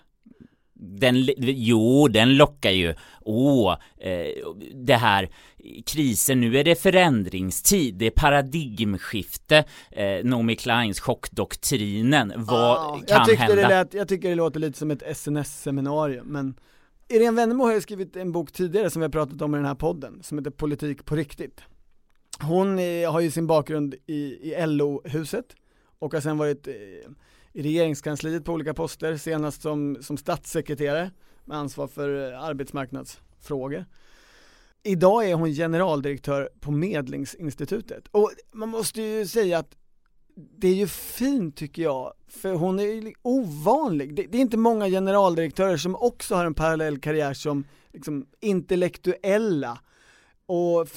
Den, 0.76 1.16
jo, 1.38 2.08
den 2.08 2.38
lockar 2.38 2.70
ju. 2.72 2.96
Åh, 3.22 3.78
eh, 3.98 4.28
det 4.74 4.96
här 4.96 5.30
krisen, 5.86 6.42
nu 6.42 6.58
är 6.58 6.64
det 6.64 6.76
förändringstid, 6.82 7.96
det 7.96 8.06
är 8.06 8.12
paradigmskifte, 8.12 9.64
eh, 9.92 10.24
Naomi 10.26 10.56
Kleins 10.56 11.00
chockdoktrinen, 11.00 12.34
vad 12.38 12.78
Ja, 12.78 13.02
kan 13.08 13.26
jag 13.30 13.36
hända? 13.36 13.56
Det 13.56 13.68
lät, 13.68 13.94
jag 13.94 14.08
tycker 14.08 14.30
det 14.30 14.36
låter 14.36 14.60
lite 14.60 14.80
som 14.80 14.92
ett 14.92 15.04
SNS-seminarium, 15.18 16.26
men 16.26 16.56
Irene 17.14 17.38
Wennemo 17.38 17.64
har 17.64 17.74
ju 17.74 17.82
skrivit 17.82 18.16
en 18.16 18.32
bok 18.32 18.52
tidigare 18.52 18.90
som 18.90 19.00
vi 19.00 19.04
har 19.04 19.12
pratat 19.12 19.42
om 19.42 19.56
i 19.56 19.58
den 19.58 19.66
här 19.66 19.76
podden, 19.76 20.24
som 20.24 20.38
heter 20.38 20.52
Politik 20.52 21.06
på 21.06 21.16
riktigt. 21.16 21.62
Hon 22.42 22.80
eh, 22.80 23.12
har 23.12 23.20
ju 23.20 23.32
sin 23.32 23.48
bakgrund 23.48 23.96
i, 24.06 24.14
i 24.52 24.66
LO-huset 24.66 25.46
och 26.00 26.14
har 26.14 26.22
sen 26.22 26.38
varit 26.38 26.68
i, 26.68 27.04
i 27.54 27.64
regeringskansliet 27.64 28.46
på 28.46 28.54
olika 28.54 28.74
poster, 28.74 29.18
senast 29.18 29.62
som, 29.62 29.98
som 30.02 30.18
statssekreterare 30.18 31.12
med 31.46 31.58
ansvar 31.58 31.88
för 31.88 32.32
eh, 32.32 32.44
arbetsmarknadsfrågor. 32.44 33.86
Idag 34.84 35.30
är 35.30 35.36
hon 35.36 35.54
generaldirektör 35.54 36.50
på 36.60 36.72
Medlingsinstitutet 36.72 38.08
och 38.12 38.32
man 38.52 38.70
måste 38.70 39.02
ju 39.02 39.28
säga 39.28 39.58
att 39.58 39.76
det 40.36 40.68
är 40.68 40.76
ju 40.76 40.88
fint 40.88 41.56
tycker 41.56 41.84
jag, 41.84 42.14
för 42.28 42.54
hon 42.54 42.80
är 42.80 42.84
ju 42.84 43.14
ovanlig. 43.22 44.16
Det, 44.16 44.24
det 44.24 44.38
är 44.38 44.42
inte 44.42 44.58
många 44.58 44.88
generaldirektörer 44.88 45.78
som 45.78 45.96
också 45.96 46.36
har 46.36 46.46
en 46.46 46.54
parallell 46.54 47.00
karriär 47.00 47.34
som 47.34 47.64
liksom 47.94 48.26
intellektuella 48.40 49.80
och 50.46 50.88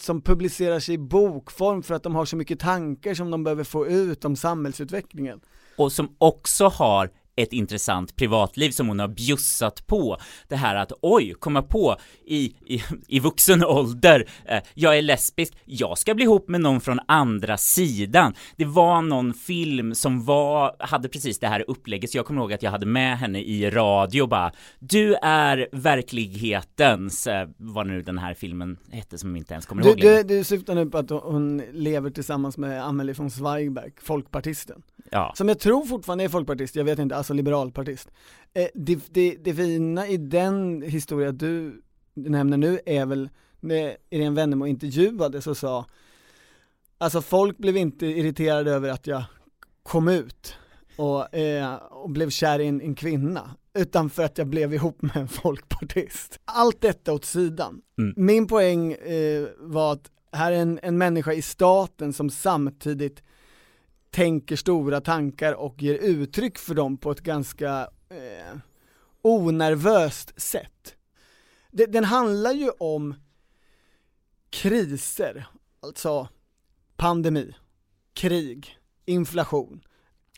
som 0.00 0.20
publicerar 0.20 0.80
sig 0.80 0.94
i 0.94 0.98
bokform 0.98 1.82
för 1.82 1.94
att 1.94 2.02
de 2.02 2.14
har 2.14 2.24
så 2.24 2.36
mycket 2.36 2.60
tankar 2.60 3.14
som 3.14 3.30
de 3.30 3.44
behöver 3.44 3.64
få 3.64 3.86
ut 3.86 4.24
om 4.24 4.36
samhällsutvecklingen. 4.36 5.40
och 5.76 5.92
som 5.92 6.14
också 6.18 6.68
har 6.68 7.10
ett 7.36 7.52
intressant 7.52 8.16
privatliv 8.16 8.70
som 8.70 8.88
hon 8.88 8.98
har 8.98 9.08
bjussat 9.08 9.86
på. 9.86 10.18
Det 10.48 10.56
här 10.56 10.74
att 10.76 10.92
oj, 11.02 11.34
komma 11.38 11.62
på 11.62 11.96
i, 12.26 12.44
i, 12.66 12.82
i 13.08 13.20
vuxen 13.20 13.64
ålder, 13.64 14.28
eh, 14.44 14.58
jag 14.74 14.98
är 14.98 15.02
lesbisk, 15.02 15.54
jag 15.64 15.98
ska 15.98 16.14
bli 16.14 16.24
ihop 16.24 16.48
med 16.48 16.60
någon 16.60 16.80
från 16.80 17.00
andra 17.08 17.56
sidan. 17.56 18.34
Det 18.56 18.64
var 18.64 19.02
någon 19.02 19.34
film 19.34 19.94
som 19.94 20.24
var, 20.24 20.76
hade 20.78 21.08
precis 21.08 21.38
det 21.38 21.48
här 21.48 21.64
upplägget, 21.68 22.10
så 22.10 22.18
jag 22.18 22.26
kommer 22.26 22.40
ihåg 22.40 22.52
att 22.52 22.62
jag 22.62 22.70
hade 22.70 22.86
med 22.86 23.18
henne 23.18 23.40
i 23.42 23.70
radio 23.70 24.22
och 24.22 24.28
bara 24.28 24.52
Du 24.78 25.14
är 25.14 25.68
verklighetens, 25.72 27.26
eh, 27.26 27.48
vad 27.56 27.86
nu 27.86 28.02
den 28.02 28.18
här 28.18 28.34
filmen 28.34 28.76
hette 28.90 29.18
som 29.18 29.36
inte 29.36 29.54
ens 29.54 29.66
kommer 29.66 29.82
Du, 29.82 29.88
ihåg 29.88 29.98
längre. 29.98 30.22
du, 30.22 30.38
du 30.38 30.44
syftar 30.44 30.74
nu 30.74 30.86
på 30.86 30.98
att 30.98 31.10
hon 31.10 31.62
lever 31.72 32.10
tillsammans 32.10 32.58
med 32.58 32.84
Amelie 32.84 33.14
von 33.14 33.30
Zweigbergk, 33.30 34.00
folkpartisten. 34.02 34.82
Ja. 35.10 35.32
Som 35.36 35.48
jag 35.48 35.58
tror 35.58 35.84
fortfarande 35.86 36.24
är 36.24 36.28
folkpartist, 36.28 36.76
jag 36.76 36.84
vet 36.84 36.98
inte, 36.98 37.16
alltså 37.26 37.34
liberalpartist. 37.34 38.10
Eh, 38.54 38.68
det, 38.74 38.98
det, 39.10 39.36
det 39.44 39.54
fina 39.54 40.08
i 40.08 40.16
den 40.16 40.82
historia 40.82 41.32
du 41.32 41.82
nämner 42.14 42.56
nu 42.56 42.80
är 42.86 43.06
väl 43.06 43.28
när 43.60 43.96
Irene 44.10 44.36
Wennemo 44.36 44.66
intervjuades 44.66 45.46
och 45.46 45.56
sa 45.56 45.86
Alltså 46.98 47.22
folk 47.22 47.58
blev 47.58 47.76
inte 47.76 48.06
irriterade 48.06 48.70
över 48.72 48.88
att 48.88 49.06
jag 49.06 49.24
kom 49.82 50.08
ut 50.08 50.56
och, 50.96 51.34
eh, 51.34 51.74
och 51.74 52.10
blev 52.10 52.30
kär 52.30 52.58
i 52.58 52.66
en, 52.66 52.80
en 52.80 52.94
kvinna 52.94 53.50
utan 53.74 54.10
för 54.10 54.24
att 54.24 54.38
jag 54.38 54.46
blev 54.46 54.74
ihop 54.74 55.02
med 55.02 55.16
en 55.16 55.28
folkpartist. 55.28 56.40
Allt 56.44 56.80
detta 56.80 57.12
åt 57.12 57.24
sidan. 57.24 57.80
Mm. 57.98 58.14
Min 58.16 58.46
poäng 58.46 58.92
eh, 58.92 59.46
var 59.58 59.92
att 59.92 60.10
här 60.32 60.52
är 60.52 60.56
en, 60.56 60.78
en 60.82 60.98
människa 60.98 61.32
i 61.32 61.42
staten 61.42 62.12
som 62.12 62.30
samtidigt 62.30 63.22
tänker 64.16 64.56
stora 64.56 65.00
tankar 65.00 65.52
och 65.52 65.82
ger 65.82 65.94
uttryck 65.94 66.58
för 66.58 66.74
dem 66.74 66.96
på 66.96 67.10
ett 67.10 67.20
ganska 67.20 67.90
eh, 68.08 68.58
onervöst 69.22 70.40
sätt. 70.40 70.96
Det, 71.70 71.86
den 71.86 72.04
handlar 72.04 72.52
ju 72.52 72.70
om 72.70 73.14
kriser, 74.50 75.46
alltså 75.80 76.28
pandemi, 76.96 77.54
krig, 78.12 78.78
inflation, 79.04 79.84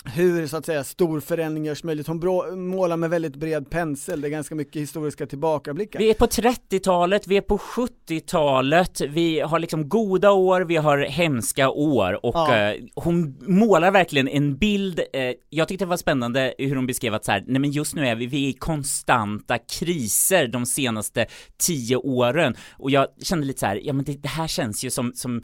hur 0.04 0.46
så 0.46 0.56
att 0.56 0.66
säga 0.66 0.84
stor 0.84 1.20
förändring 1.20 1.64
görs 1.64 1.84
möjligt. 1.84 2.06
Hon 2.06 2.20
brå, 2.20 2.56
målar 2.56 2.96
med 2.96 3.10
väldigt 3.10 3.36
bred 3.36 3.70
pensel, 3.70 4.20
det 4.20 4.28
är 4.28 4.30
ganska 4.30 4.54
mycket 4.54 4.82
historiska 4.82 5.26
tillbakablickar. 5.26 5.98
Vi 5.98 6.10
är 6.10 6.14
på 6.14 6.26
30-talet, 6.26 7.26
vi 7.26 7.36
är 7.36 7.40
på 7.40 7.58
70-talet, 7.58 9.00
vi 9.00 9.40
har 9.40 9.58
liksom 9.58 9.88
goda 9.88 10.30
år, 10.32 10.60
vi 10.60 10.76
har 10.76 10.98
hemska 10.98 11.70
år 11.70 12.26
och 12.26 12.34
Ja. 12.34 12.56
eh, 12.56 12.76
hon 12.94 13.36
målar 13.40 13.90
verkligen 13.90 14.28
en 14.28 14.56
bild, 14.56 15.00
eh, 15.12 15.32
jag 15.50 15.68
tyckte 15.68 15.84
det 15.84 15.88
var 15.88 15.96
spännande 15.96 16.54
hur 16.58 16.76
hon 16.76 16.86
beskrev 16.86 17.14
att 17.14 17.24
så 17.24 17.32
här, 17.32 17.44
nej 17.46 17.60
men 17.60 17.70
just 17.70 17.94
nu 17.94 18.06
är 18.06 18.14
vi, 18.14 18.26
vi 18.26 18.44
är 18.44 18.48
i 18.48 18.52
konstanta 18.52 19.58
kriser 19.58 20.46
de 20.46 20.66
senaste 20.66 21.26
tio 21.58 21.96
åren 21.96 22.54
och 22.72 22.90
jag 22.90 23.06
kände 23.22 23.46
lite 23.46 23.60
så 23.60 23.66
här, 23.66 23.80
ja 23.82 23.92
men 23.92 24.04
det, 24.04 24.22
det 24.22 24.28
här 24.28 24.46
känns 24.46 24.84
ju 24.84 24.90
som, 24.90 25.12
som 25.14 25.42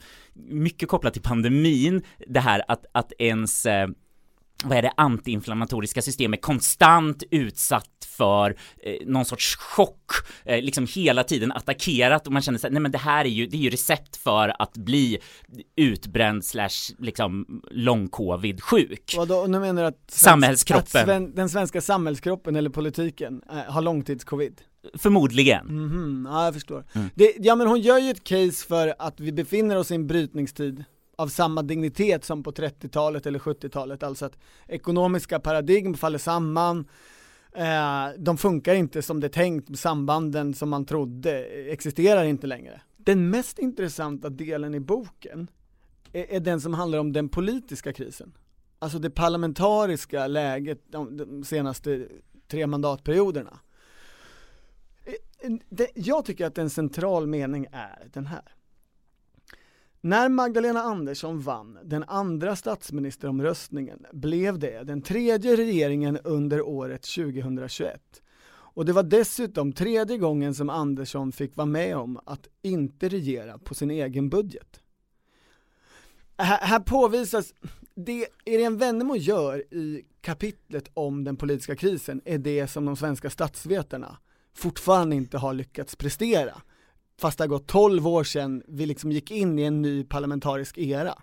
mycket 0.49 0.89
kopplat 0.89 1.13
till 1.13 1.21
pandemin, 1.21 2.01
det 2.27 2.39
här 2.39 2.63
att, 2.67 2.85
att 2.91 3.11
ens 3.19 3.65
eh, 3.65 3.87
vad 4.63 4.77
är 4.77 4.81
det, 4.81 4.91
antiinflammatoriska 4.97 6.01
systemet 6.01 6.41
konstant 6.41 7.23
utsatt 7.31 7.89
för 8.17 8.55
eh, 8.83 9.07
någon 9.07 9.25
sorts 9.25 9.55
chock, 9.55 10.11
eh, 10.45 10.61
liksom 10.61 10.87
hela 10.95 11.23
tiden 11.23 11.51
attackerat 11.51 12.27
och 12.27 12.33
man 12.33 12.41
känner 12.41 12.59
sig, 12.59 12.71
nej 12.71 12.81
men 12.81 12.91
det 12.91 12.97
här 12.97 13.25
är 13.25 13.29
ju, 13.29 13.47
det 13.47 13.57
är 13.57 13.61
ju 13.61 13.69
recept 13.69 14.15
för 14.15 14.61
att 14.61 14.73
bli 14.77 15.17
utbränd 15.75 16.45
slash 16.45 16.95
liksom 16.99 17.61
lång-covid 17.71 18.61
sjuk. 18.61 19.13
Vadå, 19.17 19.45
nu 19.47 19.59
menar 19.59 19.81
du 19.81 19.87
att, 19.87 19.95
svensk- 20.07 20.23
Samhällskroppen. 20.23 21.01
att 21.01 21.05
sven, 21.07 21.35
den 21.35 21.49
svenska 21.49 21.81
samhällskroppen 21.81 22.55
eller 22.55 22.69
politiken 22.69 23.41
eh, 23.51 23.73
har 23.73 23.81
långtidscovid? 23.81 24.61
Förmodligen. 24.97 25.65
Mhm, 25.67 26.27
ja 26.31 26.45
jag 26.45 26.53
förstår. 26.53 26.85
Mm. 26.93 27.09
Det, 27.15 27.33
ja 27.39 27.55
men 27.55 27.67
hon 27.67 27.81
gör 27.81 27.97
ju 27.99 28.09
ett 28.11 28.23
case 28.23 28.67
för 28.67 28.93
att 28.99 29.19
vi 29.19 29.31
befinner 29.31 29.75
oss 29.77 29.91
i 29.91 29.95
en 29.95 30.07
brytningstid 30.07 30.83
av 31.15 31.27
samma 31.27 31.61
dignitet 31.61 32.25
som 32.25 32.43
på 32.43 32.51
30-talet 32.51 33.25
eller 33.25 33.39
70-talet, 33.39 34.03
alltså 34.03 34.25
att 34.25 34.37
ekonomiska 34.67 35.39
paradigm 35.39 35.93
faller 35.93 36.17
samman, 36.17 36.85
eh, 37.51 38.07
de 38.17 38.37
funkar 38.37 38.75
inte 38.75 39.01
som 39.01 39.19
det 39.19 39.27
är 39.27 39.29
tänkt, 39.29 39.79
sambanden 39.79 40.53
som 40.53 40.69
man 40.69 40.85
trodde 40.85 41.45
existerar 41.45 42.23
inte 42.23 42.47
längre. 42.47 42.81
Den 42.97 43.29
mest 43.29 43.59
intressanta 43.59 44.29
delen 44.29 44.75
i 44.75 44.79
boken 44.79 45.47
är, 46.13 46.31
är 46.31 46.39
den 46.39 46.61
som 46.61 46.73
handlar 46.73 46.99
om 46.99 47.13
den 47.13 47.29
politiska 47.29 47.93
krisen. 47.93 48.33
Alltså 48.79 48.99
det 48.99 49.09
parlamentariska 49.09 50.27
läget 50.27 50.81
de, 50.91 51.17
de 51.17 51.43
senaste 51.43 52.07
tre 52.47 52.67
mandatperioderna. 52.67 53.59
Eh, 55.05 55.85
jag 55.95 56.25
tycker 56.25 56.45
att 56.45 56.57
en 56.57 56.69
central 56.69 57.27
mening 57.27 57.67
är 57.71 58.09
den 58.13 58.25
här. 58.25 58.54
När 60.05 60.29
Magdalena 60.29 60.81
Andersson 60.81 61.39
vann 61.39 61.77
den 61.83 62.03
andra 62.03 62.55
statsministeromröstningen 62.55 64.05
blev 64.11 64.59
det 64.59 64.83
den 64.83 65.01
tredje 65.01 65.55
regeringen 65.55 66.17
under 66.23 66.61
året 66.61 67.01
2021. 67.01 68.21
Och 68.47 68.85
det 68.85 68.93
var 68.93 69.03
dessutom 69.03 69.73
tredje 69.73 70.17
gången 70.17 70.55
som 70.55 70.69
Andersson 70.69 71.31
fick 71.31 71.55
vara 71.55 71.65
med 71.65 71.97
om 71.97 72.19
att 72.25 72.47
inte 72.61 73.09
regera 73.09 73.57
på 73.57 73.75
sin 73.75 73.91
egen 73.91 74.29
budget. 74.29 74.79
Här, 76.37 76.59
här 76.61 76.79
påvisas, 76.79 77.53
det 77.95 78.27
Irene 78.45 78.77
Wennemo 78.77 79.15
gör 79.15 79.73
i 79.73 80.05
kapitlet 80.21 80.91
om 80.93 81.23
den 81.23 81.37
politiska 81.37 81.75
krisen 81.75 82.21
är 82.25 82.37
det 82.37 82.67
som 82.67 82.85
de 82.85 82.95
svenska 82.95 83.29
statsvetarna 83.29 84.17
fortfarande 84.53 85.15
inte 85.15 85.37
har 85.37 85.53
lyckats 85.53 85.95
prestera. 85.95 86.61
Fast 87.19 87.37
det 87.37 87.43
har 87.43 87.47
gått 87.49 87.67
12 87.67 88.07
år 88.07 88.23
sedan 88.23 88.63
vi 88.67 88.85
liksom 88.85 89.11
gick 89.11 89.31
in 89.31 89.59
i 89.59 89.63
en 89.63 89.81
ny 89.81 90.03
parlamentarisk 90.03 90.77
era. 90.77 91.13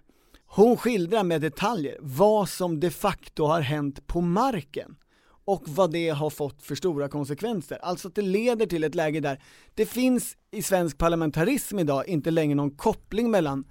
Hon 0.46 0.76
skildrar 0.76 1.24
med 1.24 1.40
detaljer 1.40 1.96
vad 2.00 2.48
som 2.48 2.80
de 2.80 2.90
facto 2.90 3.44
har 3.44 3.60
hänt 3.60 4.06
på 4.06 4.20
marken 4.20 4.96
och 5.44 5.62
vad 5.66 5.92
det 5.92 6.08
har 6.08 6.30
fått 6.30 6.62
för 6.62 6.74
stora 6.74 7.08
konsekvenser. 7.08 7.78
Alltså 7.82 8.08
att 8.08 8.14
det 8.14 8.22
leder 8.22 8.66
till 8.66 8.84
ett 8.84 8.94
läge 8.94 9.20
där 9.20 9.42
det 9.74 9.86
finns 9.86 10.36
i 10.50 10.62
svensk 10.62 10.98
parlamentarism 10.98 11.78
idag 11.78 12.08
inte 12.08 12.30
längre 12.30 12.54
någon 12.54 12.76
koppling 12.76 13.30
mellan 13.30 13.64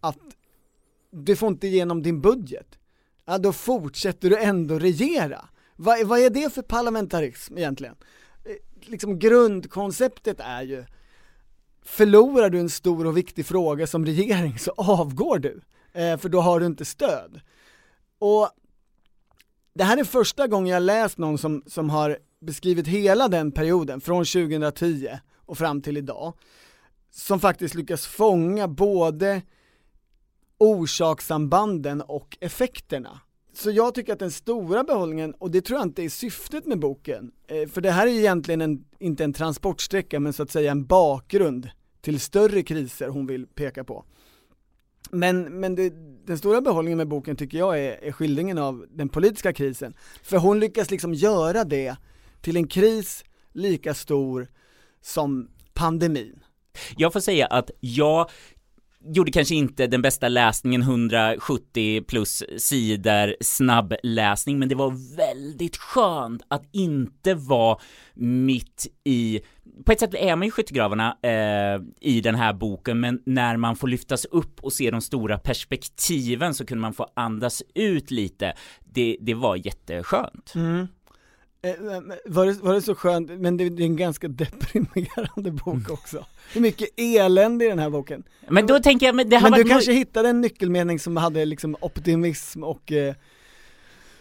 att 0.00 0.18
du 1.10 1.36
får 1.36 1.48
inte 1.48 1.66
igenom 1.66 2.02
din 2.02 2.20
budget, 2.20 2.78
ja 3.24 3.38
då 3.38 3.52
fortsätter 3.52 4.30
du 4.30 4.38
ändå 4.38 4.78
regera. 4.78 5.48
Vad, 5.76 6.06
vad 6.06 6.18
är 6.18 6.30
det 6.30 6.54
för 6.54 6.62
parlamentarism 6.62 7.58
egentligen? 7.58 7.96
Eh, 8.44 8.90
liksom 8.90 9.18
grundkonceptet 9.18 10.40
är 10.40 10.62
ju 10.62 10.84
Förlorar 11.88 12.50
du 12.50 12.60
en 12.60 12.70
stor 12.70 13.06
och 13.06 13.16
viktig 13.16 13.46
fråga 13.46 13.86
som 13.86 14.06
regering 14.06 14.58
så 14.58 14.72
avgår 14.76 15.38
du, 15.38 15.60
eh, 15.92 16.16
för 16.16 16.28
då 16.28 16.40
har 16.40 16.60
du 16.60 16.66
inte 16.66 16.84
stöd. 16.84 17.40
Och 18.18 18.50
det 19.74 19.84
här 19.84 19.96
är 19.96 20.04
första 20.04 20.46
gången 20.46 20.74
jag 20.74 20.82
läst 20.82 21.18
någon 21.18 21.38
som, 21.38 21.62
som 21.66 21.90
har 21.90 22.18
beskrivit 22.40 22.86
hela 22.86 23.28
den 23.28 23.52
perioden, 23.52 24.00
från 24.00 24.24
2010 24.24 25.08
och 25.46 25.58
fram 25.58 25.82
till 25.82 25.96
idag, 25.96 26.34
som 27.10 27.40
faktiskt 27.40 27.74
lyckas 27.74 28.06
fånga 28.06 28.68
både 28.68 29.42
orsakssambanden 30.58 32.02
och 32.02 32.38
effekterna 32.40 33.20
så 33.58 33.70
jag 33.70 33.94
tycker 33.94 34.12
att 34.12 34.18
den 34.18 34.30
stora 34.30 34.84
behållningen, 34.84 35.34
och 35.34 35.50
det 35.50 35.60
tror 35.60 35.78
jag 35.78 35.86
inte 35.86 36.02
är 36.02 36.08
syftet 36.08 36.66
med 36.66 36.78
boken, 36.78 37.32
eh, 37.46 37.68
för 37.68 37.80
det 37.80 37.90
här 37.90 38.06
är 38.06 38.10
ju 38.10 38.18
egentligen 38.18 38.60
en, 38.60 38.84
inte 38.98 39.24
en 39.24 39.32
transportsträcka 39.32 40.20
men 40.20 40.32
så 40.32 40.42
att 40.42 40.50
säga 40.50 40.70
en 40.70 40.86
bakgrund 40.86 41.70
till 42.00 42.20
större 42.20 42.62
kriser 42.62 43.08
hon 43.08 43.26
vill 43.26 43.46
peka 43.46 43.84
på. 43.84 44.04
Men, 45.10 45.60
men 45.60 45.74
det, 45.74 45.92
den 46.26 46.38
stora 46.38 46.60
behållningen 46.60 46.98
med 46.98 47.08
boken 47.08 47.36
tycker 47.36 47.58
jag 47.58 47.78
är, 47.78 48.04
är 48.04 48.12
skildringen 48.12 48.58
av 48.58 48.86
den 48.90 49.08
politiska 49.08 49.52
krisen. 49.52 49.94
För 50.22 50.36
hon 50.36 50.60
lyckas 50.60 50.90
liksom 50.90 51.14
göra 51.14 51.64
det 51.64 51.96
till 52.40 52.56
en 52.56 52.66
kris 52.66 53.24
lika 53.52 53.94
stor 53.94 54.48
som 55.00 55.50
pandemin. 55.74 56.44
Jag 56.96 57.12
får 57.12 57.20
säga 57.20 57.46
att 57.46 57.70
jag 57.80 58.30
gjorde 59.14 59.32
kanske 59.32 59.54
inte 59.54 59.86
den 59.86 60.02
bästa 60.02 60.28
läsningen, 60.28 60.82
170 60.82 62.02
plus 62.08 62.44
sidor 62.58 63.34
snabbläsning, 63.40 64.58
men 64.58 64.68
det 64.68 64.74
var 64.74 65.16
väldigt 65.16 65.76
skönt 65.76 66.42
att 66.48 66.64
inte 66.72 67.34
vara 67.34 67.78
mitt 68.14 68.86
i 69.04 69.40
på 69.84 69.92
ett 69.92 70.00
sätt 70.00 70.14
är 70.14 70.36
man 70.36 70.46
ju 70.46 70.50
skyttegravarna 70.50 71.16
eh, 71.22 71.80
i 72.00 72.20
den 72.20 72.34
här 72.34 72.52
boken, 72.52 73.00
men 73.00 73.22
när 73.26 73.56
man 73.56 73.76
får 73.76 73.88
lyftas 73.88 74.24
upp 74.24 74.64
och 74.64 74.72
se 74.72 74.90
de 74.90 75.00
stora 75.00 75.38
perspektiven 75.38 76.54
så 76.54 76.66
kunde 76.66 76.82
man 76.82 76.92
få 76.92 77.06
andas 77.14 77.62
ut 77.74 78.10
lite. 78.10 78.54
Det, 78.80 79.16
det 79.20 79.34
var 79.34 79.56
jätteskönt. 79.56 80.52
Mm. 80.54 80.86
Eh, 81.62 81.72
var, 82.26 82.46
det, 82.46 82.52
var 82.52 82.74
det 82.74 82.82
så 82.82 82.94
skönt, 82.94 83.30
men 83.30 83.56
det, 83.56 83.68
det 83.68 83.82
är 83.82 83.86
en 83.86 83.96
ganska 83.96 84.28
deprimerande 84.28 85.50
bok 85.50 85.74
Mm. 85.74 85.92
också. 85.92 86.26
Det 86.52 86.58
är 86.58 86.60
mycket 86.60 86.88
elände 86.96 87.64
i 87.64 87.68
den 87.68 87.78
här 87.78 87.90
boken. 87.90 88.22
Men 88.48 88.66
då 88.66 88.78
tänker 88.78 89.06
jag, 89.06 89.14
men 89.14 89.28
det 89.28 89.36
har 89.36 89.50
Men 89.50 89.58
du 89.58 89.62
varit 89.62 89.72
kanske 89.72 89.92
hittade 89.92 90.28
en 90.28 90.40
nyckelmening 90.40 90.98
som 90.98 91.16
hade 91.16 91.44
liksom 91.44 91.76
optimism 91.80 92.64
och 92.64 92.92
eh, 92.92 93.14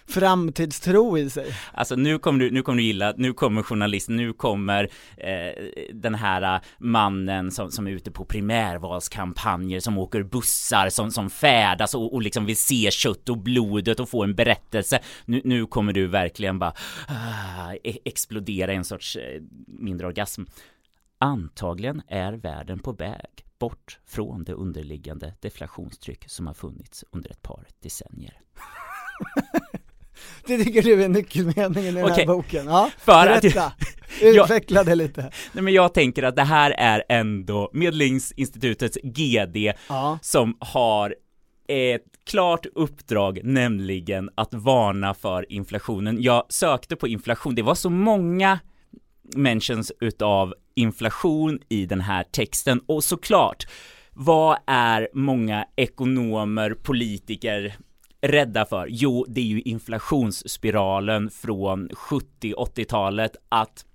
framtidstro 0.08 1.18
i 1.18 1.30
sig. 1.30 1.56
Alltså 1.74 1.96
nu 1.96 2.20
kommer 2.20 2.40
du, 2.40 2.52
nu 2.52 2.62
kommer 2.62 2.78
du 2.78 2.84
gilla, 2.84 3.14
nu 3.18 3.34
kommer 3.34 3.64
journalisten, 3.64 4.16
nu 4.18 4.34
kommer 4.34 4.90
eh, 5.18 5.64
den 5.94 6.16
här 6.16 6.56
eh, 6.56 6.62
mannen 6.80 7.52
som, 7.52 7.72
som 7.72 7.88
är 7.88 7.92
ute 7.92 8.12
på 8.12 8.26
primärvalskampanjer, 8.26 9.80
som 9.80 9.98
åker 9.98 10.24
bussar, 10.24 10.90
som, 10.90 11.12
som 11.12 11.30
färdas 11.30 11.96
och, 11.96 12.14
och 12.14 12.22
liksom 12.22 12.46
vill 12.46 12.58
se 12.58 12.92
kött 12.92 13.30
och 13.30 13.38
blodet 13.38 14.00
och 14.00 14.10
få 14.10 14.24
en 14.24 14.36
berättelse. 14.36 15.00
Nu, 15.26 15.42
nu 15.44 15.66
kommer 15.66 15.94
du 15.94 16.08
verkligen 16.08 16.60
bara 16.60 16.74
ah, 17.08 17.74
e- 17.84 18.00
explodera 18.06 18.74
i 18.74 18.76
en 18.76 18.86
sorts 18.86 19.16
eh, 19.16 19.42
mindre 19.68 20.08
orgasm. 20.08 20.44
Antagligen 21.20 22.02
är 22.08 22.34
världen 22.34 22.80
på 22.80 22.92
väg 22.92 23.46
bort 23.60 24.00
från 24.06 24.44
det 24.44 24.54
underliggande 24.54 25.34
deflationstryck 25.40 26.30
som 26.30 26.48
har 26.48 26.54
funnits 26.54 27.04
under 27.12 27.32
ett 27.32 27.42
par 27.42 27.68
decennier. 27.82 28.42
Det 30.48 30.64
tycker 30.64 30.82
du 30.82 31.04
är 31.04 31.10
nyckelmeningen 31.10 31.98
i 31.98 32.02
den 32.02 32.04
Okej. 32.12 32.16
här 32.18 32.26
boken? 32.26 32.66
Ja, 32.68 32.90
För 32.98 33.28
att- 33.28 33.42
berätta, 33.42 33.72
Ja. 34.22 34.44
utveckla 34.44 34.84
det 34.84 34.96
lite. 34.96 35.22
Nej 35.54 35.64
men 35.64 35.74
jag 35.74 35.94
tänker 35.94 36.24
att 36.24 36.36
det 36.36 36.44
här 36.44 36.72
är 36.78 37.04
ändå 37.10 37.70
Medlingsinstitutets 37.74 38.98
GD 39.04 39.74
Ja. 39.90 40.20
som 40.22 40.58
har 40.60 41.16
ett 41.68 42.04
klart 42.30 42.66
uppdrag, 42.76 43.40
nämligen 43.44 44.30
att 44.36 44.54
varna 44.54 45.14
för 45.14 45.52
inflationen. 45.52 46.22
Jag 46.22 46.44
sökte 46.50 46.96
på 46.96 47.08
inflation, 47.08 47.56
det 47.56 47.62
var 47.62 47.76
så 47.76 47.90
många 47.90 48.60
mentions 49.36 49.92
utav 50.02 50.54
inflation 50.76 51.60
i 51.70 51.86
den 51.86 52.02
här 52.02 52.24
texten 52.24 52.82
och 52.86 53.04
såklart, 53.04 53.68
vad 54.14 54.58
är 54.68 55.08
många 55.14 55.66
ekonomer, 55.76 56.72
politiker 56.84 57.76
rädda 58.22 58.66
för? 58.66 58.88
Jo, 58.90 59.26
det 59.30 59.42
är 59.42 59.46
ju 59.46 59.62
inflationsspiralen 59.62 61.30
från 61.30 61.90
70-80-talet 61.90 63.36
att 63.50 63.86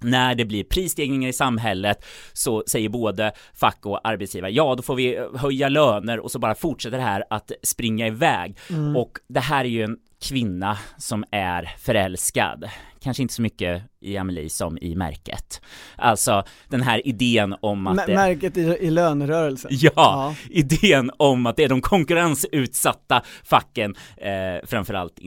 när 0.00 0.34
det 0.34 0.44
blir 0.44 0.64
prisstegringar 0.64 1.28
i 1.28 1.32
samhället 1.32 2.04
så 2.32 2.64
säger 2.66 2.88
både 2.88 3.32
fack 3.54 3.86
och 3.86 4.08
arbetsgivare 4.08 4.52
ja 4.52 4.74
då 4.74 4.82
får 4.82 4.94
vi 4.94 5.18
höja 5.34 5.68
löner 5.68 6.20
och 6.20 6.30
så 6.30 6.38
bara 6.38 6.54
fortsätter 6.54 6.96
det 6.96 7.02
här 7.04 7.24
att 7.30 7.52
springa 7.62 8.06
iväg 8.06 8.56
Mm. 8.70 8.96
och 8.96 9.18
det 9.28 9.40
här 9.40 9.64
är 9.64 9.68
ju 9.68 9.82
en 9.82 9.98
kvinna 10.28 10.78
som 10.98 11.24
är 11.30 11.74
förälskad 11.78 12.64
kanske 13.06 13.22
inte 13.22 13.34
så 13.34 13.42
mycket 13.42 13.82
i 14.00 14.16
Amelie 14.16 14.50
som 14.50 14.78
i 14.78 14.96
märket 14.96 15.60
alltså 15.96 16.44
den 16.68 16.82
här 16.82 17.06
idén 17.06 17.54
om 17.60 17.86
att 17.86 17.98
M- 17.98 18.04
det... 18.06 18.14
märket 18.14 18.56
i, 18.56 18.60
i 18.60 18.90
lönerörelsen. 18.90 19.70
Ja, 19.74 20.34
idén 20.50 21.10
om 21.16 21.46
att 21.46 21.56
det 21.56 21.64
är 21.64 21.68
de 21.68 21.80
konkurrensutsatta 21.80 23.22
facken, 23.44 23.94
eh, 24.16 24.66
framförallt 24.66 25.18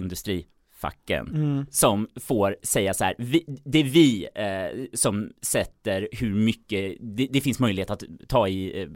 industrifacken, 0.83 1.27
Mm. 1.27 1.65
som 1.71 2.07
får 2.21 2.55
säga 2.63 2.93
så 2.93 3.03
här, 3.03 3.15
vi, 3.17 3.45
det 3.47 3.79
är 3.79 3.83
vi 3.83 4.27
eh, 4.35 4.85
som 4.93 5.31
sätter 5.41 6.07
hur 6.11 6.33
mycket, 6.33 6.97
det, 6.99 7.27
det 7.31 7.41
finns 7.41 7.59
möjlighet 7.59 7.89
att 7.89 8.03
ta 8.27 8.47
i 8.47 8.81
eh, 8.81 8.87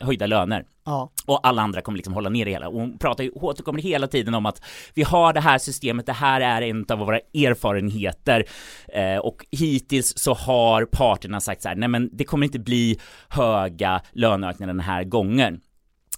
höjda 0.00 0.26
löner. 0.26 0.64
Ja. 0.84 1.10
Och 1.26 1.46
alla 1.46 1.62
andra 1.62 1.80
kommer 1.80 1.96
liksom 1.98 2.14
hålla 2.14 2.30
ner 2.30 2.44
det 2.44 2.50
hela. 2.50 2.68
Och 2.68 2.80
hon 2.80 2.98
pratar 2.98 3.24
ju, 3.24 3.30
återkommer 3.30 3.82
hela 3.82 4.06
tiden 4.06 4.34
om 4.34 4.46
att 4.46 4.62
vi 4.94 5.02
har 5.02 5.32
det 5.32 5.40
här 5.40 5.58
systemet, 5.58 6.06
det 6.06 6.12
här 6.12 6.40
är 6.40 6.62
en 6.62 6.86
av 6.88 6.98
våra 6.98 7.18
erfarenheter. 7.18 8.44
Eh, 8.88 9.16
och 9.18 9.46
hittills 9.50 10.18
så 10.18 10.34
har 10.34 10.84
parterna 10.84 11.40
sagt 11.40 11.62
så 11.62 11.68
här, 11.68 11.76
nej 11.76 11.88
men 11.88 12.10
det 12.12 12.24
kommer 12.24 12.46
inte 12.46 12.58
bli 12.58 12.98
höga 13.28 14.00
löneökningar 14.12 14.66
den 14.72 14.80
här 14.80 15.04
gången. 15.04 15.60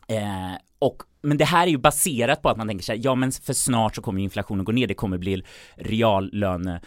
Eh, 0.09 0.57
och 0.79 1.03
men 1.23 1.39
det 1.39 1.45
här 1.45 1.66
är 1.66 1.70
ju 1.70 1.79
baserat 1.79 2.43
på 2.43 2.49
att 2.49 2.57
man 2.57 2.68
tänker 2.68 2.85
sig, 2.85 3.01
ja 3.03 3.14
men 3.14 3.33
för 3.33 3.53
snart 3.53 3.95
så 3.95 4.03
kommer 4.03 4.23
inflationen 4.23 4.64
gå 4.64 4.73
ner, 4.73 4.87
det 4.87 4.95
kommer 4.95 5.18
bli 5.18 5.43
reallöne 5.75 6.81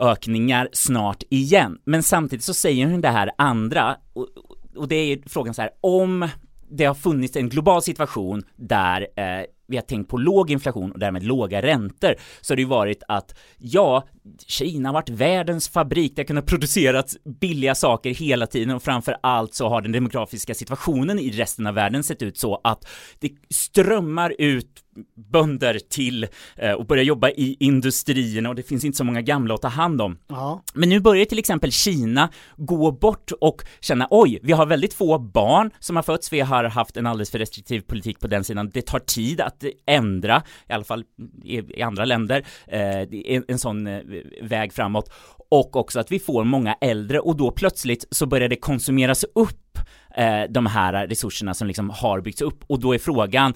ökningar 0.00 0.68
snart 0.72 1.22
igen. 1.30 1.78
Men 1.84 2.02
samtidigt 2.02 2.44
så 2.44 2.54
säger 2.54 2.86
hon 2.86 3.00
det 3.00 3.08
här 3.08 3.30
andra 3.38 3.96
och, 4.12 4.28
och 4.76 4.88
det 4.88 4.96
är 4.96 5.06
ju 5.06 5.22
frågan 5.26 5.54
så 5.54 5.62
här 5.62 5.70
om 5.80 6.28
det 6.70 6.84
har 6.84 6.94
funnits 6.94 7.36
en 7.36 7.48
global 7.48 7.82
situation 7.82 8.42
där 8.56 9.06
eh, 9.16 9.44
vi 9.68 9.76
har 9.76 9.82
tänkt 9.82 10.10
på 10.10 10.16
låg 10.16 10.50
inflation 10.50 10.92
och 10.92 10.98
därmed 10.98 11.22
låga 11.22 11.62
räntor 11.62 12.14
så 12.40 12.52
har 12.52 12.56
det 12.56 12.62
ju 12.62 12.68
varit 12.68 13.02
att 13.08 13.34
ja, 13.58 14.08
Kina 14.46 14.88
har 14.88 14.94
varit 14.94 15.08
världens 15.08 15.68
fabrik, 15.68 16.12
det 16.16 16.22
har 16.22 16.26
kunnat 16.26 16.46
produceras 16.46 17.16
billiga 17.40 17.74
saker 17.74 18.10
hela 18.10 18.46
tiden 18.46 18.74
och 18.74 18.82
framför 18.82 19.16
allt 19.22 19.54
så 19.54 19.68
har 19.68 19.80
den 19.80 19.92
demografiska 19.92 20.54
situationen 20.54 21.18
i 21.18 21.30
resten 21.30 21.66
av 21.66 21.74
världen 21.74 22.02
sett 22.02 22.22
ut 22.22 22.38
så 22.38 22.60
att 22.64 22.88
det 23.18 23.30
strömmar 23.50 24.34
ut 24.38 24.84
bönder 25.32 25.78
till 25.90 26.26
eh, 26.56 26.72
och 26.72 26.86
börjar 26.86 27.04
jobba 27.04 27.30
i 27.30 27.56
industrierna 27.60 28.48
och 28.48 28.54
det 28.54 28.62
finns 28.62 28.84
inte 28.84 28.98
så 28.98 29.04
många 29.04 29.22
gamla 29.22 29.54
att 29.54 29.62
ta 29.62 29.68
hand 29.68 30.00
om. 30.00 30.18
Ja. 30.28 30.62
Men 30.74 30.88
nu 30.88 31.00
börjar 31.00 31.24
till 31.24 31.38
exempel 31.38 31.72
Kina 31.72 32.28
gå 32.56 32.92
bort 32.92 33.32
och 33.40 33.62
känna 33.80 34.06
oj, 34.10 34.38
vi 34.42 34.52
har 34.52 34.66
väldigt 34.66 34.94
få 34.94 35.18
barn 35.18 35.70
som 35.78 35.96
har 35.96 36.02
fötts, 36.02 36.32
vi 36.32 36.40
har 36.40 36.64
haft 36.64 36.96
en 36.96 37.06
alldeles 37.06 37.30
för 37.30 37.38
restriktiv 37.38 37.80
politik 37.80 38.20
på 38.20 38.26
den 38.26 38.44
sidan. 38.44 38.70
Det 38.74 38.82
tar 38.82 38.98
tid 38.98 39.40
att 39.40 39.64
ändra, 39.86 40.42
i 40.68 40.72
alla 40.72 40.84
fall 40.84 41.04
i, 41.44 41.82
andra 41.82 42.04
länder, 42.04 42.46
eh, 42.66 43.00
en, 43.34 43.44
en 43.48 43.58
sån 43.58 43.86
eh, 43.86 44.00
väg 44.42 44.72
framåt. 44.72 45.12
Och 45.50 45.76
också 45.76 46.00
att 46.00 46.12
vi 46.12 46.18
får 46.18 46.44
många 46.44 46.74
äldre 46.80 47.20
och 47.20 47.36
då 47.36 47.50
plötsligt 47.50 48.04
så 48.10 48.26
börjar 48.26 48.48
det 48.48 48.56
konsumeras 48.56 49.24
upp 49.34 49.78
eh, 50.16 50.42
de 50.50 50.66
här 50.66 51.06
resurserna 51.06 51.54
som 51.54 51.66
liksom 51.66 51.90
har 51.90 52.20
byggts 52.20 52.42
upp 52.42 52.64
och 52.66 52.80
då 52.80 52.94
är 52.94 52.98
frågan 52.98 53.54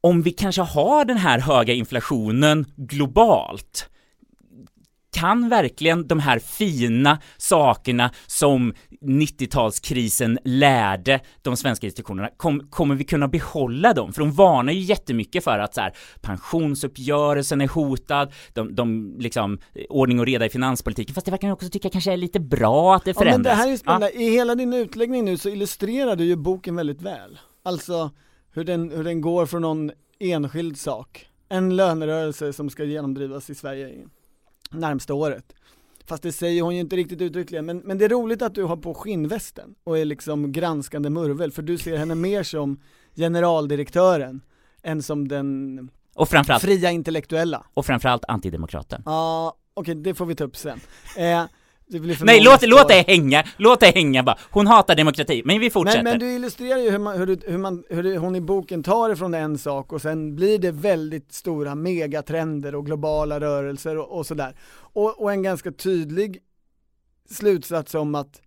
om 0.00 0.22
vi 0.22 0.30
kanske 0.30 0.62
har 0.62 1.04
den 1.04 1.16
här 1.16 1.38
höga 1.38 1.74
inflationen 1.74 2.66
globalt 2.76 3.90
kan 5.12 5.48
verkligen 5.48 6.06
de 6.06 6.18
här 6.18 6.38
fina 6.38 7.18
sakerna 7.36 8.10
som 8.26 8.74
90-talskrisen 9.00 10.38
lärde 10.44 11.20
de 11.42 11.56
svenska 11.56 11.86
institutionerna, 11.86 12.28
kom, 12.36 12.60
kommer 12.70 12.94
vi 12.94 13.04
kunna 13.04 13.28
behålla 13.28 13.92
dem? 13.92 14.12
För 14.12 14.20
de 14.20 14.32
varnar 14.32 14.72
ju 14.72 14.80
jättemycket 14.80 15.44
för 15.44 15.58
att 15.58 15.74
så 15.74 15.80
här, 15.80 15.92
pensionsuppgörelsen 16.20 17.60
är 17.60 17.68
hotad, 17.68 18.32
de, 18.54 18.74
de 18.74 19.16
liksom, 19.18 19.58
ordning 19.88 20.20
och 20.20 20.26
reda 20.26 20.46
i 20.46 20.48
finanspolitiken, 20.48 21.14
fast 21.14 21.24
det 21.24 21.30
verkar 21.30 21.48
jag 21.48 21.54
också 21.54 21.68
tycka 21.68 21.90
kanske 21.90 22.12
är 22.12 22.16
lite 22.16 22.40
bra 22.40 22.94
att 22.94 23.04
det 23.04 23.10
Ja, 23.10 23.14
förändras. 23.20 23.56
men 23.56 23.58
det 23.58 23.64
här 23.64 23.72
är 23.72 23.76
spännande, 23.76 24.10
i 24.12 24.30
hela 24.30 24.54
din 24.54 24.72
utläggning 24.74 25.24
nu 25.24 25.36
så 25.38 25.48
illustrerar 25.48 26.16
du 26.16 26.24
ju 26.24 26.36
boken 26.36 26.76
väldigt 26.76 27.02
väl. 27.02 27.38
Alltså 27.62 28.10
hur 28.52 28.64
den, 28.64 28.90
hur 28.90 29.04
den 29.04 29.20
går 29.20 29.46
från 29.46 29.62
någon 29.62 29.90
enskild 30.18 30.78
sak, 30.78 31.26
en 31.48 31.76
lönerörelse 31.76 32.52
som 32.52 32.70
ska 32.70 32.84
genomdrivas 32.84 33.50
i 33.50 33.54
Sverige 33.54 34.08
närmsta 34.70 35.14
året. 35.14 35.52
Fast 36.06 36.22
det 36.22 36.32
säger 36.32 36.62
hon 36.62 36.74
ju 36.74 36.80
inte 36.80 36.96
riktigt 36.96 37.20
uttryckligen, 37.20 37.66
men, 37.66 37.78
men 37.78 37.98
det 37.98 38.04
är 38.04 38.08
roligt 38.08 38.42
att 38.42 38.54
du 38.54 38.64
har 38.64 38.76
på 38.76 38.94
skinnvästen 38.94 39.74
och 39.84 39.98
är 39.98 40.04
liksom 40.04 40.52
granskande 40.52 41.10
murvel, 41.10 41.52
för 41.52 41.62
du 41.62 41.78
ser 41.78 41.96
henne 41.96 42.14
mer 42.14 42.42
som 42.42 42.80
generaldirektören 43.16 44.40
än 44.82 45.02
som 45.02 45.28
den 45.28 45.90
Och 46.14 46.28
framförallt, 46.28 46.62
fria 46.62 46.90
intellektuella. 46.90 47.66
och 47.74 47.86
framförallt 47.86 48.24
antidemokraten. 48.28 49.02
Ja, 49.06 49.56
okej 49.74 49.94
det 49.94 50.14
får 50.14 50.26
vi 50.26 50.34
ta 50.34 50.44
upp 50.44 50.56
sen. 50.56 50.80
Eh, 51.16 51.44
Nej, 52.20 52.40
låt, 52.40 52.62
låt 52.68 52.88
det 52.88 53.04
hänga, 53.08 53.44
låt 53.56 53.80
det 53.80 53.86
hänga 53.94 54.22
bara. 54.22 54.38
Hon 54.50 54.66
hatar 54.66 54.96
demokrati, 54.96 55.42
men 55.44 55.60
vi 55.60 55.70
fortsätter. 55.70 56.02
Men, 56.02 56.12
men 56.12 56.18
du 56.20 56.32
illustrerar 56.34 56.78
ju 56.78 56.90
hur, 56.90 56.98
man, 56.98 57.18
hur, 57.18 57.26
du- 57.26 57.40
hur, 57.46 57.58
man, 57.58 57.84
hur 57.88 58.02
det- 58.02 58.18
hon 58.18 58.36
i 58.36 58.40
boken 58.40 58.82
tar 58.82 59.08
det 59.08 59.16
från 59.16 59.34
en 59.34 59.58
sak 59.58 59.92
och 59.92 60.02
sen 60.02 60.36
blir 60.36 60.58
det 60.58 60.70
väldigt 60.70 61.32
stora 61.32 61.74
megatrender 61.74 62.74
och 62.74 62.86
globala 62.86 63.40
rörelser 63.40 63.96
och, 63.98 64.18
och 64.18 64.26
sådär. 64.26 64.54
Och, 64.72 65.22
och 65.22 65.32
en 65.32 65.42
ganska 65.42 65.72
tydlig 65.72 66.38
slutsats 67.30 67.94
om 67.94 68.14
att 68.14 68.40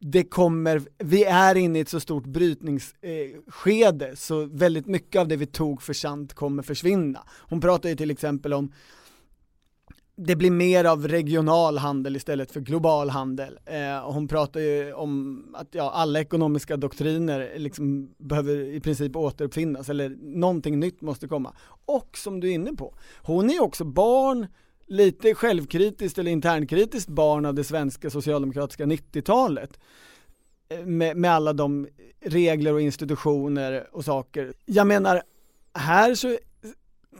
det 0.00 0.24
kommer, 0.24 0.82
vi 0.98 1.24
är 1.24 1.54
inne 1.54 1.78
i 1.78 1.82
ett 1.82 1.88
så 1.88 2.00
stort 2.00 2.24
brytningsskede 2.26 4.08
eh, 4.08 4.14
så 4.14 4.44
väldigt 4.46 4.86
mycket 4.86 5.20
av 5.20 5.28
det 5.28 5.36
vi 5.36 5.46
tog 5.46 5.82
för 5.82 5.92
sant 5.92 6.34
kommer 6.34 6.62
försvinna. 6.62 7.24
Hon 7.48 7.60
pratar 7.60 7.88
ju 7.88 7.96
till 7.96 8.10
exempel 8.10 8.52
om 8.54 8.72
det 10.16 10.36
blir 10.36 10.50
mer 10.50 10.84
av 10.84 11.08
regional 11.08 11.78
handel 11.78 12.16
istället 12.16 12.52
för 12.52 12.60
global 12.60 13.10
handel. 13.10 13.58
Eh, 13.66 14.12
hon 14.12 14.28
pratar 14.28 14.60
ju 14.60 14.92
om 14.92 15.44
att 15.54 15.68
ja, 15.70 15.90
alla 15.90 16.20
ekonomiska 16.20 16.76
doktriner 16.76 17.52
liksom 17.56 18.14
behöver 18.18 18.56
i 18.56 18.80
princip 18.80 19.16
återuppfinnas 19.16 19.88
eller 19.88 20.16
någonting 20.22 20.80
nytt 20.80 21.00
måste 21.00 21.28
komma. 21.28 21.54
Och 21.86 22.18
som 22.18 22.40
du 22.40 22.50
är 22.50 22.54
inne 22.54 22.72
på, 22.72 22.94
hon 23.22 23.50
är 23.50 23.54
ju 23.54 23.60
också 23.60 23.84
barn, 23.84 24.46
lite 24.86 25.34
självkritiskt 25.34 26.18
eller 26.18 26.30
internkritiskt 26.30 27.08
barn 27.08 27.46
av 27.46 27.54
det 27.54 27.64
svenska 27.64 28.10
socialdemokratiska 28.10 28.84
90-talet. 28.84 29.78
Eh, 30.68 30.86
med, 30.86 31.16
med 31.16 31.32
alla 31.32 31.52
de 31.52 31.88
regler 32.20 32.72
och 32.72 32.80
institutioner 32.80 33.86
och 33.92 34.04
saker. 34.04 34.52
Jag 34.64 34.86
menar, 34.86 35.22
här 35.74 36.14
så 36.14 36.38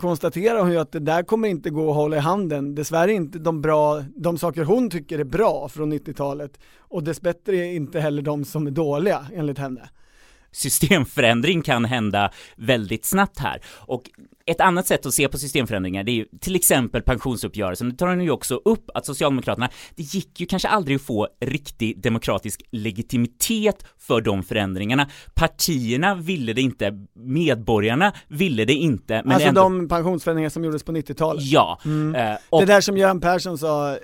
konstaterar 0.03 0.61
hon 0.61 0.73
ju 0.73 0.79
att 0.79 0.93
det 0.93 0.99
där 0.99 1.23
kommer 1.23 1.49
inte 1.49 1.71
gå 1.71 1.91
att 1.91 1.97
hålla 1.97 2.17
i 2.17 2.21
handen. 2.21 2.75
Dessvärre 2.75 3.13
inte 3.13 3.39
de 3.39 3.61
bra, 3.61 4.05
de 4.17 4.39
saker 4.39 4.65
hon 4.65 4.91
tycker 4.91 5.19
är 5.19 5.25
bra 5.25 5.69
från 5.69 5.93
90-talet 5.93 6.59
och 6.79 7.05
dessbättre 7.05 7.67
inte 7.67 8.01
heller 8.01 8.23
de 8.23 8.45
som 8.45 8.67
är 8.67 8.71
dåliga 8.71 9.27
enligt 9.35 9.59
henne 9.59 9.91
systemförändring 10.53 11.63
kan 11.63 11.85
hända 11.85 12.31
väldigt 12.57 13.05
snabbt 13.05 13.39
här. 13.39 13.61
Och 13.67 14.03
ett 14.47 14.61
annat 14.61 14.87
sätt 14.87 15.07
att 15.07 15.15
se 15.15 15.29
på 15.29 15.39
systemförändringar, 15.39 16.05
det 16.05 16.11
är 16.13 16.15
ju 16.15 16.27
till 16.41 16.57
exempel 16.57 17.03
pensionsuppgörelsen. 17.03 17.89
Det 17.91 17.97
tar 17.97 18.07
hon 18.07 18.21
ju 18.25 18.31
också 18.31 18.61
upp 18.65 18.91
att 18.95 19.07
Socialdemokraterna, 19.07 19.71
det 19.97 20.03
gick 20.03 20.41
ju 20.41 20.47
kanske 20.47 20.69
aldrig 20.69 20.97
att 20.97 21.03
få 21.03 21.29
riktig 21.41 22.03
demokratisk 22.03 22.63
legitimitet 22.71 23.85
för 23.99 24.21
de 24.21 24.43
förändringarna. 24.43 25.09
Partierna 25.35 26.15
ville 26.15 26.53
det 26.53 26.61
inte, 26.63 27.07
medborgarna 27.15 28.13
ville 28.29 28.65
det 28.65 28.75
inte, 28.75 29.23
men 29.25 29.33
alltså 29.33 29.49
ändå... 29.49 29.61
de 29.63 29.89
pensionsförändringar 29.89 30.51
som 30.51 30.65
gjordes 30.65 30.83
på 30.83 30.93
90-talet. 30.93 31.43
Ja, 31.45 31.79
Mm. 31.85 32.15
eh, 32.15 32.39
och 32.51 32.61
Det 32.61 32.67
där 32.67 32.81
som 32.81 32.97
Göran 32.97 33.21
Persson 33.21 33.59
sa, 33.59 33.99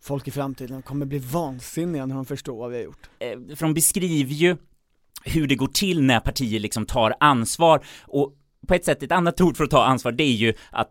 folk 0.00 0.28
i 0.28 0.30
framtiden 0.30 0.82
kommer 0.82 1.06
bli 1.06 1.18
vansinniga 1.18 2.06
när 2.06 2.14
de 2.14 2.24
förstår 2.24 2.58
vad 2.58 2.70
vi 2.70 2.76
har 2.76 2.84
gjort. 2.84 3.08
eh, 3.18 3.56
för 3.56 3.64
de 3.66 3.74
beskriver 3.74 4.32
ju 4.34 4.56
hur 5.26 5.46
det 5.46 5.54
går 5.54 5.66
till 5.66 6.02
när 6.02 6.20
partier 6.20 6.60
liksom 6.60 6.86
tar 6.86 7.14
ansvar 7.20 7.84
och 8.02 8.32
på 8.68 8.74
ett 8.74 8.84
sätt 8.84 9.02
ett 9.02 9.12
annat 9.12 9.40
ord 9.40 9.56
för 9.56 9.64
att 9.64 9.70
ta 9.70 9.84
ansvar 9.84 10.12
det 10.12 10.24
är 10.24 10.32
ju 10.32 10.54
att 10.70 10.90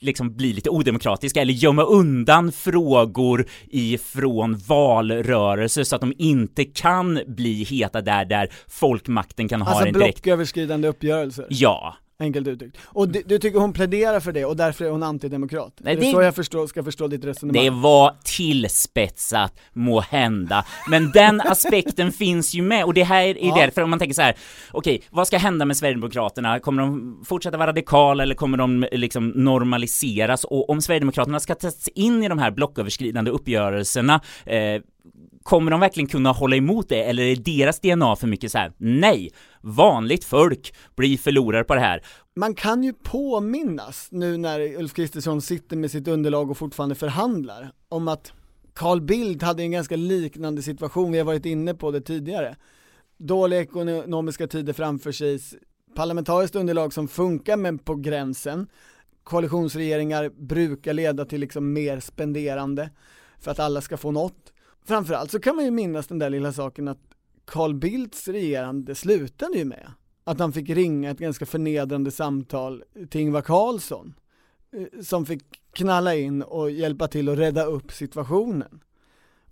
liksom 0.00 0.36
bli 0.36 0.52
lite 0.52 0.70
odemokratiska 0.70 1.40
eller 1.40 1.52
gömma 1.52 1.82
undan 1.82 2.52
frågor 2.52 3.46
ifrån 3.70 4.56
valrörelser 4.66 5.84
så 5.84 5.94
att 5.94 6.00
de 6.00 6.12
inte 6.18 6.64
kan 6.64 7.20
bli 7.26 7.64
heta 7.64 8.00
där 8.00 8.24
där 8.24 8.48
folkmakten 8.68 9.48
kan 9.48 9.62
ha 9.62 9.70
Alltså 9.70 9.86
en 9.86 9.92
direkt 9.92 10.22
blocköverskridande 10.22 10.88
uppgörelser. 10.88 11.46
Ja, 11.48 11.96
Enkelt 12.18 12.48
uttryckt. 12.48 12.76
Och 12.84 13.08
du, 13.08 13.22
du 13.26 13.38
tycker 13.38 13.58
hon 13.58 13.72
pläderar 13.72 14.20
för 14.20 14.32
det 14.32 14.44
och 14.44 14.56
därför 14.56 14.84
är 14.84 14.90
hon 14.90 15.02
antidemokrat? 15.02 15.72
Nej, 15.80 15.92
är 15.92 16.00
det, 16.00 16.06
det- 16.06 16.12
så 16.12 16.22
jag 16.22 16.34
förstår, 16.34 16.66
ska 16.66 16.82
förstå 16.84 17.08
ditt 17.08 17.24
resonemang? 17.24 17.64
Det 17.64 17.70
var 17.70 18.14
tillspetsat, 18.24 19.54
må 19.72 20.00
hända. 20.00 20.64
Men 20.90 21.10
den 21.12 21.40
aspekten 21.40 22.12
finns 22.22 22.54
ju 22.54 22.62
med 22.62 22.84
och 22.84 22.94
det 22.94 23.02
här 23.04 23.22
är 23.22 23.36
Ja. 23.64 23.70
för 23.74 23.82
om 23.82 23.90
man 23.90 23.98
tänker 23.98 24.14
så 24.14 24.22
här, 24.22 24.34
okej, 24.72 25.02
vad 25.10 25.26
ska 25.26 25.38
hända 25.38 25.64
med 25.64 25.76
Sverigedemokraterna? 25.76 26.60
Kommer 26.60 26.82
de 26.82 27.22
fortsätta 27.26 27.56
vara 27.56 27.68
radikala 27.68 28.22
eller 28.22 28.34
kommer 28.34 28.58
de 28.58 28.86
liksom 28.92 29.28
normaliseras? 29.28 30.44
Och 30.44 30.70
om 30.70 30.82
Sverigedemokraterna 30.82 31.40
ska 31.40 31.54
tas 31.54 31.88
in 31.88 32.22
i 32.22 32.28
de 32.28 32.38
här 32.38 32.50
blocköverskridande 32.50 33.30
uppgörelserna, 33.30 34.20
eh, 34.46 34.82
Kommer 35.46 35.70
de 35.70 35.80
verkligen 35.80 36.08
kunna 36.08 36.32
hålla 36.32 36.56
emot 36.56 36.88
det 36.88 37.02
eller 37.02 37.22
är 37.22 37.36
deras 37.36 37.80
DNA 37.80 38.16
för 38.16 38.26
mycket 38.26 38.52
så 38.52 38.58
här? 38.58 38.72
Nej, 38.78 39.30
vanligt 39.60 40.24
folk 40.24 40.74
blir 40.96 41.18
förlorare 41.18 41.64
på 41.64 41.74
det 41.74 41.80
här. 41.80 42.02
Man 42.36 42.54
kan 42.54 42.82
ju 42.82 42.92
påminnas 42.92 44.08
nu 44.10 44.36
när 44.36 44.60
Ulf 44.60 44.94
Kristersson 44.94 45.42
sitter 45.42 45.76
med 45.76 45.90
sitt 45.90 46.08
underlag 46.08 46.50
och 46.50 46.58
fortfarande 46.58 46.94
förhandlar 46.94 47.70
om 47.88 48.08
att 48.08 48.32
Carl 48.74 49.00
Bildt 49.00 49.42
hade 49.42 49.62
en 49.62 49.72
ganska 49.72 49.96
liknande 49.96 50.62
situation, 50.62 51.12
vi 51.12 51.18
har 51.18 51.24
varit 51.24 51.46
inne 51.46 51.74
på 51.74 51.90
det 51.90 52.00
tidigare. 52.00 52.56
Dåliga 53.18 53.60
ekonomiska 53.60 54.46
tider 54.46 54.72
framför 54.72 55.12
sig, 55.12 55.40
parlamentariskt 55.94 56.56
underlag 56.56 56.92
som 56.92 57.08
funkar 57.08 57.56
men 57.56 57.78
på 57.78 57.94
gränsen. 57.94 58.66
Koalitionsregeringar 59.24 60.28
brukar 60.28 60.92
leda 60.92 61.24
till 61.24 61.40
liksom 61.40 61.72
mer 61.72 62.00
spenderande 62.00 62.90
för 63.38 63.50
att 63.50 63.58
alla 63.58 63.80
ska 63.80 63.96
få 63.96 64.10
något. 64.10 64.52
Framförallt 64.86 65.30
så 65.30 65.40
kan 65.40 65.56
man 65.56 65.64
ju 65.64 65.70
minnas 65.70 66.06
den 66.06 66.18
där 66.18 66.30
lilla 66.30 66.52
saken 66.52 66.88
att 66.88 67.00
Carl 67.44 67.74
Bildts 67.74 68.28
regerande 68.28 68.94
slutade 68.94 69.58
ju 69.58 69.64
med 69.64 69.92
att 70.24 70.38
han 70.38 70.52
fick 70.52 70.70
ringa 70.70 71.10
ett 71.10 71.18
ganska 71.18 71.46
förnedrande 71.46 72.10
samtal 72.10 72.84
till 73.10 73.20
Ingvar 73.20 73.42
Carlsson 73.42 74.14
eh, 74.72 75.00
som 75.02 75.26
fick 75.26 75.42
knalla 75.72 76.14
in 76.14 76.42
och 76.42 76.70
hjälpa 76.70 77.08
till 77.08 77.28
att 77.28 77.38
rädda 77.38 77.64
upp 77.64 77.92
situationen. 77.92 78.80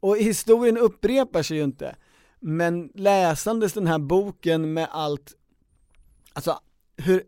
Och 0.01 0.17
historien 0.17 0.79
upprepar 0.79 1.43
sig 1.43 1.57
ju 1.57 1.65
inte, 1.65 1.97
men 2.41 2.91
läsandes 2.95 3.73
den 3.73 3.87
här 3.87 3.99
boken 3.99 4.73
med 4.73 4.89
allt, 4.91 5.35
alltså 6.33 6.61
hur 6.97 7.23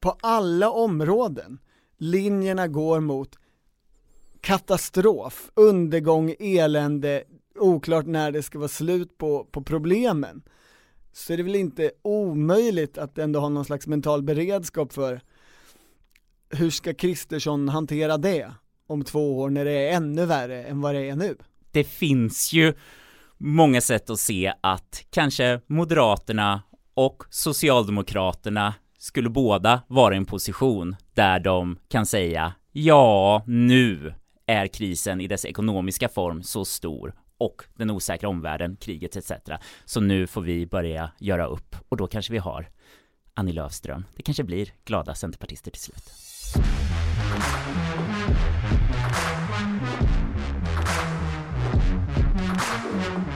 på 0.00 0.16
alla 0.20 0.70
områden 0.70 1.58
linjerna 1.96 2.68
går 2.68 3.00
mot 3.00 3.38
katastrof, 4.40 5.50
undergång, 5.54 6.34
elände, 6.38 7.24
oklart 7.60 8.06
när 8.06 8.32
det 8.32 8.42
ska 8.42 8.58
vara 8.58 8.68
slut 8.68 9.18
på, 9.18 9.44
på 9.44 9.62
problemen 9.62 10.42
så 11.12 11.32
är 11.32 11.36
det 11.36 11.42
väl 11.42 11.56
inte 11.56 11.90
omöjligt 12.02 12.98
att 12.98 13.18
ändå 13.18 13.40
ha 13.40 13.48
någon 13.48 13.64
slags 13.64 13.86
mental 13.86 14.22
beredskap 14.22 14.92
för 14.92 15.20
hur 16.50 16.70
ska 16.70 16.94
Kristersson 16.94 17.68
hantera 17.68 18.18
det 18.18 18.52
om 18.86 19.04
två 19.04 19.38
år 19.38 19.50
när 19.50 19.64
det 19.64 19.72
är 19.72 19.96
ännu 19.96 20.26
värre 20.26 20.64
än 20.64 20.80
vad 20.80 20.94
det 20.94 21.08
är 21.08 21.16
nu? 21.16 21.36
det 21.72 21.84
finns 21.84 22.52
ju 22.52 22.74
många 23.38 23.80
sätt 23.80 24.10
att 24.10 24.20
se 24.20 24.52
att 24.60 25.04
kanske 25.10 25.60
Moderaterna 25.66 26.62
och 26.94 27.22
Socialdemokraterna 27.30 28.74
skulle 28.98 29.28
båda 29.28 29.82
vara 29.88 30.14
i 30.14 30.16
en 30.16 30.26
position 30.26 30.96
där 31.14 31.40
de 31.40 31.78
kan 31.88 32.06
säga 32.06 32.52
ja, 32.72 33.42
nu 33.46 34.14
är 34.46 34.66
krisen 34.66 35.20
i 35.20 35.26
dess 35.26 35.44
ekonomiska 35.44 36.08
form 36.08 36.42
så 36.42 36.64
stor 36.64 37.14
och 37.40 37.62
den 37.74 37.90
osäkra 37.90 38.28
omvärlden, 38.28 38.76
kriget 38.76 39.16
etc. 39.16 39.32
Så 39.84 40.00
nu 40.00 40.26
får 40.26 40.42
vi 40.42 40.66
börja 40.66 41.10
göra 41.18 41.46
upp 41.46 41.76
och 41.88 41.96
då 41.96 42.06
kanske 42.06 42.32
vi 42.32 42.38
har 42.38 42.68
Annie 43.34 43.52
Lööfström. 43.52 44.04
Det 44.16 44.22
kanske 44.22 44.44
blir 44.44 44.72
glada 44.84 45.14
centerpartister 45.14 45.70
till 45.70 45.82
slut. 45.82 46.12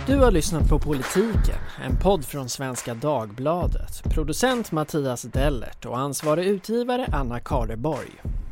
Du 0.07 0.17
har 0.17 0.31
lyssnat 0.31 0.69
på 0.69 0.79
Politiken, 0.79 1.59
en 1.85 1.97
podd 1.97 2.25
från 2.25 2.49
Svenska 2.49 2.95
Dagbladet. 2.95 4.03
Producent 4.15 4.73
Mattias 4.73 5.23
Dellert 5.23 5.87
och 5.87 5.99
ansvarig 5.99 6.47
utgivare 6.47 7.07
Anna 7.13 7.41
Karleborg. 7.41 8.44